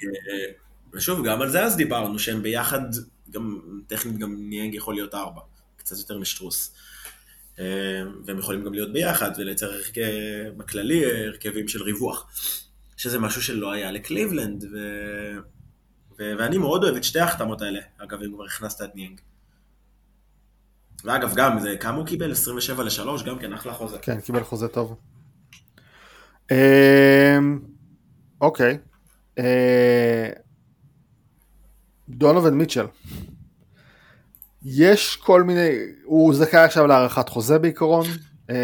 [0.95, 2.81] ושוב, גם על זה אז דיברנו, שהם ביחד,
[3.29, 5.41] גם טכנית גם ניאנג יכול להיות ארבע,
[5.77, 6.75] קצת יותר משטרוס.
[8.25, 9.71] והם יכולים גם להיות ביחד ולייצר
[10.57, 12.27] בכללי הרכבים של ריווח.
[12.97, 14.77] שזה משהו שלא היה לקליבלנד, ו...
[16.19, 16.33] ו...
[16.39, 19.21] ואני מאוד אוהב את שתי ההחתמות האלה, אגב, אם כבר הכנסת את ניאנג.
[21.03, 22.31] ואגב, גם, זה, כמה הוא קיבל?
[22.31, 23.97] 27 ל-3, גם כן, אחלה חוזה.
[23.97, 24.95] כן, קיבל חוזה טוב.
[28.41, 28.77] אוקיי.
[29.39, 30.29] אה,
[32.09, 32.85] דונובין מיטשל.
[34.65, 35.69] יש כל מיני,
[36.03, 38.05] הוא זכאי עכשיו להארכת חוזה בעיקרון.
[38.49, 38.55] אמ,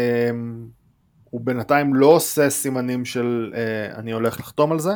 [1.30, 4.90] הוא בינתיים לא עושה סימנים של אה, אני הולך לחתום על זה.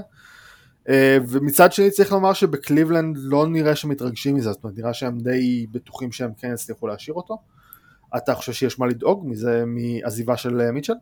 [0.89, 5.67] אה, ומצד שני צריך לומר שבקליבלנד לא נראה שמתרגשים מזה, זאת אומרת נראה שהם די
[5.71, 7.39] בטוחים שהם כן יצליחו להשאיר אותו.
[8.17, 10.93] אתה חושב שיש מה לדאוג מזה, מעזיבה של אה, מיטשל?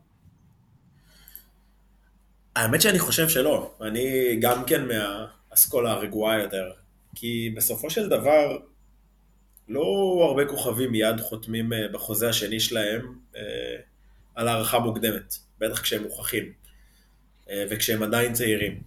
[2.55, 6.71] האמת שאני חושב שלא, אני גם כן מהאסכולה הרגועה יותר,
[7.15, 8.57] כי בסופו של דבר
[9.67, 13.15] לא הרבה כוכבים מיד חותמים אה, בחוזה השני שלהם
[14.35, 16.53] על הערכה מוקדמת, בטח כשהם מוכחים,
[17.49, 18.81] אה, וכשהם עדיין צעירים.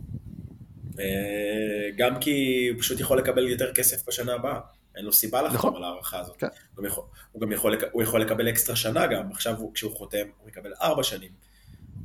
[1.01, 4.61] אה, גם כי הוא פשוט יכול לקבל יותר כסף בשנה הבאה,
[4.97, 5.77] אין לו סיבה לחתום נכון.
[5.77, 6.37] על הערכה הזאת.
[6.37, 6.47] כן.
[6.77, 10.27] הוא, יכול, הוא גם יכול, הוא יכול לקבל אקסטרה שנה גם, עכשיו הוא, כשהוא חותם
[10.39, 11.31] הוא יקבל ארבע שנים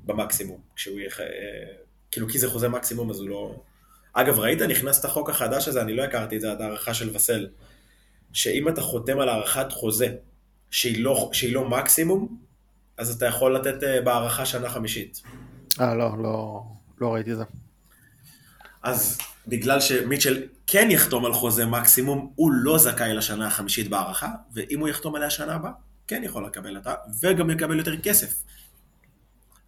[0.06, 1.26] במקסימום, כשהוא אה,
[2.12, 3.56] כאילו כי זה חוזה מקסימום אז הוא לא...
[4.14, 7.16] אגב, ראית, נכנס את החוק החדש הזה, אני לא הכרתי את זה, את הערכה של
[7.16, 7.48] וסל,
[8.34, 10.16] שאם אתה חותם על הערכת חוזה
[10.72, 12.38] שהיא לא, שהיא לא מקסימום,
[12.98, 15.22] אז אתה יכול לתת uh, בהערכה שנה חמישית.
[15.82, 16.64] אה, לא, לא,
[17.02, 17.44] לא ראיתי את זה.
[18.84, 19.18] אז
[19.48, 24.88] בגלל שמיטשל כן יחתום על חוזה מקסימום, הוא לא זכאי לשנה החמישית בהערכה, ואם הוא
[24.88, 25.72] יחתום עליה שנה הבאה,
[26.08, 28.44] כן יכול לקבל אותה, וגם יקבל יותר כסף.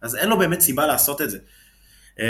[0.00, 1.38] אז אין לו באמת סיבה לעשות את זה.
[2.16, 2.20] Um,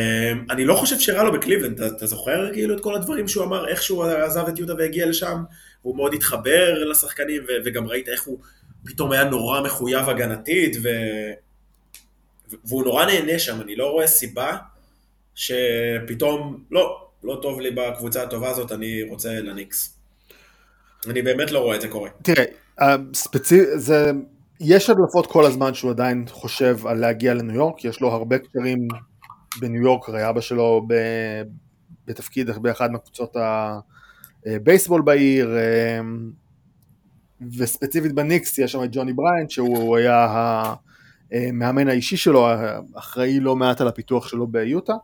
[0.50, 3.68] אני לא חושב שרע לו בקליבלנד, אתה, אתה זוכר כאילו את כל הדברים שהוא אמר,
[3.68, 5.42] איך שהוא עזב את יהודה והגיע לשם,
[5.82, 8.38] הוא מאוד התחבר לשחקנים, ו- וגם ראית איך הוא
[8.86, 10.88] פתאום היה נורא מחויב הגנתית, ו...
[12.64, 14.56] והוא נורא נהנה שם, אני לא רואה סיבה
[15.34, 19.98] שפתאום, לא, לא טוב לי בקבוצה הטובה הזאת, אני רוצה לניקס.
[21.06, 22.10] אני באמת לא רואה את זה קורה.
[22.22, 22.44] תראה,
[23.14, 23.64] ספציפ...
[23.74, 24.10] זה...
[24.60, 28.88] יש הדלפות כל הזמן שהוא עדיין חושב על להגיע לניו יורק, יש לו הרבה קשרים
[29.60, 30.94] בניו יורק, הרי אבא שלו ב...
[32.06, 33.36] בתפקיד באחד מהקבוצות
[34.46, 35.56] הבייסבול בעיר,
[37.58, 40.26] וספציפית בניקס יש שם את ג'וני בריינט שהוא היה
[41.32, 42.48] המאמן האישי שלו,
[42.94, 44.94] אחראי לא מעט על הפיתוח שלו ביוטה.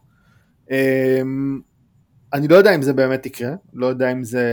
[2.32, 4.44] אני לא יודע אם זה באמת יקרה, לא יודע אם זה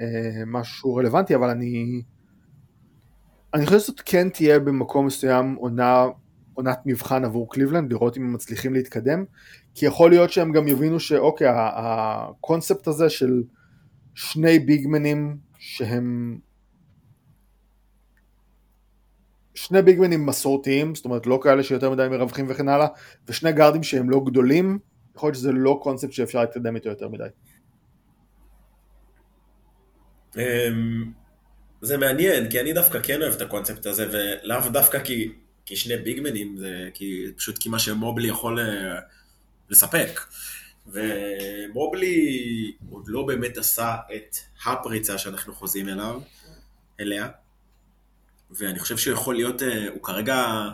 [0.00, 2.02] אה, משהו רלוונטי, אבל אני...
[3.54, 6.06] אני חושב שזאת כן תהיה במקום מסוים עונה,
[6.54, 9.24] עונת מבחן עבור קליבלנד, לראות אם הם מצליחים להתקדם,
[9.74, 13.42] כי יכול להיות שהם גם יבינו שאוקיי, הקונספט הזה של
[14.14, 16.38] שני ביגמנים שהם
[19.54, 22.86] שני ביגמנים מסורתיים, זאת אומרת לא כאלה שיותר מדי מרווחים וכן הלאה,
[23.28, 24.78] ושני גארדים שהם לא גדולים,
[25.16, 27.24] יכול להיות שזה לא קונספט שאפשר להתקדם איתו יותר מדי.
[30.36, 31.12] אמ,
[31.80, 35.32] זה מעניין, כי אני דווקא כן אוהב את הקונספט הזה, ולאו דווקא כי,
[35.70, 39.00] כי שני ביגמנים, זה כי, פשוט כי מה שמובלי יכול אה,
[39.68, 40.20] לספק.
[40.86, 44.36] ומובלי עוד לא באמת עשה את
[44.66, 46.20] הפריצה שאנחנו חוזים אליו,
[47.00, 47.28] אליה,
[48.50, 50.68] ואני חושב שהוא יכול להיות, אה, הוא כרגע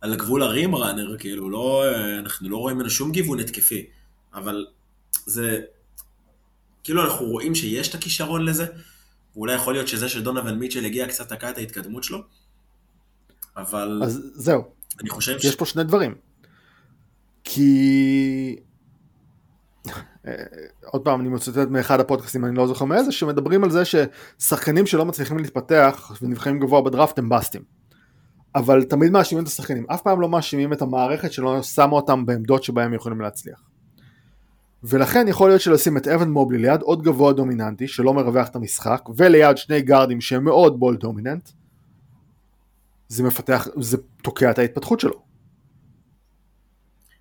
[0.00, 3.86] על הגבול הרים ראנר, כאילו, לא, אה, אנחנו לא רואים ממנו שום גיוון התקפי,
[4.34, 4.66] אבל
[5.26, 5.60] זה,
[6.84, 8.66] כאילו אנחנו רואים שיש את הכישרון לזה,
[9.36, 12.22] ואולי יכול להיות שזה שדונובל מיטשל הגיע קצת תקע את ההתקדמות שלו,
[13.56, 14.00] אבל...
[14.04, 14.62] אז זהו.
[15.00, 15.44] אני חושב ש...
[15.44, 16.14] יש פה שני דברים.
[17.44, 18.56] כי...
[20.26, 20.32] אה,
[20.84, 25.04] עוד פעם, אני מצטט מאחד הפודקאסטים, אני לא זוכר מאיזה, שמדברים על זה ששחקנים שלא
[25.04, 27.62] מצליחים להתפתח ונבחרים גבוה בדראפט הם בסטים.
[28.54, 32.64] אבל תמיד מאשימים את השחקנים, אף פעם לא מאשימים את המערכת שלא שמה אותם בעמדות
[32.64, 33.62] שבהם הם יכולים להצליח.
[34.84, 39.02] ולכן יכול להיות שלשים את אבן מובלי ליד עוד גבוה דומיננטי שלא מרווח את המשחק
[39.16, 41.48] וליד שני גארדים שהם מאוד בול דומיננט
[43.12, 45.22] זה מפתח, זה תוקע את ההתפתחות שלו.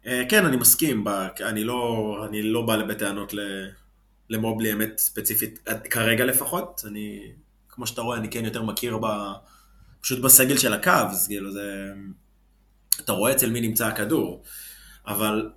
[0.05, 1.05] אה, כן, אני מסכים,
[1.41, 3.33] אני לא, אני לא בא בטענות
[4.29, 7.31] למובלי אמת ספציפית, כרגע לפחות, אני,
[7.69, 9.05] כמו שאתה רואה, אני כן יותר מכיר ב,
[10.01, 11.93] פשוט בסגל של הקו, אז כאילו זה,
[12.99, 14.43] אתה רואה אצל מי נמצא הכדור,
[15.07, 15.49] אבל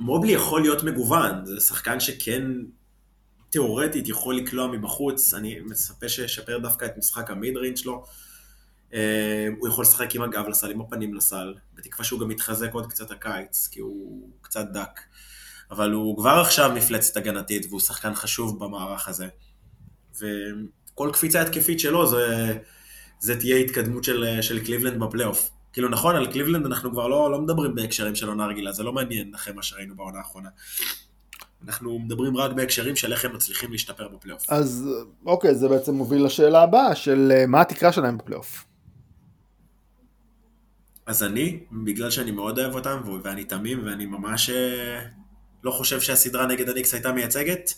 [0.00, 2.42] מובלי יכול להיות מגוון, זה שחקן שכן
[3.50, 8.04] תיאורטית יכול לקלוע מבחוץ, אני מצפה שישפר דווקא את משחק המיד ריינג שלו.
[8.94, 12.86] אה, הוא יכול לשחק עם הגב לסל, עם הפנים לסל, בתקווה שהוא גם יתחזק עוד
[12.86, 15.00] קצת הקיץ, כי הוא קצת דק.
[15.70, 19.26] אבל הוא כבר עכשיו מפלצת הגנתית, והוא שחקן חשוב במערך הזה.
[20.14, 22.56] וכל קפיצה התקפית שלו זה,
[23.20, 25.50] זה תהיה התקדמות של, של קליבלנד בפלייאוף.
[25.72, 28.92] כאילו נכון, על קליבלנד אנחנו כבר לא, לא מדברים בהקשרים של עונה רגילה, זה לא
[28.92, 30.48] מעניין אחרי מה שראינו בעונה האחרונה.
[31.66, 34.50] אנחנו מדברים רק בהקשרים של איך הם מצליחים להשתפר בפלייאוף.
[34.50, 34.88] אז
[35.26, 38.64] אוקיי, זה בעצם מוביל לשאלה הבאה של אה, מה התקרה שלהם בפלייאוף.
[41.08, 45.04] אז אני, בגלל שאני מאוד אוהב אותם, ואני תמים, ואני ממש אה,
[45.64, 47.74] לא חושב שהסדרה נגד הניקס הייתה מייצגת,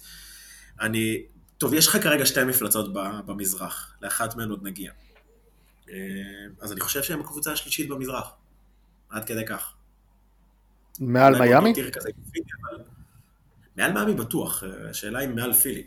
[0.80, 1.22] אני...
[1.58, 2.92] טוב, יש לך כרגע שתי מפלצות
[3.26, 4.92] במזרח, לאחת מהן עוד נגיע.
[5.90, 5.94] אה,
[6.60, 8.32] אז אני חושב שהם הקבוצה השלישית במזרח,
[9.10, 9.74] עד כדי כך.
[11.00, 11.72] מעל מיאמי?
[13.76, 15.82] מעל מיאמי בטוח, השאלה אם מעל פילי.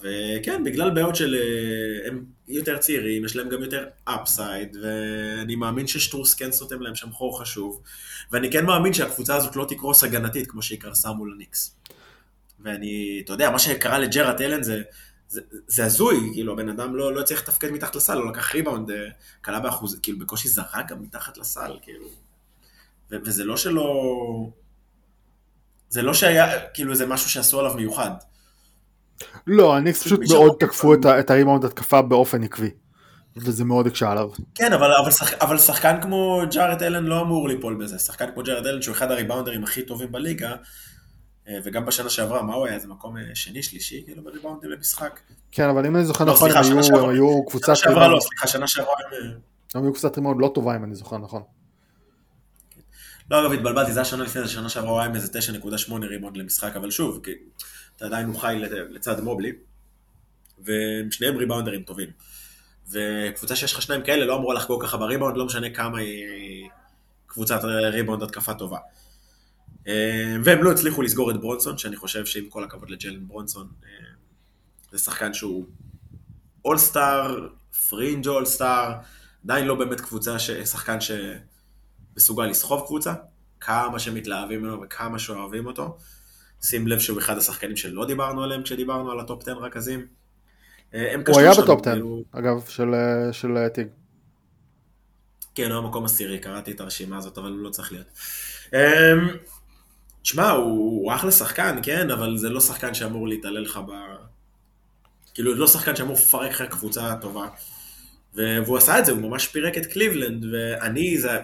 [0.00, 1.34] וכן, בגלל בעיות של...
[1.34, 6.94] אה, הם יותר צעירים, יש להם גם יותר אפסייד, ואני מאמין ששטרוס כן סותם להם
[6.94, 7.82] שם חור חשוב,
[8.32, 11.76] ואני כן מאמין שהקבוצה הזאת לא תקרוס הגנתית כמו שהיא קרסה מול הניקס.
[12.60, 14.82] ואני, אתה יודע, מה שקרה לג'רד אלן זה,
[15.28, 18.90] זה, זה הזוי, כאילו, הבן אדם לא, לא הצליח לתפקד מתחת לסל, הוא לקח ריבאונד,
[18.90, 19.08] אה,
[19.40, 22.06] קלע באחוז, כאילו, בקושי זרק גם מתחת לסל, כאילו.
[23.10, 24.50] ו- וזה לא שלא...
[25.88, 28.10] זה לא שהיה, כאילו, זה משהו שעשו עליו מיוחד.
[29.46, 32.70] לא, הניקס פשוט מאוד תקפו את, הריבאונד התקפה באופן עקבי.
[33.36, 34.28] וזה מאוד הקשה עליו.
[34.54, 37.98] כן, אבל, אבל, שח, אבל שחקן כמו ג'ארד אלן לא אמור ליפול בזה.
[37.98, 40.54] שחקן כמו ג'ארד אלן שהוא אחד הריבאונדרים הכי טובים בליגה,
[41.48, 42.78] אה, וגם בשנה שעברה, מה הוא היה?
[42.78, 45.20] זה מקום אה, שני, שלישי, כאילו, בריבאונדים למשחק.
[45.52, 47.76] כן, אבל אם אני זוכר לא, נכון, הם היו, הם היו קבוצת ריבאונד.
[47.76, 49.12] שנה שעברה לא, סליחה, שנה שעברה הם...
[49.12, 49.34] אה,
[49.74, 51.42] הם היו קבוצת ריבאונד לא טובה, אם אני זוכר נכון.
[53.30, 56.36] לא, אגב, התבלבלתי, זה השנה לפני זה, שנה שעברה הוא היה עם איזה 9.8 ריבאונד
[56.36, 57.20] למשחק, אבל שוב,
[58.00, 58.56] אתה עדיין הוא חי
[58.90, 59.52] לצד מובלי,
[60.58, 62.08] ושניהם ריבאונדרים טובים.
[62.90, 66.68] וקבוצה שיש לך שניים כאלה לא אמורה לחגוג ככה בריבאונד, לא משנה כמה היא
[67.26, 68.78] קבוצת ריבאונד התקפה טובה.
[69.88, 73.88] אה, והם לא הצליחו לסגור את ברונסון, שאני חושב שעם כל הכבוד לג'לן ברונסון, אה,
[74.92, 75.64] זה שחקן שהוא
[76.64, 77.48] all-star,
[77.88, 78.92] fringe all-star,
[79.44, 83.14] עדיין לא באמת קבוצה, שחקן שמסוגל לסחוב קבוצה,
[83.60, 85.98] כמה שמתלהבים ממנו וכמה שאוהבים אותו.
[86.62, 90.06] שים לב שהוא אחד השחקנים שלא דיברנו עליהם כשדיברנו על ה top 10 רכזים.
[90.94, 92.24] אה, הוא היה ב top 10, כאילו...
[92.32, 93.88] אגב, של, אה, של אה, טיג.
[95.54, 98.06] כן, הוא המקום עשירי, קראתי את הרשימה הזאת, אבל הוא לא צריך להיות.
[100.22, 103.90] תשמע, הוא, הוא אחלה שחקן, כן, אבל זה לא שחקן שאמור להתעלל לך ב...
[105.34, 107.48] כאילו, לא שחקן שאמור לפרק לך קבוצה טובה.
[108.34, 111.38] והוא עשה את זה, הוא ממש פירק את קליבלנד, ואני, זה,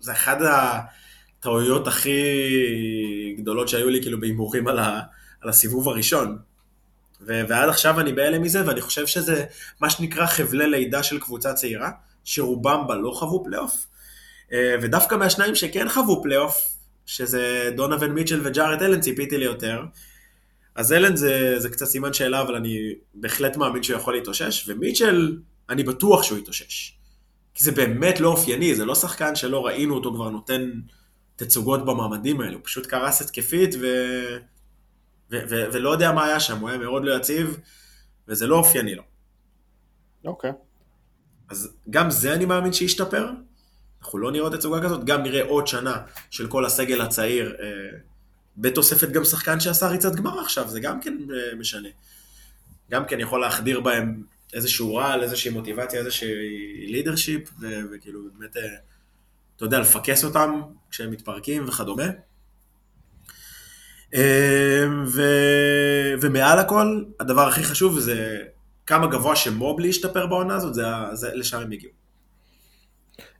[0.00, 0.80] זה אחד ה...
[1.46, 4.78] הטעויות הכי גדולות שהיו לי כאילו בהימורים על,
[5.40, 6.38] על הסיבוב הראשון.
[7.20, 9.44] ו- ועד עכשיו אני בהלם מזה, ואני חושב שזה
[9.80, 11.90] מה שנקרא חבלי לידה של קבוצה צעירה,
[12.24, 13.86] שרובם בה לא חוו פלייאוף,
[14.52, 19.82] אה, ודווקא מהשניים שכן חוו פלייאוף, שזה דונובין מיטשל וג'ארד אלן, ציפיתי ליותר.
[20.74, 22.78] אז אלן זה, זה קצת סימן שאלה, אבל אני
[23.14, 25.38] בהחלט מאמין שהוא יכול להתאושש, ומיטשל,
[25.70, 26.92] אני בטוח שהוא יתאושש.
[27.54, 30.70] כי זה באמת לא אופייני, זה לא שחקן שלא ראינו אותו כבר נותן
[31.36, 33.86] תצוגות במעמדים האלו, הוא פשוט קרס התקפית ו...
[35.30, 35.36] ו...
[35.48, 35.64] ו...
[35.72, 37.58] ולא יודע מה היה שם, הוא היה מאוד לא יציב,
[38.28, 39.02] וזה לא אופייני לו.
[40.24, 40.50] אוקיי.
[40.50, 40.54] Okay.
[41.48, 43.30] אז גם זה אני מאמין שישתפר,
[44.00, 47.98] אנחנו לא נראה תצוגה כזאת, גם נראה עוד שנה של כל הסגל הצעיר, אה,
[48.56, 51.88] בתוספת גם שחקן שעשה ריצת גמר עכשיו, זה גם כן אה, משנה.
[52.90, 54.22] גם כן יכול להחדיר בהם
[54.54, 57.50] איזשהו רעל, איזושהי מוטיבציה, איזושהי לידרשיפ,
[57.92, 58.62] וכאילו באמת, אה,
[59.56, 60.60] אתה יודע, לפקס אותם
[60.90, 62.06] כשהם מתפרקים וכדומה.
[64.14, 65.22] אה, ו...
[66.20, 68.38] ומעל הכל, הדבר הכי חשוב זה
[68.86, 71.92] כמה גבוה שמובלי ישתפר בעונה הזאת, זה, זה לשם הם הגיעו.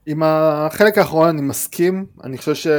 [0.05, 2.73] עם החלק האחרון אני מסכים, אני חושב שהם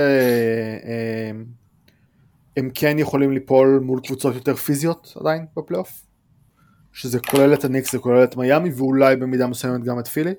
[2.58, 6.08] אה, כן יכולים ליפול מול קבוצות יותר פיזיות עדיין בפלייאוף.
[6.92, 10.34] שזה כולל את הניקס, זה כולל את מיאמי, ואולי במידה מסוימת גם את פילי.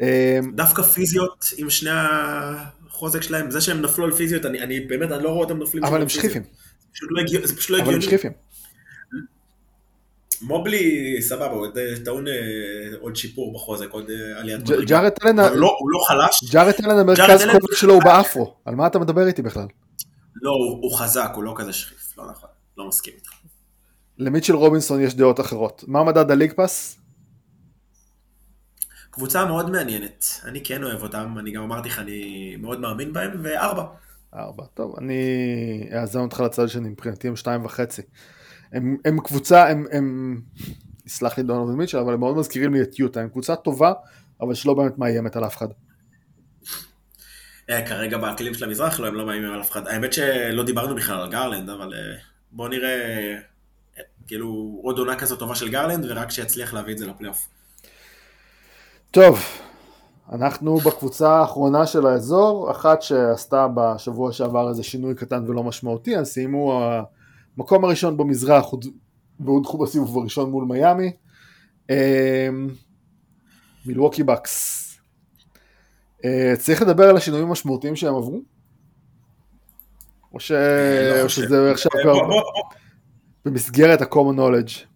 [0.00, 5.12] אמ, דווקא פיזיות עם שני החוזק שלהם, זה שהם נפלו על פיזיות, אני, אני באמת,
[5.12, 6.42] אני לא רואה אותם נופלים אבל הם שכיפים.
[6.42, 7.44] זה פשוט לא הגיוני.
[7.82, 8.32] אבל הם שכיפים.
[10.42, 11.66] מובלי, סבבה, הוא
[12.04, 12.32] טעון אה,
[13.00, 15.00] עוד שיפור בחוזק, עוד אה, עליית מדרגה.
[15.24, 16.52] אלן, לא, הוא לא חלש.
[16.52, 19.66] ג'ארט אלן המרכז קודם שלו הוא באפרו, על מה אתה מדבר איתי בכלל?
[20.42, 20.50] לא,
[20.82, 22.48] הוא חזק, הוא לא כזה שכיף, לא נכון,
[22.78, 23.30] לא מסכים איתך.
[24.18, 25.84] למיטשל רובינסון יש דעות אחרות.
[25.86, 26.98] מה מדד הליג פאס?
[29.16, 33.30] קבוצה מאוד מעניינת, אני כן אוהב אותם, אני גם אמרתי לך, אני מאוד מאמין בהם,
[33.42, 33.84] וארבע.
[34.34, 35.20] ארבע, טוב, אני
[36.00, 38.02] אאזן אותך לצד שני, מבחינתי הם שתיים וחצי.
[38.72, 40.40] הם, הם קבוצה, הם, הם,
[41.06, 43.92] יסלח לי דונלד מיטשל, אבל הם מאוד מזכירים לי את יוטה, הם קבוצה טובה,
[44.40, 45.68] אבל שלא באמת מאיימת על אף אחד.
[47.70, 49.86] אה, כרגע באקלים של המזרח לא, הם לא מאיימים על אף אחד.
[49.86, 52.16] האמת שלא דיברנו בכלל על גרלנד, אבל אה,
[52.52, 53.36] בואו נראה
[54.26, 57.48] כאילו עוד עונה כזאת טובה של גרלנד, ורק שיצליח להביא את זה לפלייאוף.
[59.16, 59.38] טוב,
[60.32, 66.26] אנחנו בקבוצה האחרונה של האזור, אחת שעשתה בשבוע שעבר איזה שינוי קטן ולא משמעותי, אז
[66.26, 66.82] סיימו
[67.56, 68.66] המקום הראשון במזרח
[69.40, 71.12] והודחו בסיבוב הראשון מול מיאמי.
[71.90, 72.68] אמ,
[73.86, 74.82] מילווקי בקס.
[76.24, 78.40] אה, צריך לדבר על השינויים המשמעותיים שהם עברו?
[80.34, 80.52] או, ש...
[80.52, 82.14] לא או שזה עכשיו כבר...
[83.44, 84.86] במסגרת ה-common knowledge.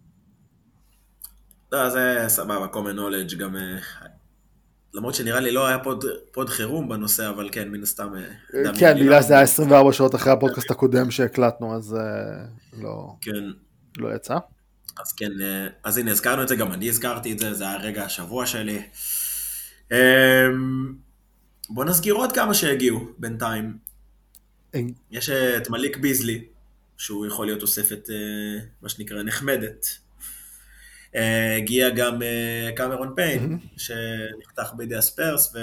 [1.73, 3.57] לא, זה סבבה, common knowledge גם...
[4.95, 8.09] אה, למרות שנראה לי לא היה pod, pod חירום בנושא, אבל כן, מן הסתם...
[8.55, 13.45] אה, כן, בגלל שזה היה 24 שעות אחרי הפודקאסט הקודם שהקלטנו, אז אה, לא, כן.
[13.99, 14.37] לא יצא.
[15.01, 15.31] אז כן,
[15.85, 18.83] אז הנה, הזכרנו את זה, גם אני הזכרתי את זה, זה היה רגע השבוע שלי.
[19.93, 20.95] אמ,
[21.71, 23.79] בוא נזכיר עוד כמה שהגיעו בינתיים.
[25.11, 26.45] יש את מליק ביזלי,
[26.99, 29.87] שהוא יכול להיות תוספת, אה, מה שנקרא, נחמדת.
[31.15, 33.59] אה, הגיע גם אה, קמרון פיין.
[33.77, 35.55] שנחתך בידי הספרס,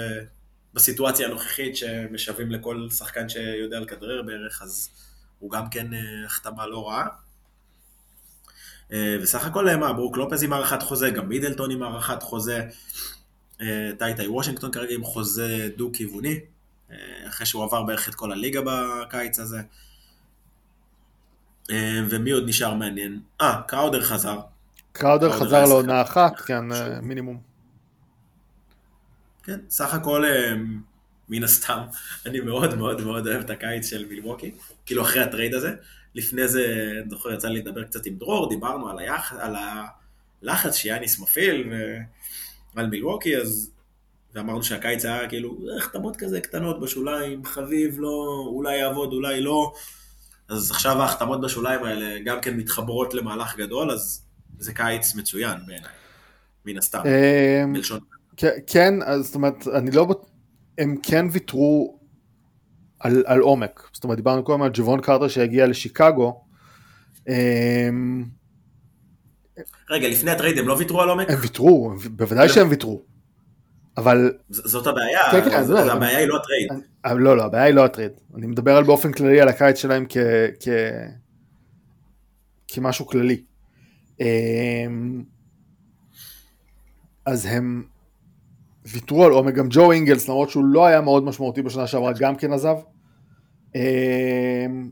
[0.72, 4.90] ובסיטואציה הנוכחית שמשווים לכל שחקן שיודע לכדרר בערך, אז
[5.38, 5.86] הוא גם כן
[6.26, 7.06] החתמה לא רעה.
[9.22, 12.62] וסך הכל, מה, ברוק לופז עם הארכת חוזה, גם מידלטון עם הארכת חוזה,
[13.98, 16.40] טיי טיי וושינגטון כרגע עם חוזה דו-כיווני,
[17.28, 19.60] אחרי שהוא עבר בערך את כל הליגה בקיץ הזה.
[21.70, 23.20] אה, ומי עוד נשאר מעניין?
[23.40, 24.40] אה, קראודר חזר.
[24.98, 27.40] קראודר חזר לעונה אחת, כן, אה, מינימום.
[29.42, 30.54] כן, סך הכל, אה,
[31.28, 31.78] מן הסתם,
[32.26, 34.50] אני מאוד מאוד מאוד אוהב את הקיץ של מילווקי,
[34.86, 35.74] כאילו אחרי הטרייד הזה.
[36.14, 39.32] לפני זה, אני זוכר, יצא לי לדבר קצת עם דרור, דיברנו על, היח...
[39.32, 39.56] על
[40.42, 41.72] הלחץ שיאניס מפעיל
[42.74, 43.70] ועל מילווקי, אז...
[44.34, 49.72] ואמרנו שהקיץ היה כאילו החתמות כזה קטנות בשוליים, חביב, לא, אולי יעבוד, אולי לא.
[50.48, 54.27] אז עכשיו ההחתמות בשוליים האלה גם כן מתחברות למהלך גדול, אז
[54.58, 55.90] זה קיץ מצוין בעיניי,
[56.64, 57.02] מן הסתם,
[57.64, 58.00] אמ, בלשון.
[58.66, 60.06] כן, אז זאת אומרת, אני לא...
[60.78, 61.98] הם כן ויתרו
[63.00, 63.90] על, על עומק.
[63.92, 66.44] זאת אומרת, דיברנו קודם על ג'וון קרטר שהגיע לשיקגו.
[67.28, 68.24] אמ,
[69.90, 71.30] רגע, לפני הטרייד הם לא ויתרו על עומק?
[71.30, 73.02] הם ויתרו, בוודאי שהם ויתרו.
[73.96, 74.32] אבל...
[74.48, 76.84] זאת הבעיה, כן, כן, לא, הבעיה היא לא הטרייד.
[77.24, 78.12] לא, לא, הבעיה היא לא הטרייד.
[78.36, 80.16] אני מדבר על באופן כללי על הקיץ שלהם כ...
[80.60, 80.68] כ...
[82.68, 83.42] כמשהו כללי.
[84.20, 85.22] אמ,
[87.26, 87.84] אז הם
[88.86, 92.36] ויתרו על עומק, גם ג'ו אינגלס, למרות שהוא לא היה מאוד משמעותי בשנה שעברה, גם
[92.36, 92.76] כן עזב.
[93.74, 94.90] אמ,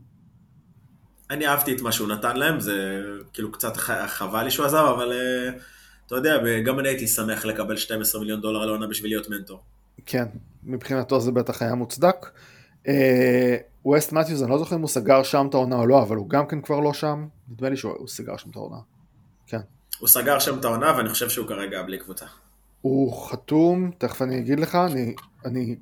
[1.29, 3.01] אני אהבתי את מה שהוא נתן להם, זה
[3.33, 3.77] כאילו קצת
[4.07, 5.11] חבל לי שהוא עזב, אבל...
[5.11, 5.61] Uh...
[6.07, 9.59] אתה יודע, גם אני הייתי שמח לקבל 12 מיליון דולר על העונה בשביל להיות מנטור.
[10.05, 10.25] כן,
[10.63, 12.15] מבחינתו זה בטח היה מוצדק.
[13.85, 16.15] ווסט uh, מתיוס, אני לא זוכר אם הוא סגר שם את העונה או לא, אבל
[16.15, 17.27] הוא גם כן כבר לא שם.
[17.49, 18.77] נדמה לי שהוא סגר שם את העונה.
[19.47, 19.61] כן.
[19.99, 22.25] הוא סגר שם את העונה, ואני חושב שהוא כרגע בלי קבוצה.
[22.81, 25.15] הוא חתום, תכף אני אגיד לך, אני,
[25.45, 25.75] אני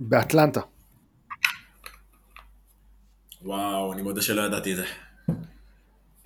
[0.00, 0.60] באטלנטה.
[3.42, 4.84] וואו, אני מודה שלא ידעתי את זה.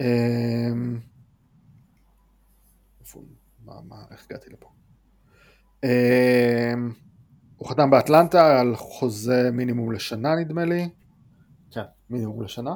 [0.00, 0.98] אמ?
[3.64, 4.68] מה, מה, איך הגעתי לפה?
[5.84, 6.92] אמ,
[7.56, 10.88] הוא חתם באטלנטה על חוזה מינימום לשנה נדמה לי.
[11.70, 12.74] כן, מינימום לשנה.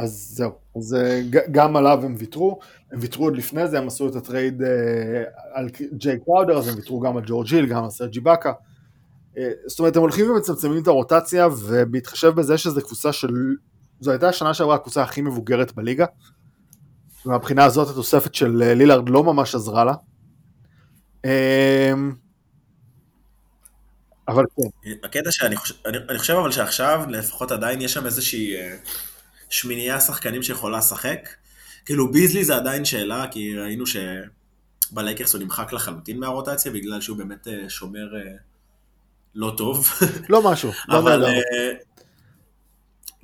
[0.00, 2.58] אמ, אז זהו, אז אה, גם עליו הם ויתרו,
[2.92, 4.68] הם ויתרו עוד לפני זה, הם עשו את הטרייד אה,
[5.52, 8.52] על ג'יי קראודר, אז הם ויתרו גם על ג'ורג' היל, גם על סרג' איבאקה.
[9.38, 13.54] אה, זאת אומרת, הם הולכים ומצמצמים את הרוטציה, ובהתחשב בזה שזו קבוצה של...
[14.00, 16.06] זו הייתה השנה שעברה הקבוצה הכי מבוגרת בליגה.
[17.26, 19.94] ומהבחינה הזאת התוספת של לילארד לא ממש עזרה לה.
[21.24, 21.92] אה,
[24.28, 28.56] אבל כן, הקטע שאני חושב, אני, אני חושב אבל שעכשיו לפחות עדיין יש שם איזושהי
[29.50, 31.28] שמינייה שחקנים שיכולה לשחק.
[31.84, 37.48] כאילו ביזלי זה עדיין שאלה, כי ראינו שבלייקרס הוא נמחק לחלוטין מהרוטציה בגלל שהוא באמת
[37.48, 38.32] אה, שומר אה,
[39.34, 39.88] לא טוב.
[40.28, 41.24] לא משהו, לא אבל...
[41.24, 41.72] אה,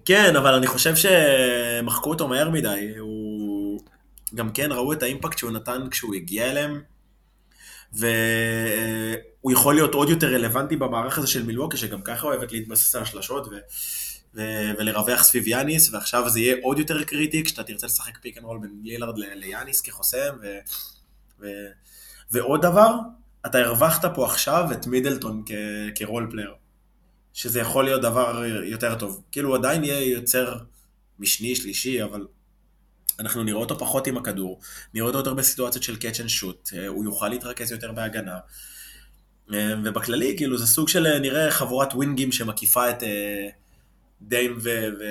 [0.05, 2.93] כן, אבל אני חושב שמחקו אותו מהר מדי.
[2.98, 3.81] הוא...
[4.35, 6.82] גם כן ראו את האימפקט שהוא נתן כשהוא הגיע אליהם,
[7.93, 13.03] והוא יכול להיות עוד יותר רלוונטי במערך הזה של מילווקי, שגם ככה אוהבת להתבסס על
[13.03, 13.51] השלשות ו...
[14.37, 14.41] ו...
[14.79, 18.59] ולרווח סביב יאניס, ועכשיו זה יהיה עוד יותר קריטי כשאתה תרצה לשחק pick and roll
[18.59, 20.59] בין לילארד ל- ליאניס כחוסם, ו...
[21.41, 21.47] ו...
[22.31, 22.91] ועוד דבר,
[23.47, 25.53] אתה הרווחת פה עכשיו את מידלטון כ...
[25.94, 26.55] כ role player.
[27.33, 29.23] שזה יכול להיות דבר יותר טוב.
[29.33, 30.59] כאילו הוא עדיין יהיה יוצר
[31.19, 32.27] משני, שלישי, אבל
[33.19, 34.61] אנחנו נראה אותו פחות עם הכדור,
[34.95, 38.39] נראה אותו יותר בסיטואציות של and shoot, אה, הוא יוכל להתרכז יותר בהגנה.
[39.55, 43.49] אה, ובכללי, כאילו, זה סוג של, אה, נראה חבורת ווינגים שמקיפה את אה,
[44.22, 44.68] דיים ו...
[45.01, 45.05] ו...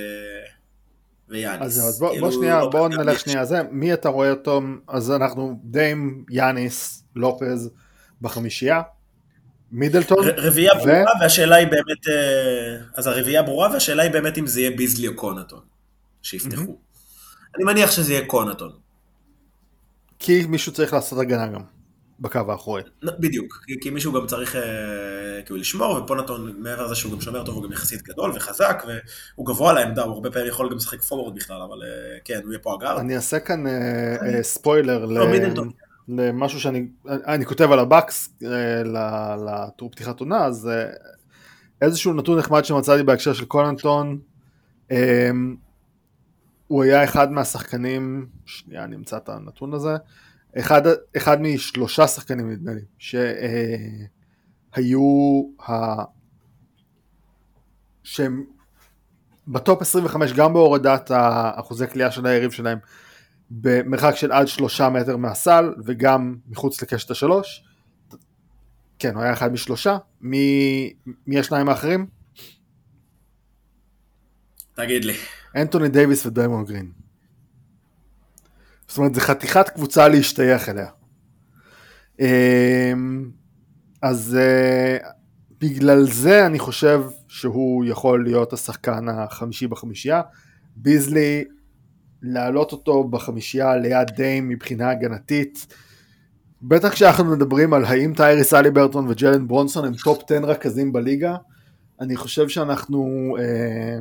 [1.30, 1.62] ויאניס.
[1.62, 4.30] אז זהו, אז בוא, כאילו, בוא שנייה, לא בוא נלך שנייה זה, מי אתה רואה
[4.32, 7.70] אותו, אז אנחנו דיים, יאניס, לופז
[8.22, 8.82] בחמישייה,
[9.72, 14.48] מידלטון, רביעייה ו- ברורה, והשאלה היא באמת, אה, אז הרביעייה ברורה, והשאלה היא באמת אם
[14.48, 15.62] זה יהיה ביזלי או קונטון,
[16.22, 16.78] שיפתחו.
[17.56, 18.72] אני מניח שזה יהיה קונטון.
[20.20, 21.62] כי מישהו צריך לעשות הגנה גם,
[22.20, 22.82] בקו האחורי.
[23.20, 24.62] בדיוק, כי, כי מישהו גם צריך אה,
[25.46, 29.46] כאילו לשמור, וקונטון, מעבר לזה שהוא גם שומר טוב, הוא גם יחסית גדול וחזק, והוא
[29.46, 32.52] גבוה על העמדה, הוא הרבה פעמים יכול גם לשחק פורוורד בכלל, אבל אה, כן, הוא
[32.52, 33.00] יהיה פה ה guard.
[33.00, 35.54] אני אעשה כאן אה, ספוילר לא, ל-.
[36.08, 40.70] למשהו שאני אני כותב על הבאקס ל- לטור פתיחת עונה, אז
[41.82, 44.20] איזשהו נתון נחמד שמצאתי בהקשר של קונטון,
[46.68, 49.96] הוא היה אחד מהשחקנים, שנייה אני אמצא את הנתון הזה,
[50.60, 50.82] אחד,
[51.18, 52.82] אחד משלושה שחקנים נדמה לי,
[54.78, 55.72] שהיו ה...
[58.04, 58.44] שהם
[59.48, 62.78] בטופ 25 גם בהורדת האחוזי קליעה של היריב שלהם
[63.52, 67.64] במרחק של עד שלושה מטר מהסל וגם מחוץ לקשת השלוש.
[69.00, 69.98] כן, הוא היה אחד משלושה.
[70.22, 70.94] מי,
[71.28, 72.08] מי השניים האחרים?
[74.76, 75.14] תגיד לי.
[75.56, 77.05] אנטוני דייוויס ודריימונד גרין.
[78.88, 80.88] זאת אומרת, זו חתיכת קבוצה להשתייך אליה.
[82.20, 83.30] אמ,
[84.02, 84.98] אז אה,
[85.62, 90.22] בגלל זה אני חושב שהוא יכול להיות השחקן החמישי בחמישייה.
[90.76, 91.44] ביזלי,
[92.22, 95.68] להעלות אותו בחמישייה ליד דיים מבחינה הגנתית.
[96.62, 101.36] בטח כשאנחנו מדברים על האם טייריס האליברטון וג'לן ברונסון הם top 10 רכזים בליגה,
[102.02, 103.98] אני חושב שאנחנו אה,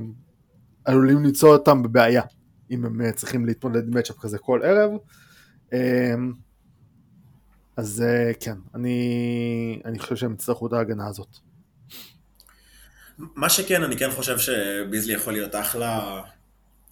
[0.85, 2.23] עלולים למצוא אותם בבעיה,
[2.75, 4.91] אם הם אה, צריכים להתמודד עם מצ'אפ כזה כל ערב.
[5.73, 6.15] אה,
[7.77, 11.29] אז אה, כן, אני, אני חושב שהם יצטרכו את ההגנה הזאת.
[13.19, 16.23] מה שכן, אני כן חושב שביזלי יכול להיות אחלה,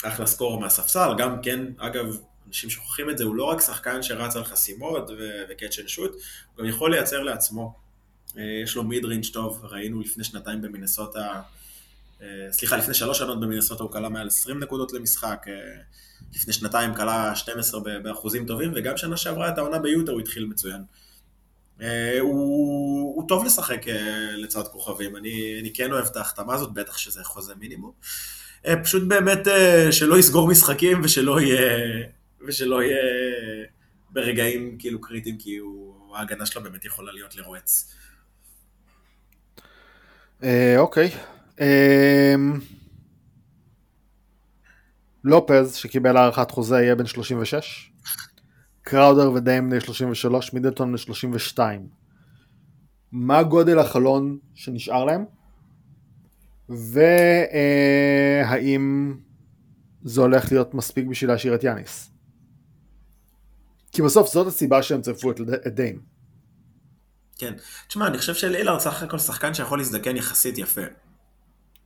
[0.05, 2.17] אחלה סקור מהספסל, גם כן, אגב,
[2.49, 6.59] אנשים שוכחים את זה, הוא לא רק שחקן שרץ על חסימות ו-catch and shoot, הוא
[6.59, 7.75] גם יכול לייצר לעצמו.
[8.39, 11.43] אה, יש לו מיד רינג' טוב, ראינו לפני שנתיים במינסוטה,
[12.51, 15.53] סליחה, לפני שלוש שנות במינסוטה הוא כלה מעל 20 נקודות למשחק, אה,
[16.35, 20.47] לפני שנתיים כלה 12 ב- באחוזים טובים, וגם שנה שעברה את העונה ביוטה הוא התחיל
[20.47, 20.83] מצוין.
[21.83, 26.73] אה, הוא, הוא טוב לשחק אה, לצד כוכבים, אני, אני כן אוהב את ההחתמה הזאת,
[26.73, 27.93] בטח שזה חוזה מינימום.
[28.67, 32.07] אה, פשוט באמת אה, שלא יסגור משחקים ושלא יהיה,
[32.47, 33.03] ושלא יהיה
[34.11, 37.95] ברגעים כאילו קריטיים, כי הוא, ההגנה שלו באמת יכולה להיות לרועץ.
[40.43, 41.11] אה, אוקיי.
[41.63, 42.35] אה,
[45.25, 47.93] לופז שקיבל הארכת חוזה יהיה בן 36.
[48.83, 51.89] קראודר ודיים בני 33, מידלטון בני 32.
[53.13, 55.25] מה גודל החלון שנשאר להם?
[56.69, 57.97] והאם
[60.03, 62.11] זה הולך להיות מספיק בשביל להשאיר את יאניס?
[63.93, 66.01] כי בסוף זאת הסיבה שהם צירפו את, את דיים.
[67.39, 67.55] כן.
[67.89, 70.81] תשמע, אני חושב שלילארד סך הכל שחקן שיכול להזדקן יחסית יפה.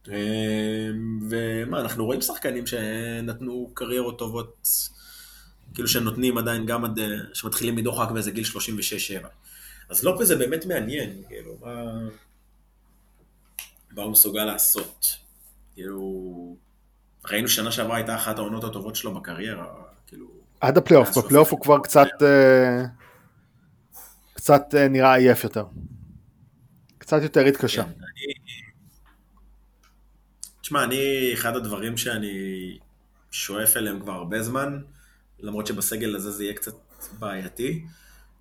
[0.08, 4.68] אמ, ומה, אנחנו רואים שחקנים שנתנו קריירות טובות,
[5.74, 6.98] כאילו שנותנים עדיין גם עד,
[7.34, 8.44] שמתחילים מדוחק באיזה גיל
[9.24, 9.26] 36-7.
[9.88, 11.92] אז לופז זה באמת מעניין, כאילו, מה,
[13.90, 15.06] מה הוא מסוגל לעשות.
[15.74, 16.56] כאילו,
[17.30, 19.66] ראינו שנה שעברה הייתה אחת העונות הטובות שלו בקריירה,
[20.06, 20.26] כאילו...
[20.60, 22.84] עד הפלייאוף, בפלייאוף הוא כבר קצת, אה,
[24.34, 25.64] קצת אה, נראה עייף יותר.
[26.98, 27.84] קצת יותר התקשה.
[27.84, 27.90] כן,
[30.66, 32.32] תשמע, אני, אחד הדברים שאני
[33.30, 34.78] שואף אליהם כבר הרבה זמן,
[35.40, 36.72] למרות שבסגל הזה זה יהיה קצת
[37.18, 37.84] בעייתי,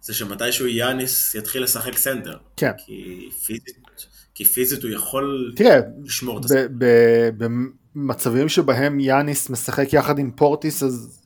[0.01, 2.37] זה שמתישהו יאניס יתחיל לשחק סנטר.
[2.57, 2.71] כן.
[2.85, 3.77] כי פיזית,
[4.35, 6.67] כי פיזית הוא יכול תראה, לשמור את הסנטר.
[7.95, 11.21] במצבים שבהם יאניס משחק יחד עם פורטיס, אז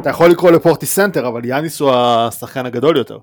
[0.00, 3.18] אתה יכול לקרוא לפורטיס סנטר, אבל יאניס הוא השחקן הגדול יותר.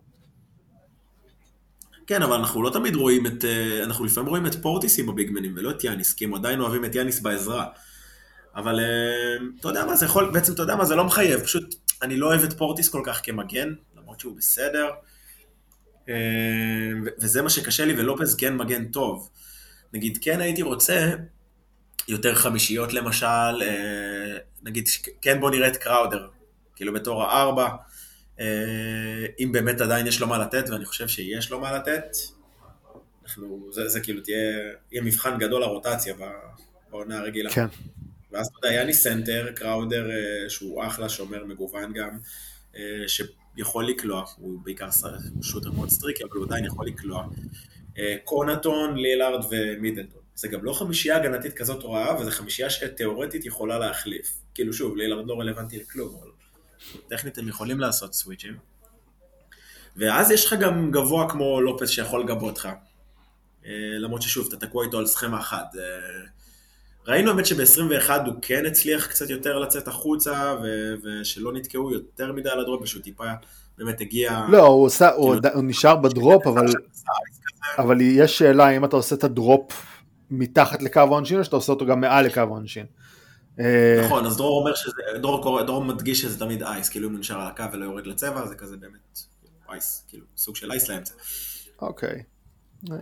[2.07, 5.53] כן, אבל אנחנו לא תמיד רואים את, אה, אנחנו לפעמים רואים את פורטיס עם הביגמנים
[5.57, 7.65] ולא את יאניס, כי הם עדיין אוהבים את יאניס בעזרה.
[8.55, 11.75] אבל אה, אתה יודע מה, זה יכול, בעצם אתה יודע מה, זה לא מחייב, פשוט
[12.01, 14.89] אני לא אוהב את פורטיס כל כך כמגן, למרות שהוא בסדר.
[16.09, 16.15] אה,
[17.19, 19.29] וזה מה שקשה לי, ולופז כן מגן טוב.
[19.93, 21.11] נגיד, כן הייתי רוצה
[22.07, 23.63] יותר חמישיות למשל,
[24.63, 24.87] נגיד,
[25.21, 26.27] כן בוא נראה את קראודר,
[26.75, 27.67] כאילו בתור הארבע.
[28.39, 32.07] אה, אם באמת עדיין יש לו מה לתת, ואני חושב שיש לו מה לתת,
[33.23, 34.37] אנחנו, זה, זה כאילו תהיה,
[34.91, 36.13] יהיה מבחן גדול לרוטציה
[36.89, 37.49] בעונה הרגילה.
[37.49, 37.65] כן.
[38.31, 42.17] ואז אתה יודע, לי סנטר, קראודר, אה, שהוא אחלה, שומר מגוון גם,
[42.75, 44.89] אה, שיכול לקלוע, הוא בעיקר
[45.41, 47.27] shooter מאוד streaky, אבל הוא עדיין יכול לקלוע.
[48.23, 50.21] קונטון, לילארד ומידלטון.
[50.35, 54.33] זה גם לא חמישייה הגנתית כזאת רעה, וזו חמישייה שתאורטית יכולה להחליף.
[54.53, 56.29] כאילו שוב, לילארד לא רלוונטי לכלום, אבל
[57.07, 58.57] טכנית הם יכולים לעשות סוויצ'ים.
[59.97, 62.69] ואז יש לך גם גבוה כמו לופז שיכול לגבות לך.
[63.65, 65.75] אה, למרות ששוב, אתה תקוע איתו על סכמה אחת.
[65.75, 65.81] אה,
[67.07, 72.49] ראינו באמת שב-21 הוא כן הצליח קצת יותר לצאת החוצה, ו- ושלא נתקעו יותר מדי
[72.49, 73.31] על ה drop, ושהוא טיפה
[73.77, 74.45] באמת הגיע...
[74.49, 75.23] לא, הוא, עושה, כאילו...
[75.23, 76.65] הוא, הוא נשאר בדרופ, אבל,
[77.77, 79.85] אבל יש שאלה אם אתה עושה את הדרופ
[80.31, 82.85] מתחת לקו העונשין, או שאתה עושה אותו גם מעל לקו העונשין.
[83.59, 87.19] אה, נכון, אז דרור אומר שזה, דרור, דרור מדגיש שזה תמיד אייס, כאילו אם הוא
[87.19, 89.19] נשאר על הקו ולא יורד לצבע, זה כזה באמת
[89.69, 91.13] אייס, כאילו סוג של אייס לאמצע.
[91.81, 92.23] אוקיי.
[92.91, 92.97] אה,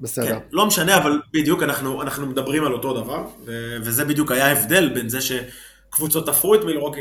[0.00, 0.26] בסדר.
[0.26, 4.46] כן, לא משנה, אבל בדיוק אנחנו, אנחנו מדברים על אותו דבר, ו- וזה בדיוק היה
[4.46, 6.60] ההבדל בין זה שקבוצות תפרו את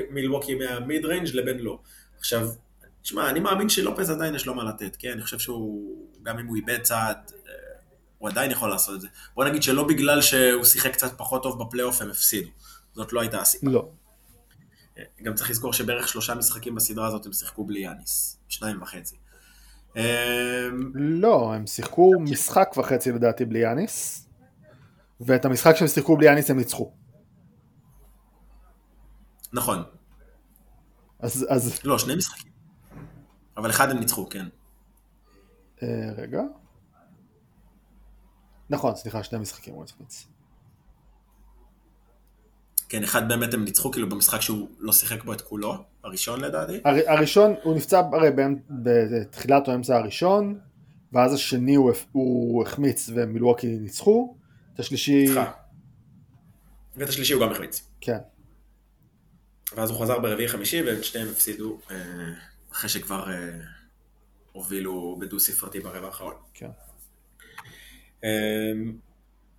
[0.09, 1.79] מילווקי מה mid-range לבין לא.
[2.17, 2.49] עכשיו,
[3.01, 5.11] תשמע, אני מאמין שלופז עדיין יש לו מה לתת, כן?
[5.11, 7.31] אני חושב שהוא, גם אם הוא איבד צעד,
[8.25, 9.07] הוא עדיין יכול לעשות את זה.
[9.35, 12.49] בוא נגיד שלא בגלל שהוא שיחק קצת פחות טוב בפלייאוף הם הפסידו.
[12.93, 13.71] זאת לא הייתה הסיבה.
[13.71, 13.89] לא.
[15.23, 18.37] גם צריך לזכור שבערך שלושה משחקים בסדרה הזאת הם שיחקו בלי יאניס.
[18.49, 19.15] שניים וחצי.
[20.93, 24.27] לא, הם שיחקו משחק וחצי לדעתי בלי יאניס,
[25.19, 26.91] ואת המשחק שהם שיחקו בלי יאניס הם ניצחו.
[29.53, 29.83] נכון.
[31.19, 31.79] אז, אז...
[31.83, 32.51] לא, שני משחקים.
[33.57, 34.45] אבל אחד הם ניצחו, כן.
[35.83, 36.41] אה, רגע.
[38.69, 40.27] נכון, סליחה, שני משחקים הוא החמיץ.
[42.89, 46.79] כן, אחד באמת הם ניצחו כאילו במשחק שהוא לא שיחק בו את כולו, הראשון לדעתי.
[46.85, 48.29] הר, הראשון, הוא נפצע הרי
[48.69, 50.59] בתחילת או אמצע הראשון,
[51.13, 54.35] ואז השני הוא, הוא החמיץ ומילווקי ניצחו,
[54.73, 55.27] את השלישי...
[55.27, 55.51] ניצחה.
[56.97, 57.87] ואת השלישי הוא גם החמיץ.
[58.01, 58.17] כן.
[59.75, 61.95] ואז הוא חזר ברביעי חמישי והם שניהם הפסידו אה,
[62.71, 63.59] אחרי שכבר אה,
[64.51, 66.33] הובילו בדו ספרתי ברבע האחרון.
[66.53, 66.69] כן.
[68.25, 68.97] אמ,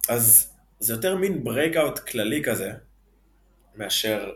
[0.09, 2.73] אז זה יותר מין breakdown כללי כזה,
[3.77, 4.31] מאשר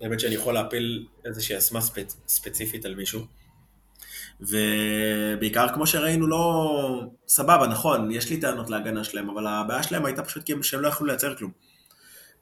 [0.00, 2.16] באמת שאני יכול להפיל איזושהי אשמה ספצ...
[2.28, 3.20] ספציפית על מישהו.
[4.40, 7.02] ובעיקר כמו שראינו, לא...
[7.28, 10.88] סבבה, נכון, יש לי טענות להגנה שלהם, אבל הבעיה שלהם הייתה פשוט כי שהם לא
[10.88, 11.50] יכלו לייצר כלום.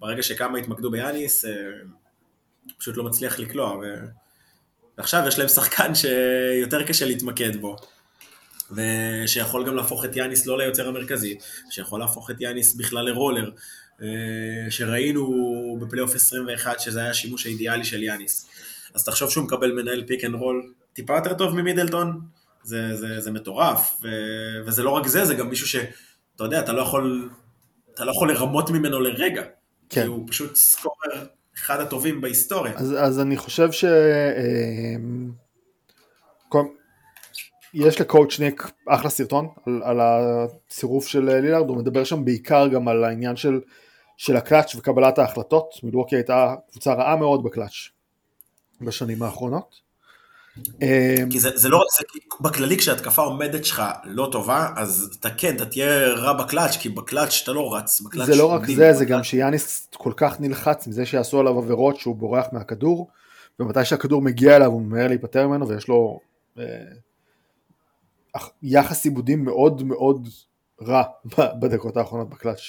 [0.01, 1.51] ברגע שכמה התמקדו ביאניס, אה,
[2.79, 3.77] פשוט לא מצליח לקלוע.
[4.99, 7.77] ועכשיו יש להם שחקן שיותר קשה להתמקד בו.
[8.77, 11.39] ושיכול גם להפוך את יאניס לא ליוצר המרכזי,
[11.71, 13.51] שיכול להפוך את יאניס בכלל לרולר,
[14.03, 14.07] אה,
[14.71, 18.49] שראינו בפלייאוף 21 שזה היה השימוש האידיאלי של יאניס.
[18.95, 22.21] אז תחשוב שהוא מקבל מנהל pick and roll טיפה יותר טוב ממידלטון,
[22.63, 24.09] זה, זה, זה מטורף, ו,
[24.67, 27.31] וזה לא רק זה, זה גם מישהו שאתה יודע, אתה לא יכול,
[27.95, 29.43] אתה לא יכול לרמות ממנו לרגע,
[29.89, 30.01] כן.
[30.01, 31.27] כי הוא פשוט scorer
[31.57, 32.73] אחד הטובים בהיסטוריה.
[32.77, 33.85] אז, אז אני חושב ש...
[33.85, 34.97] אה,
[37.75, 42.89] יש לקואוצ' ניק אחלה סרטון על, על הצירוף של לילארד, הוא מדבר שם בעיקר גם
[42.89, 43.61] על העניין של,
[44.17, 47.89] של הקלאץ' וקבלת ההחלטות, מילווקי הייתה קבוצה רעה מאוד בקלאץ'.
[48.81, 49.85] בשנים האחרונות.
[51.31, 52.05] כי זה, זה לא, זה,
[52.41, 57.41] בכללי כשהתקפה עומדת שלך לא טובה, אז אתה כן, אתה תהיה רע בקלאץ', כי בקלאץ'
[57.43, 58.01] אתה לא רץ.
[58.01, 61.97] בקלאץ' זה לא רק זה, זה גם שיאניס כל כך נלחץ מזה שיעשו עליו עבירות
[61.97, 63.09] שהוא בורח מהכדור,
[63.61, 66.21] ומתי שהכדור מגיע אליו הוא ממהר להיפטר ממנו, ויש לו
[66.59, 66.65] אה,
[68.63, 70.29] יחס איבודים מאוד מאוד
[70.83, 71.03] רע
[71.61, 72.61] בדקות האחרונות בקלאץ'.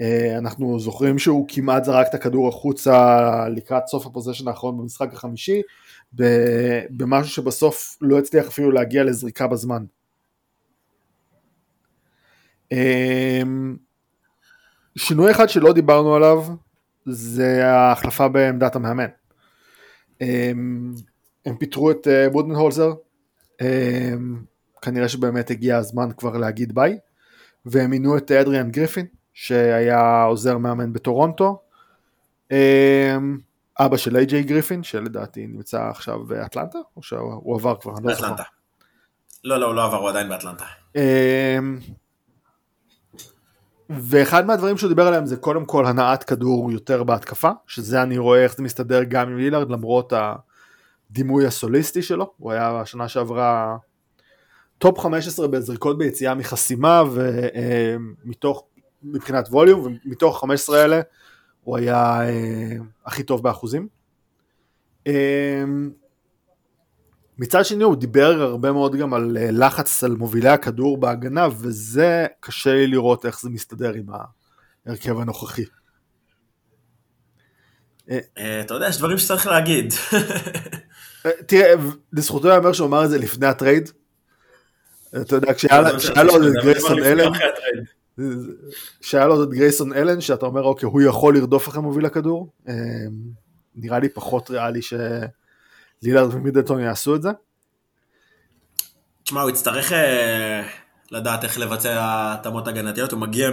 [0.00, 5.62] אה, אנחנו זוכרים שהוא כמעט זרק את הכדור החוצה לקראת סוף הפוזיישן האחרון במשחק החמישי,
[6.90, 9.84] במשהו שבסוף לא הצליח אפילו להגיע לזריקה בזמן.
[12.72, 13.42] אה,
[14.98, 16.44] שינוי אחד שלא דיברנו עליו
[17.06, 19.08] זה ההחלפה בעמדת המאמן.
[20.22, 20.52] אה,
[21.46, 22.92] הם פיטרו את בודנהולזר,
[24.86, 26.98] כנראה שבאמת הגיע הזמן כבר להגיד ביי,
[27.66, 31.60] והם מינו את אדריאן גריפין, שהיה עוזר מאמן בטורונטו,
[32.50, 33.38] אמ,
[33.80, 38.34] אבא של איי-ג'יי גריפין, שלדעתי נמצא עכשיו באטלנטה, או שהוא עבר כבר, אני לא זוכר.
[39.44, 40.64] לא, לא, הוא לא עבר, הוא עדיין באטלנטה.
[40.96, 41.78] אמ,
[43.90, 48.44] ואחד מהדברים שהוא דיבר עליהם זה קודם כל הנעת כדור יותר בהתקפה, שזה אני רואה
[48.44, 50.12] איך זה מסתדר גם עם לילארד למרות
[51.10, 53.76] הדימוי הסוליסטי שלו, הוא היה השנה שעברה
[54.78, 58.64] top 15 בזריקות ביציאה מחסימה ומתוך
[59.02, 61.00] מבחינת volume, ומתוך 15 האלה
[61.62, 62.76] הוא היה אה,
[63.06, 63.88] הכי טוב באחוזים.
[65.06, 65.64] אה,
[67.38, 72.26] מצד שני הוא דיבר הרבה מאוד גם על אה, לחץ על מובילי הכדור בהגנה, וזה
[72.40, 74.06] קשה לי לראות איך זה מסתדר עם
[74.86, 75.64] ההרכב הנוכחי.
[78.10, 79.94] אה, אתה יודע, יש דברים שצריך להגיד.
[81.26, 81.74] אה, תראה,
[82.12, 83.90] לזכותו ייאמר שהוא אמר את זה לפני הטרייד.
[85.22, 87.30] אתה יודע, כשהיה לו את גרייסון אלן,
[89.00, 92.52] שהיה לו את גרייסון אלן, שאתה אומר, אוקיי, הוא יכול לרדוף אחרי מוביל הכדור.
[92.68, 92.74] אמ,
[93.74, 97.28] נראה לי פחות ריאלי שלילארד ומידלטון יעשו את זה.
[99.22, 100.62] תשמע, הוא יצטרך אה,
[101.10, 103.50] לדעת איך לבצע התאמות הגנתיות, הוא מגיע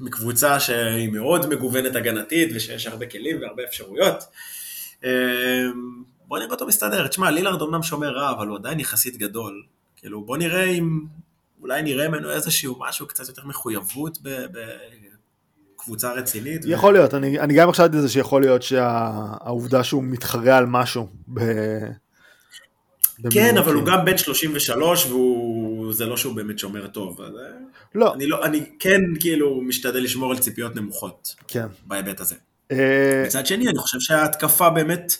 [0.00, 4.24] מקבוצה שהיא מאוד מגוונת הגנתית, ושיש הרבה כלים והרבה אפשרויות.
[5.04, 5.10] אמ,
[6.26, 7.06] בוא נראה אותו מסתדר.
[7.06, 9.62] תשמע, לילארד אמנם שומר רע, אבל הוא עדיין יחסית גדול.
[10.06, 11.00] כאילו, בוא נראה אם
[11.60, 14.18] אולי נראה ממנו איזשהו משהו קצת יותר מחויבות
[15.76, 16.62] בקבוצה רצינית.
[16.66, 16.96] יכול ו...
[16.96, 21.08] להיות, אני, אני גם חשבתי זה שיכול להיות שהעובדה שהוא מתחרה על משהו.
[21.34, 21.40] ב...
[23.30, 27.20] כן, אבל הוא גם בן 33 וזה לא שהוא באמת שומר טוב.
[27.20, 27.28] אה,
[27.94, 28.14] לא.
[28.14, 28.44] אני, לא.
[28.44, 31.34] אני כן כאילו משתדל לשמור על ציפיות נמוכות.
[31.48, 31.66] כן.
[31.86, 32.34] בהיבט הזה.
[32.72, 35.16] אה, מצד שני, אני חושב שההתקפה באמת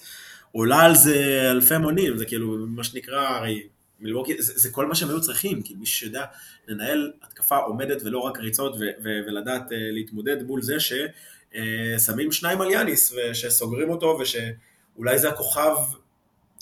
[0.52, 3.62] עולה על זה אלפי מונים, זה כאילו מה שנקרא, הרי
[4.00, 6.24] מילווקי, זה, זה כל מה שהם היו צריכים, כי מי שיודע
[6.68, 12.32] לנהל התקפה עומדת ולא רק ריצות ו, ו, ולדעת uh, להתמודד מול זה ששמים uh,
[12.32, 15.76] שניים על יאניס ושסוגרים אותו ושאולי זה הכוכב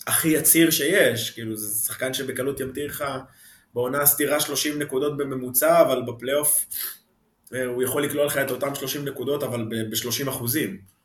[0.07, 3.05] הכי יציר שיש, כאילו זה שחקן שבקלות ימתיר לך
[3.73, 6.65] בעונה סתירה 30 נקודות בממוצע, אבל בפלייאוף
[7.45, 10.95] uh, הוא יכול לקלוע לך את אותם 30 נקודות אבל ב-30 אחוזים.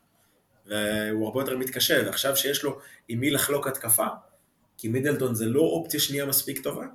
[0.65, 4.07] והוא הרבה יותר מתקשה, ועכשיו שיש לו עם מי לחלוק התקפה,
[4.81, 6.85] כי מידלטון זה לא אופציה שנייה מספיק טובה,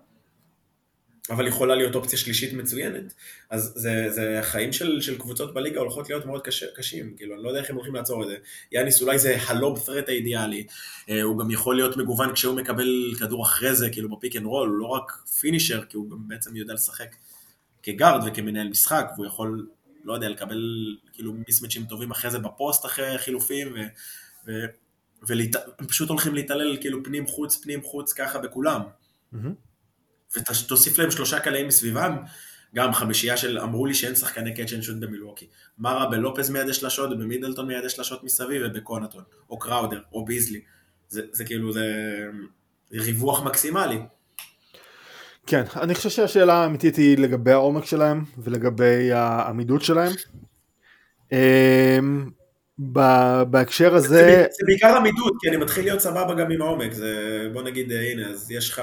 [1.30, 3.14] אבל יכולה להיות אופציה שלישית מצוינת.
[3.50, 7.42] אז זה, זה החיים של, של קבוצות בליגה הולכות להיות מאוד קש, קשים, כאילו, אני
[7.42, 8.36] לא יודע איך הם הולכים לעצור את זה.
[8.72, 10.66] יאניס אולי זה הלוב פרט האידיאלי,
[11.08, 14.47] אה, הוא גם יכול להיות מגוון כשהוא מקבל כדור אחרי זה, כאילו ב pick and
[14.47, 17.16] roll, הוא לא רק finisher, כי הוא גם בעצם יודע לשחק
[17.82, 19.68] כגארד וכמנהל משחק, והוא יכול,
[20.04, 20.60] לא יודע, לקבל
[21.12, 23.78] כאילו מיסמצ'ים טובים אחרי זה בפוסט אחרי חילופים, ו...
[24.46, 24.66] ו...
[25.28, 28.81] והם פשוט הולכים להתעלל כאילו פנים חוץ, פנים חוץ ככה בכולם.
[29.35, 29.36] Mm-hmm.
[30.36, 32.16] ותוסיף להם שלושה קלעים מסביבם,
[32.74, 35.47] גם חמישייה של, אמרו לי שאין שחקני catch and shoot במילווקי.
[35.78, 40.61] מה רע בלופז מיידי שלשות, ובמידלטון מיידי שלשות מסביב, ובקונאטון, או קראודר, או ביזלי.
[41.09, 41.86] זה, זה כאילו, זה,
[42.90, 43.98] זה ריווח מקסימלי.
[45.47, 50.12] כן, אני חושב שהשאלה האמיתית היא לגבי העומק שלהם, ולגבי העמידות שלהם.
[52.78, 54.09] בהקשר הזה...
[54.09, 57.93] זה, זה בעיקר עמידות, כי אני מתחיל להיות סבבה גם עם העומק, זה, בוא נגיד,
[57.93, 58.82] הנה, אז יש לך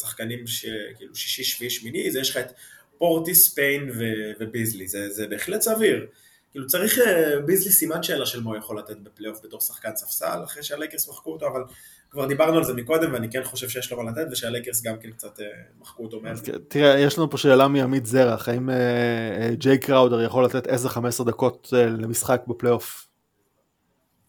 [0.00, 2.52] שחקנים שכאילו שישי, שביעי, שמיני, זה יש לך את
[2.98, 4.04] פורטיס, פיין ו,
[4.40, 6.06] וביזלי, זה, זה בהחלט סביר.
[6.50, 10.40] כאילו צריך אה, ביזלי סימן שאלה של מה הוא יכול לתת בפלייאוף בתור שחקן ספסל,
[10.44, 11.62] אחרי שהלייקרס מחקו אותו, אבל
[12.10, 15.10] כבר דיברנו על זה מקודם, ואני כן חושב שיש לו מה לתת, ושהלייקרס גם כן
[15.10, 15.46] קצת אה,
[15.80, 16.36] מחקו אותו מהם.
[16.36, 20.88] כן, תראה, יש לנו פה שאלה מעמית זרח, האם אה, ג'יי קראודר יכול לתת איזה
[20.88, 23.07] 15 דקות למשחק בפלייאוף?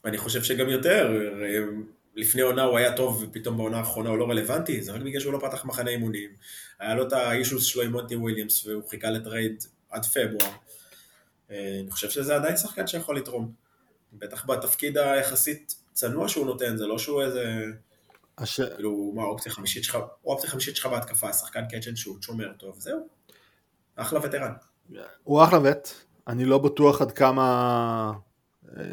[0.09, 1.11] ואני חושב שגם יותר,
[2.15, 5.33] לפני עונה הוא היה טוב ופתאום בעונה האחרונה הוא לא רלוונטי, זה רק בגלל שהוא
[5.33, 6.29] לא פתח מחנה אימונים.
[6.79, 10.51] היה לו את האישוס שלו עם מונטי וויליאמס והוא חיכה ל trade עד פברואר.
[11.49, 13.51] אני חושב שזה עדיין שחקן שיכול לתרום.
[14.13, 17.63] בטח בתפקיד היחסית צנוע שהוא נותן, זה לא שהוא איזה...
[18.37, 18.61] הש...
[18.61, 22.79] כאילו, מה האופציה החמישית שלך, הוא האופציה החמישית שלך בהתקפה, שחקן קצ'ן שהוא שומר טוב,
[22.79, 23.07] זהו.
[23.95, 24.51] אחלה וטרן.
[25.23, 25.89] הוא אחלה וט,
[26.27, 28.11] אני לא בטוח עד כמה...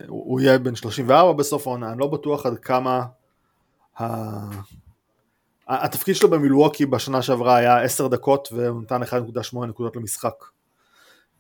[0.08, 3.04] הוא יהיה בן 34 בסוף העונה, אני לא בטוח עד כמה...
[4.00, 4.06] ה...
[5.68, 10.34] התפקיד שלו במילווקי בשנה שעברה היה 10 דקות והוא נתן 1.8 נקודות למשחק.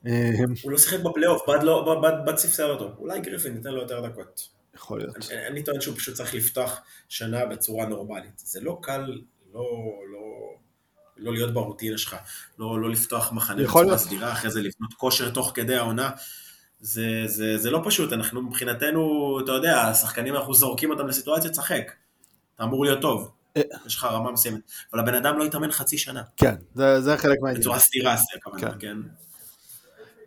[0.06, 0.30] אה,
[0.62, 2.92] הוא לא שיחק בפלייאוף, בד לא, בד, בד ספסל אותו.
[2.98, 4.48] אולי גריפין ייתן לו יותר דקות.
[4.74, 5.16] יכול להיות.
[5.16, 8.38] אני, אני טוען שהוא פשוט צריך לפתוח שנה בצורה נורמלית.
[8.38, 9.20] זה לא קל,
[9.54, 9.62] לא,
[10.12, 10.54] לא,
[11.16, 12.16] לא להיות ברוטינה שלך,
[12.58, 13.98] לא, לא לפתוח מחנה בצורה.
[13.98, 16.10] סדירה, אחרי זה לבנות כושר תוך כדי העונה.
[16.80, 21.92] זה, זה, זה לא פשוט, אנחנו מבחינתנו, אתה יודע, השחקנים אנחנו זורקים אותם לסיטואציה, תשחק.
[22.54, 23.32] אתה אמור להיות טוב.
[23.56, 23.62] אה.
[23.86, 24.60] יש לך רמה מסוימת.
[24.92, 26.22] אבל הבן אדם לא התאמן חצי שנה.
[26.36, 27.60] כן, זה, זה חלק מהעניין.
[27.60, 28.78] בצורה סדירה, זה הכוונה, כן.
[28.78, 28.96] כן.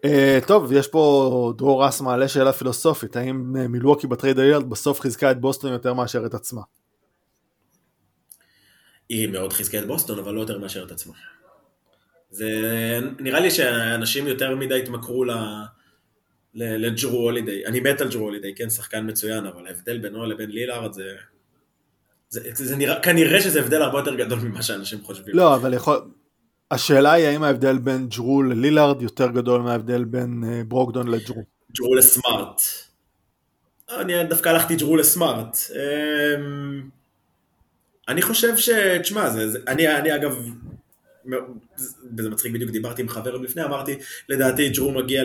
[0.06, 4.70] Uh, טוב, יש פה דרור רס מעלה שאלה פילוסופית, האם אה, מילווקי ב trade הולידיי
[4.70, 6.62] בסוף חיזקה את בוסטון יותר מאשר את עצמה?
[9.10, 11.14] היא מאוד חיזקה את בוסטון, אבל לא יותר מאשר את עצמה.
[12.32, 12.50] זה
[13.20, 15.32] נראה לי שאנשים יותר מדי התמכרו ל...
[15.32, 15.66] ל-
[16.54, 17.66] לג'רו הולידיי.
[17.66, 21.04] אני מת על ג'רו הולידיי, כן, שחקן מצוין, אבל ההבדל בינו לבין לילארד זה...
[22.30, 25.36] זה, זה נראה, כנראה שזה הבדל הרבה יותר גדול ממה שאנשים חושבים.
[25.36, 25.98] לא, אבל יכול...
[26.72, 31.44] השאלה היא האם ההבדל בין ג'רו ללילארד יותר גדול מההבדל בין uh, ברוקדון לג'רו.
[31.78, 32.62] ג'רו לסמארט.
[33.92, 35.58] אני דווקא הלכתי ג'רו לסמארט.
[35.76, 36.90] אמ,
[38.08, 38.70] אני חושב ש...
[39.02, 39.30] תשמע,
[39.68, 40.50] אני, אני אגב,
[42.18, 43.96] וזה מצחיק, בדיוק דיברתי עם חבר לפני, אמרתי,
[44.30, 45.24] לדעתי ג'רו מגיע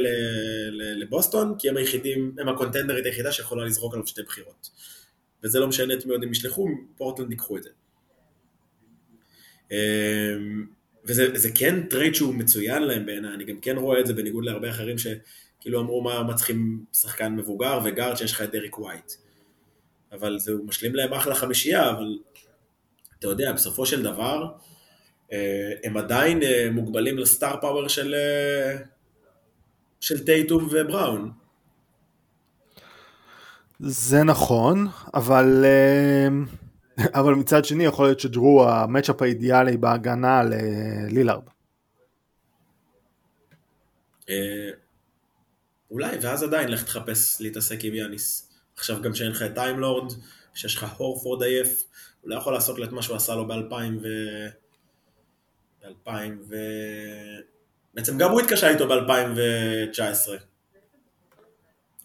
[0.73, 4.71] לבוסטון, כי הם היחידים, הם הקונטנדרית היחידה שיכולה לזרוק עליו שתי בחירות.
[5.43, 7.71] וזה לא משנה את מי עוד הם ישלחו, פורטלנד ייקחו את זה.
[9.71, 10.67] אמ,
[11.05, 14.45] וזה זה כן trade שהוא מצוין להם בעיניי, אני גם כן רואה את זה בניגוד
[14.45, 19.13] להרבה אחרים שכאילו אמרו מה, מה צריכים שחקן מבוגר וגארד שיש לך את דריק ווייט.
[20.13, 22.19] אבל זה משלים להם אחלה חמישייה, אבל
[23.19, 24.47] אתה יודע, בסופו של דבר,
[25.85, 28.77] הם עדיין אה, מוגבלים ל star power של, אה,
[30.01, 31.33] של טייטום ובראון.
[33.79, 36.29] זה נכון, אבל, אה,
[37.21, 41.45] אבל מצד שני יכול להיות שג'רו המצ'אפ האידיאלי בהגנה ללילארד.
[44.29, 44.71] אה,
[45.91, 48.51] אולי, ואז עדיין לך תחפש להתעסק עם יאניס.
[48.77, 50.13] עכשיו גם שאין לך את טיימלורד,
[50.55, 51.85] שיש לך הורפורד עייף,
[52.21, 54.09] הוא לא יכול לעשות לו את מה שהוא עשה לו ב-2000 ו...
[55.85, 56.11] ב-2000
[56.49, 56.57] ו...
[57.95, 60.31] בעצם גם הוא התקשה איתו ב-2019.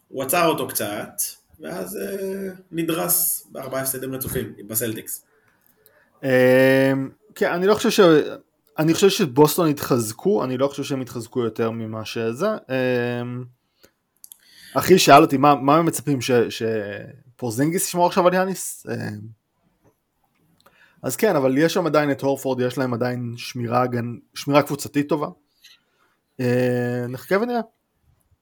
[0.07, 1.11] הוא עצר אותו קצת,
[1.59, 5.25] ואז אה, נדרס בארבעה הפסדים רצופים בסלטיקס.
[6.23, 6.93] אה,
[7.35, 7.99] כן, אני לא חושב ש...
[8.79, 12.47] אני חושב שבוסטון התחזקו, אני לא חושב שהם התחזקו יותר ממה שזה.
[12.47, 13.21] אה,
[14.73, 18.85] אחי שאל אותי מה, מה הם מצפים ש, שפורזינגיס ישמור עכשיו על יאניס?
[21.03, 25.09] אז כן, אבל יש שם עדיין את הורפורד, יש להם עדיין שמירה, גן, שמירה קבוצתית
[25.09, 25.27] טובה.
[26.39, 27.61] אה, נחכה ונראה.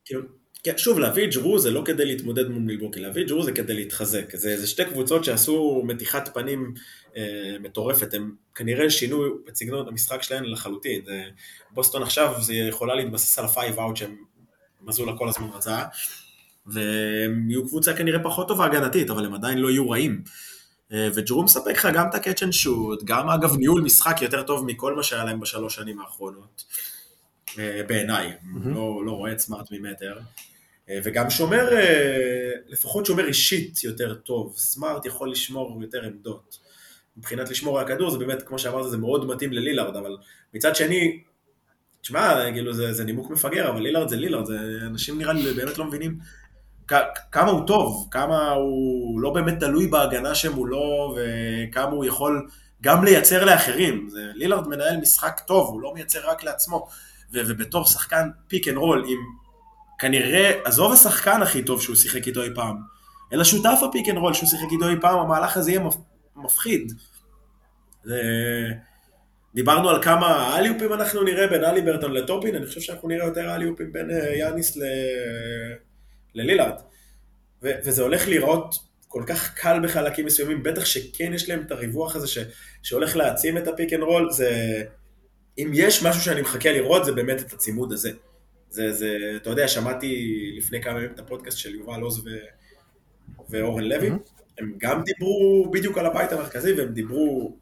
[0.05, 0.21] כאילו,
[0.63, 3.51] כן, שוב, להביא את ג'רו זה לא כדי להתמודד מול מילווקי, להביא את ג'רו זה
[3.51, 4.35] כדי להתחזק.
[4.35, 6.73] זה, זה שתי קבוצות שעשו מתיחת פנים
[7.17, 11.01] אה, מטורפת, הם כנראה שינו את סגנון המשחק שלהם לחלוטין.
[11.05, 11.23] זה,
[11.71, 14.15] בוסטון עכשיו זה יכולה להתבסס על ה five out שג'ו
[14.81, 15.83] מזולה כל הזמן רצה,
[16.65, 20.11] והם יהיו קבוצה כנראה פחות טובה הגנתית, אבל הם עדיין לא יהיו רעים.
[20.11, 20.56] אה,
[20.91, 24.65] וג'רו מספק לך גם את ה catch and shoot, גם אגב ניהול משחק יותר טוב
[24.65, 26.63] מכל מה שהיה להם בשלוש שנים האחרונות.
[27.59, 28.73] אה, בעיניי, מהמם.
[28.73, 30.19] לא, לא רואה את סמארט ממטר.
[30.89, 34.53] אה, וגם שומר, אה, לפחות שומר אישית יותר טוב.
[34.57, 36.59] סמארט יכול לשמור יותר עמדות.
[37.17, 40.17] מבחינת לשמור על הכדור, זה באמת, כמו שאמרת, זה מאוד מתאים ללילארד, אבל
[40.53, 41.23] מצד שני,
[42.01, 45.77] תשמע, כאילו זה, זה נימוק מפגר, אבל לילארד זה לילארד, זה, אנשים נראה לי באמת
[45.77, 46.17] לא מבינים
[47.31, 52.47] כמה הוא טוב, כמה הוא לא באמת תלוי בהגנה שמולו, וכמה הוא יכול
[52.81, 54.07] גם לייצר לאחרים.
[54.09, 56.87] זה, לילארד מנהל משחק טוב, הוא לא מייצר רק לעצמו.
[57.33, 59.17] ו- ובתור שחקן pick and roll, עם
[59.99, 62.77] כנראה, עזוב השחקן הכי טוב שהוא שיחק איתו אי פעם,
[63.33, 65.97] אלא שותף ה pick and roll שהוא שיחק איתו אי פעם, המהלך הזה יהיה מפ-
[66.35, 66.93] מפחיד.
[68.03, 68.21] זה...
[69.55, 73.93] דיברנו על כמה אליופים אנחנו נראה בין הליברטון לטופין, אני חושב שאנחנו נראה יותר אליופים
[73.93, 74.81] בין אה, יאניס ל...
[76.35, 76.81] ללילארד.
[77.63, 78.75] ו- וזה הולך להיראות
[79.07, 82.37] כל כך קל בחלקים מסוימים, בטח שכן יש להם את הריווח הזה ש-
[82.83, 84.83] שהולך להעצים את ה pick and roll, זה...
[85.57, 88.11] אם יש משהו שאני מחכה לראות זה באמת את הצימוד הזה.
[88.69, 92.29] זה, זה, אתה יודע, שמעתי לפני כמה ימים את הפודקאסט של יובל עוז ו...
[93.49, 94.09] ואורן לוי,
[94.57, 97.57] הם גם דיברו בדיוק על הבית המרכזי, והם דיברו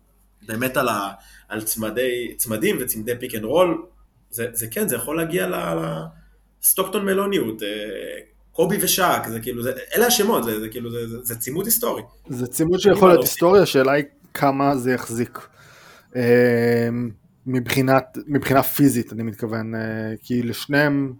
[0.47, 1.11] באמת על, ה...
[1.47, 3.85] על צמדי, צמדים וצמדי pick and roll,
[4.29, 5.49] זה, זה כן, זה יכול להגיע
[6.61, 7.67] לסטוקטון מלוניות, אה,
[8.55, 12.01] קובי ושאק, זה כאילו, זה, אלה השמות, זה, זה כאילו, זה, זה, זה צימוד היסטורי.
[12.29, 14.03] זה צימוד שיכול להיות היסטורי, השאלה היא
[14.33, 15.39] כמה זה יחזיק.
[16.15, 16.89] אה,
[17.45, 21.13] מבחינת, מבחינה פיזית אני מתכוון, אה, כי לשניהם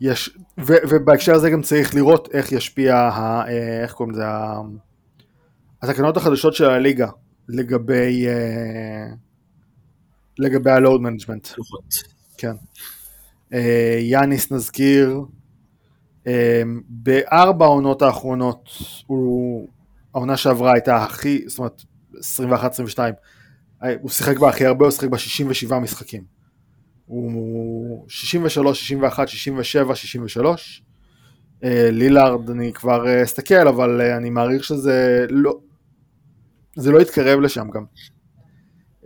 [0.00, 4.24] יש, ו, ובהקשר הזה גם צריך לראות איך ישפיע, ה, אה, איך קוראים לזה,
[5.82, 7.08] התקנות החדשות של הליגה
[7.48, 8.26] לגבי,
[10.38, 11.48] לגבי ה load management.
[12.38, 12.52] כן.
[14.00, 15.20] יאניס נזכיר,
[16.88, 18.68] בארבע העונות האחרונות,
[19.06, 19.68] הוא,
[20.14, 21.82] העונה שעברה הייתה הכי, זאת אומרת
[23.80, 26.24] 21-22, הוא שיחק בה הכי הרבה, הוא שיחק בה 67 משחקים.
[27.06, 30.82] הוא 63, 61, 67, 63.
[31.62, 35.58] לילארד, אני כבר אסתכל, אבל אני מעריך שזה לא,
[36.76, 37.84] זה לא יתקרב לשם גם.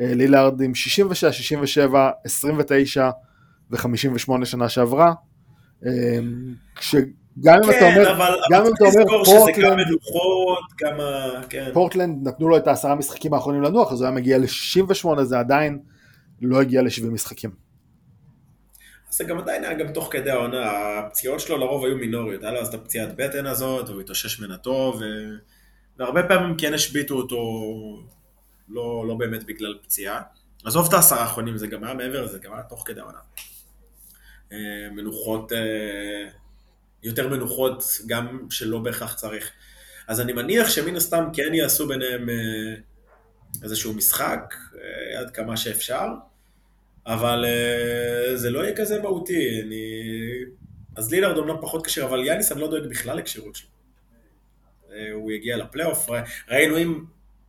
[0.00, 3.10] לילארד עם 66, 67, 29
[3.70, 5.12] ו-58 שנה שעברה.
[6.74, 6.94] כש...
[7.40, 9.86] גם אם אתה כן, אומר, אבל גם אם אתה אומר פורטלנד,
[10.82, 10.98] גם.
[11.48, 11.70] כן.
[11.72, 15.78] פורטלנד נתנו לו את העשרה משחקים האחרונים לנוח, אז הוא היה מגיע ל-68, זה עדיין
[16.42, 17.50] לא הגיע ל-70 משחקים.
[19.10, 22.60] זה גם עדיין היה גם תוך כדי העונה, הפציעות שלו לרוב היו מינוריות, היה לו
[22.60, 25.04] אז את הפציעת בטן הזאת, הוא התאושש ממנה טוב, ו...
[25.98, 27.38] והרבה פעמים כן השביתו אותו
[28.68, 30.20] לא, לא באמת בגלל פציעה.
[30.64, 33.18] עזוב את העשרה האחרונים, זה גם היה מעבר לזה, גם היה תוך כדי העונה.
[34.54, 36.28] אה, מנוחות, אה,
[37.02, 39.50] יותר מנוחות, גם שלא בהכרח צריך.
[40.08, 42.74] אז אני מניח שמן הסתם כן יעשו ביניהם אה,
[43.62, 44.54] איזשהו משחק,
[45.18, 46.06] עד כמה שאפשר,
[47.06, 47.44] אבל
[48.34, 49.60] זה לא יהיה כזה מהותי.
[49.62, 50.04] אני...
[50.96, 53.68] אז לילארד אומנם פחות כשיר, אבל יאניס אני לא דואג בכלל לכשירות שלו.
[55.12, 56.08] הוא יגיע לפלייאוף,
[56.48, 56.76] ראינו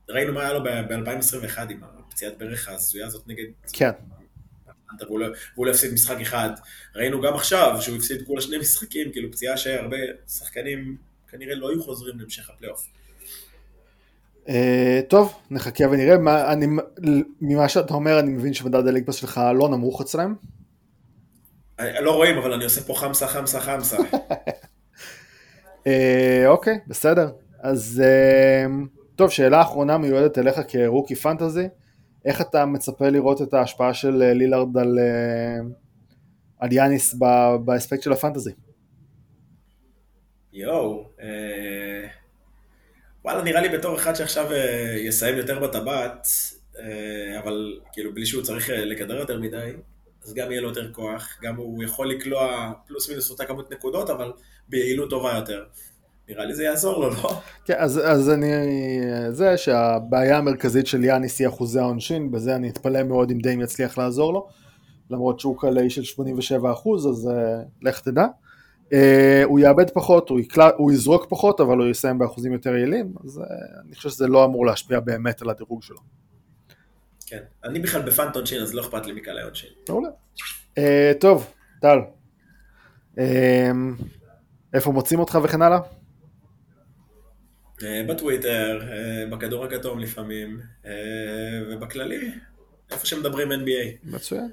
[0.08, 3.90] ראינו מה היה לו ב-2021 עם הפציעת ברך ההזויה הזאת נגד כן,
[5.00, 6.50] והוא לא, והוא לא הפסיד משחק אחד.
[6.96, 9.96] ראינו גם עכשיו שהוא הפסיד כולה שני משחקים, כאילו פציעה שהרבה
[10.28, 10.96] שחקנים
[11.30, 12.86] כנראה לא היו חוזרים להמשך הפלייאוף.
[14.48, 16.18] אה, טוב, נחכה ונראה.
[16.18, 16.66] מה, אני,
[17.40, 20.34] ממה שאתה אומר, אני מבין שמדד הליגפס שלך לא נמוך אצלם.
[21.78, 23.96] אני- לא רואים, אבל אני עושה פה חמסה, חמסה, חמסה.
[25.86, 27.30] אה, אוקיי, בסדר.
[27.60, 28.66] אז אה,
[29.16, 31.68] טוב, שאלה אחרונה מיועדת אליך כרוקי פנטזי.
[32.26, 35.58] איך אתה מצפה לראות את ההשפעה של אה, לילארד על, אה,
[36.58, 37.14] על יאניס
[37.64, 38.50] באספקט של הפנטזי?
[40.52, 42.08] יואו, אה,
[43.24, 46.26] וואלה, נראה לי בתור אחד שעכשיו אה, יסיים יותר בטבעת,
[46.78, 49.72] אה, אבל כאילו בלי שהוא צריך אה, לכדר יותר מדי,
[50.24, 54.10] אז גם יהיה לו יותר כוח, גם הוא יכול לקלוע פלוס מינוס אותה כמות נקודות,
[54.10, 54.32] אבל
[54.68, 55.64] ביעילות טובה יותר.
[56.28, 57.40] נראה לי זה יעזור לו, לא?
[57.64, 58.50] כן, אז, אז אני...
[59.30, 63.98] זה שהבעיה המרכזית של יאניס היא אחוזי העונשין, בזה אני אתפלא מאוד אם דיים יצליח
[63.98, 64.48] לעזור לו,
[65.10, 67.32] למרות שהוא קלעי של 87 אחוז, אז uh,
[67.82, 68.26] לך תדע.
[68.84, 68.94] Uh,
[69.44, 73.38] הוא יאבד פחות, הוא, יקלע, הוא יזרוק פחות, אבל הוא יסיים באחוזים יותר יעילים, אז
[73.38, 73.42] uh,
[73.86, 75.98] אני חושב שזה לא אמור להשפיע באמת על הדירוג שלו.
[77.26, 77.40] כן.
[77.64, 79.70] אני בכלל בפאנט עונשין, אז לא אכפת לי מקהלי עונשין.
[79.88, 80.08] מעולה.
[80.78, 80.80] Uh,
[81.20, 81.50] טוב,
[81.80, 81.98] טל.
[83.14, 83.20] Uh,
[84.74, 85.78] איפה מוצאים אותך וכן הלאה?
[87.82, 90.92] אה, בטוויטר, אה, בכדור הכתום לפעמים, אה,
[91.70, 92.30] ובכללי,
[92.90, 93.96] איפה שמדברים NBA.
[94.04, 94.50] מצוין.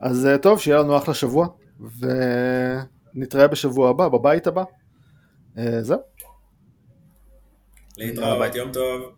[0.00, 1.48] אז טוב, שיהיה לנו אחלה שבוע,
[3.14, 4.64] ונתראה בשבוע הבא, בבית הבא.
[5.80, 5.98] זהו.
[7.96, 9.17] להתראות, יום טוב.